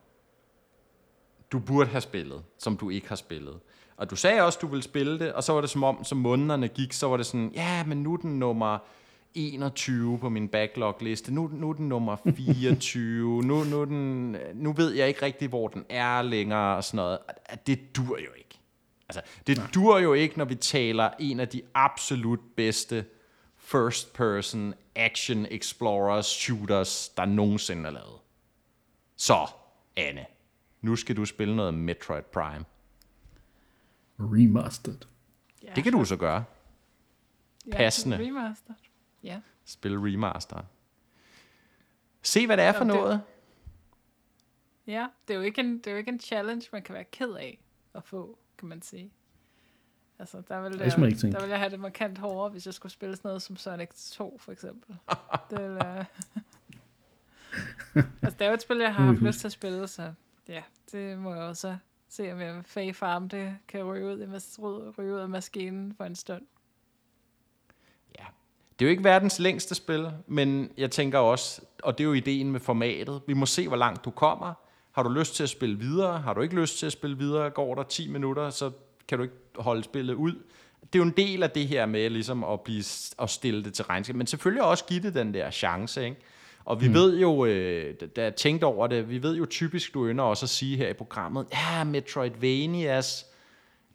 [1.53, 3.55] du burde have spillet, som du ikke har spillet.
[3.97, 6.19] Og du sagde også, du ville spille det, og så var det som om, som
[6.19, 8.79] månederne gik, så var det sådan, ja, men nu er den nummer
[9.35, 14.93] 21 på min backlog-liste, nu, nu er den nummer 24, nu, nu, den, nu ved
[14.93, 17.19] jeg ikke rigtig, hvor den er længere, og sådan noget.
[17.53, 18.61] Og Det dur jo ikke.
[19.09, 19.67] Altså, det Nej.
[19.75, 23.05] dur jo ikke, når vi taler en af de absolut bedste
[23.67, 28.19] first-person action explorers, shooters, der nogensinde er lavet.
[29.17, 29.47] Så,
[29.97, 30.27] Anne,
[30.81, 32.65] nu skal du spille noget Metroid Prime.
[34.19, 34.99] Remastered.
[35.63, 36.45] Ja, Det kan du så gøre.
[37.67, 38.19] ja, passende.
[38.19, 38.75] Remaster.
[39.23, 39.41] Ja.
[39.65, 40.63] Spille remaster.
[42.23, 43.23] Se, hvad det er for Nå, det- noget.
[44.87, 47.05] Ja, det er, jo ikke en, det er jo ikke en challenge, man kan være
[47.05, 47.65] ked af
[47.95, 49.13] at få, kan man sige.
[50.19, 51.35] Altså, der vil, Det man ikke tænke.
[51.35, 53.89] der vil jeg have det markant hårdere, hvis jeg skulle spille sådan noget som Sonic
[54.13, 54.97] 2, for eksempel.
[55.51, 56.05] det vil, uh...
[58.23, 60.13] altså, det er jo et spil, jeg har haft lyst til at spille, så
[60.49, 60.63] ja,
[60.93, 61.77] det må jeg også
[62.09, 65.29] se, om jeg Faye Farm, det kan ryge ud, i mas- ryge ryge ud af
[65.29, 66.43] maskinen for en stund.
[68.19, 68.25] Ja.
[68.79, 72.13] Det er jo ikke verdens længste spil, men jeg tænker også, og det er jo
[72.13, 74.55] ideen med formatet, vi må se, hvor langt du kommer.
[74.93, 76.19] Har du lyst til at spille videre?
[76.21, 77.51] Har du ikke lyst til at spille videre?
[77.51, 78.71] Går der 10 minutter, så
[79.09, 80.33] kan du ikke holde spillet ud.
[80.81, 82.85] Det er jo en del af det her med ligesom at, blive,
[83.19, 86.17] at stille det til regnskab, men selvfølgelig også give det den der chance, ikke?
[86.65, 86.95] Og vi mm.
[86.95, 90.47] ved jo, øh, da jeg tænkte over det, vi ved jo typisk, du ynder også
[90.47, 93.27] at sige her i programmet, ja, Metroidvanias,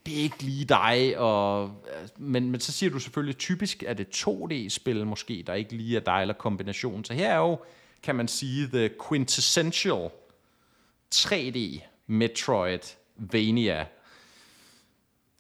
[0.05, 1.71] det er ikke lige dig, og,
[2.17, 6.01] men, men så siger du selvfølgelig, typisk er det 2D-spil måske, der ikke lige er
[6.01, 7.05] dig, eller kombination.
[7.05, 7.59] Så her er jo,
[8.03, 10.09] kan man sige, the quintessential
[11.15, 13.85] 3D Metroidvania,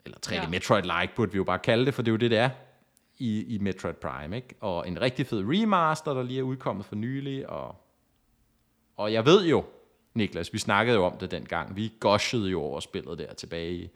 [0.05, 0.47] eller 3D Ja.
[0.47, 2.49] Metroid-like burde vi jo bare kalde det, for det er jo det, det er.
[3.17, 4.55] i, i Metroid Prime, ikke?
[4.59, 7.75] Og en rigtig fed remaster, der lige er udkommet for nylig, og,
[8.97, 9.63] og jeg ved jo,
[10.13, 13.89] Niklas, vi snakkede jo om det dengang, vi gushede jo over spillet der tilbage i,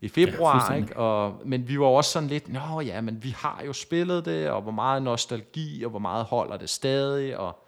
[0.00, 0.96] i februar, ja, ikke?
[0.96, 4.50] Og, men vi var også sådan lidt, nå ja, men vi har jo spillet det,
[4.50, 7.64] og hvor meget nostalgi, og hvor meget holder det stadig, og,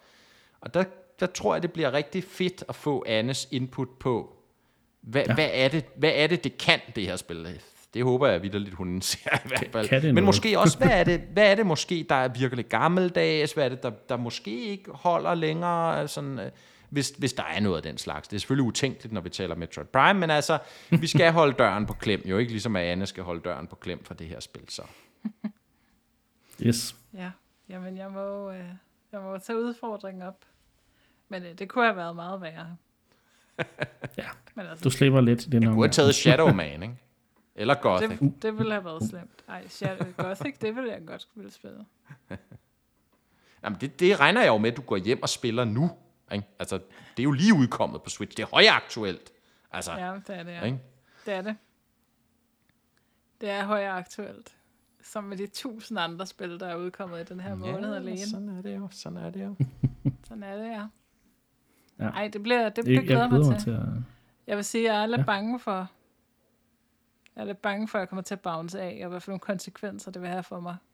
[0.61, 0.83] og der,
[1.19, 4.35] der tror jeg, det bliver rigtig fedt at få Annes input på,
[5.01, 5.33] hvad, ja.
[5.33, 7.61] hvad, er det, hvad er det, det kan, det her spil?
[7.93, 9.87] Det håber jeg vidderligt, hun ser i hvert fald.
[9.87, 10.25] kan det Men noget?
[10.25, 13.53] måske også, hvad er, det, hvad er det måske, der er virkelig gammeldags?
[13.53, 16.07] Hvad er det, der, der måske ikke holder længere?
[16.07, 16.51] Sådan, øh,
[16.89, 18.27] hvis, hvis der er noget af den slags.
[18.27, 20.57] Det er selvfølgelig utænkeligt, når vi taler Metroid Prime, men altså,
[20.89, 23.75] vi skal holde døren på klem, jo ikke ligesom at Anne skal holde døren på
[23.75, 24.63] klem for det her spil.
[24.69, 24.81] Så.
[26.65, 26.95] Yes.
[27.13, 27.31] Ja,
[27.69, 28.63] jamen jeg må, øh,
[29.11, 30.35] jeg må tage udfordringen op.
[31.29, 32.75] Men øh, det kunne have været meget værre.
[34.17, 34.23] Ja,
[34.55, 35.93] Men altså, du slipper lidt i den her Du har omgang.
[35.93, 36.95] taget Shadow Man, ikke?
[37.55, 38.19] Eller Gothic.
[38.19, 39.43] det, det ville have været slemt.
[39.47, 41.85] Ej, Shadow Gothic, det ville jeg godt ville spille.
[43.63, 45.91] Jamen, det, det regner jeg jo med, at du går hjem og spiller nu.
[46.31, 46.47] Ikke?
[46.59, 46.75] Altså,
[47.17, 48.37] det er jo lige udkommet på Switch.
[48.37, 49.31] Det er højaktuelt.
[49.71, 50.05] Altså, ja.
[50.11, 50.63] Ja, det er det, ja.
[50.63, 50.79] ikke?
[51.25, 51.55] Det er det.
[53.41, 54.55] Det er højere aktuelt.
[55.03, 58.17] Som med de tusind andre spil, der er udkommet i den her måned alene.
[58.17, 58.87] sådan er det jo.
[58.91, 59.55] Sådan er det jo.
[60.27, 60.85] Sådan er det, ja.
[61.99, 62.09] Ja.
[62.09, 63.63] Ej, det bliver, det, Jeg, det jeg glæder glæder mig til.
[63.63, 63.85] til at...
[64.47, 65.21] Jeg vil sige, at jeg er lidt Ja.
[65.21, 65.25] ja.
[65.25, 65.87] bange for,
[67.35, 69.31] jeg er lidt bange for, at jeg kommer til at bounce af, og hvad for
[69.31, 70.75] nogle konsekvenser det vil have for mig.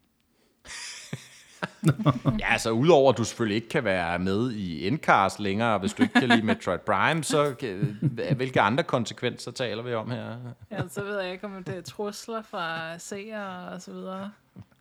[2.40, 6.02] Ja, altså udover at du selvfølgelig ikke kan være med i Endcast længere, hvis du
[6.02, 7.98] ikke kan lide Metroid Prime, så kan-
[8.36, 10.36] hvilke andre konsekvenser taler vi om her?
[10.70, 14.32] Ja, så ved jeg ikke, om det er trusler fra seere og så videre.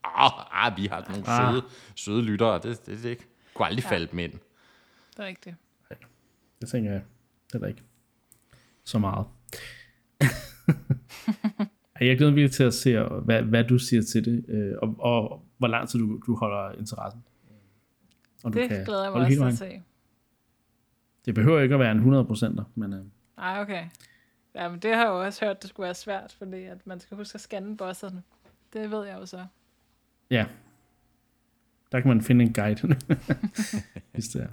[0.03, 0.31] Ah,
[0.67, 1.53] ah vi har nogle Ah.
[1.53, 1.63] søde,
[1.95, 2.59] søde lyttere.
[2.59, 3.17] Det, det, det
[3.53, 3.89] kunne aldrig Ja.
[3.89, 4.31] falde dem ind.
[4.31, 5.55] Det er rigtigt.
[6.61, 7.01] Det tænker jeg
[7.53, 7.83] heller ikke
[8.83, 9.25] så meget.
[11.99, 14.95] Jeg glæder mig virkelig til at se, hvad, hvad du siger til det, øh, og,
[14.99, 17.23] og hvor lang tid du, du holder interessen.
[18.43, 19.81] Og Det glæder jeg mig også til at se.
[21.25, 22.99] Det behøver ikke at være en 100 procenter, men øh,
[23.37, 23.85] Nej, okay.
[24.55, 26.99] Ja, men det har jeg jo også hørt, det skulle være svært, fordi at man
[26.99, 28.23] skal huske at scanne bosserne.
[28.73, 29.45] Det ved jeg jo så.
[30.29, 30.45] ja,
[31.91, 32.87] der kan man finde en guide,
[34.13, 34.47] hvis det er.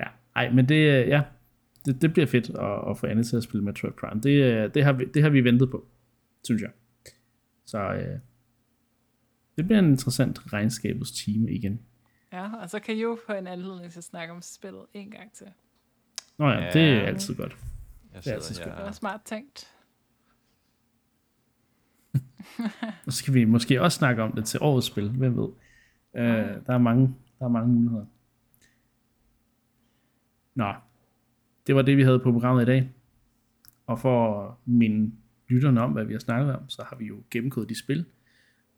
[0.00, 0.06] Ja,
[0.36, 1.22] ej, men det, øh, ja,
[1.92, 4.20] det, det bliver fedt at, at få Anne til at spille Metroid Prime.
[4.20, 5.86] Det, øh, det, har vi, det har vi ventet på,
[6.44, 6.70] synes jeg.
[7.66, 8.18] Så øh,
[9.56, 11.80] det bliver en interessant regnskabets time igen.
[12.32, 15.10] Ja, og så kan I jo få en anledning til at snakke om spillet en
[15.10, 15.46] gang til.
[16.38, 16.70] Nå ja, Ja.
[16.70, 17.56] det er altid godt.
[18.14, 19.74] Jeg Det er altid sidder Det var smart tænkt.
[23.06, 25.48] Og så kan vi måske også snakke om det til årets spil, hvem ved.
[26.16, 28.06] Øh, der, er mange, der er mange muligheder.
[30.54, 30.72] Nå,
[31.68, 32.90] det var det, vi havde på programmet i dag.
[33.86, 35.14] Og for min
[35.48, 38.04] lytterne om, hvad vi har snakket om, så har vi jo gennemgået de spil.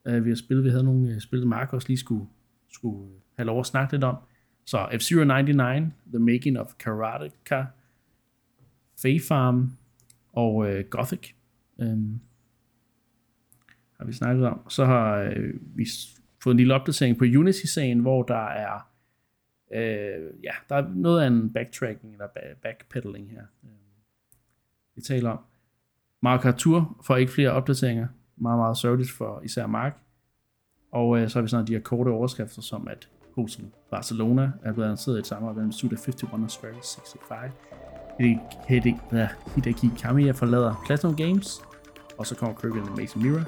[0.07, 2.27] Øh, vi har spillet, vi havde nogle øh, spil, Mark også lige skulle,
[2.69, 4.17] skulle øh, have lov at snakke lidt om.
[4.65, 7.65] Så F-Zero 99, The Making of Karateka,
[9.03, 9.77] Fae Farm
[10.33, 11.33] og øh, Gothic.
[11.81, 12.21] øhm,
[13.99, 14.69] har vi snakket om.
[14.69, 15.87] Så har øh, vi
[16.43, 18.90] fået en lille opdatering på Unity-sagen, hvor der er
[19.75, 22.27] øh, ja, der er noget af en backtracking eller
[22.63, 23.43] backpedaling her.
[23.65, 23.71] Øh,
[24.95, 25.39] vi taler om.
[26.23, 28.09] Mark Arthur får ikke flere opdateringer.
[28.37, 29.97] Meget, meget sørgeligt for især Mark.
[30.93, 34.73] Og øh, så har vi sådan de her korte overskrifter, som at Hotel Barcelona er
[34.73, 37.51] blevet annonceret i et samarbejde mellem Suda 51 og Square
[38.19, 39.35] 65.
[39.55, 41.63] Hideki Kamiya forlader Platinum Games,
[42.19, 43.45] og så kommer Kirby and the Amazing Mirror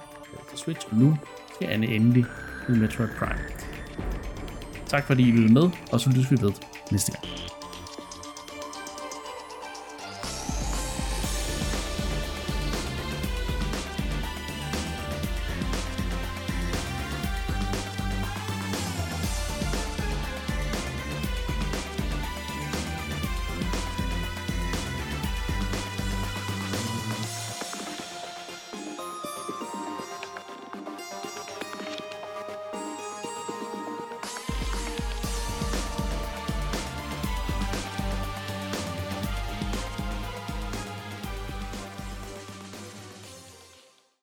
[0.51, 1.17] til Switch, og nu
[1.55, 2.25] skal Anne endelig
[2.69, 3.72] med Metroid Prime.
[4.93, 6.53] Tak fordi I lyttede med, og så lyttes vi ved
[6.91, 7.25] næste gang.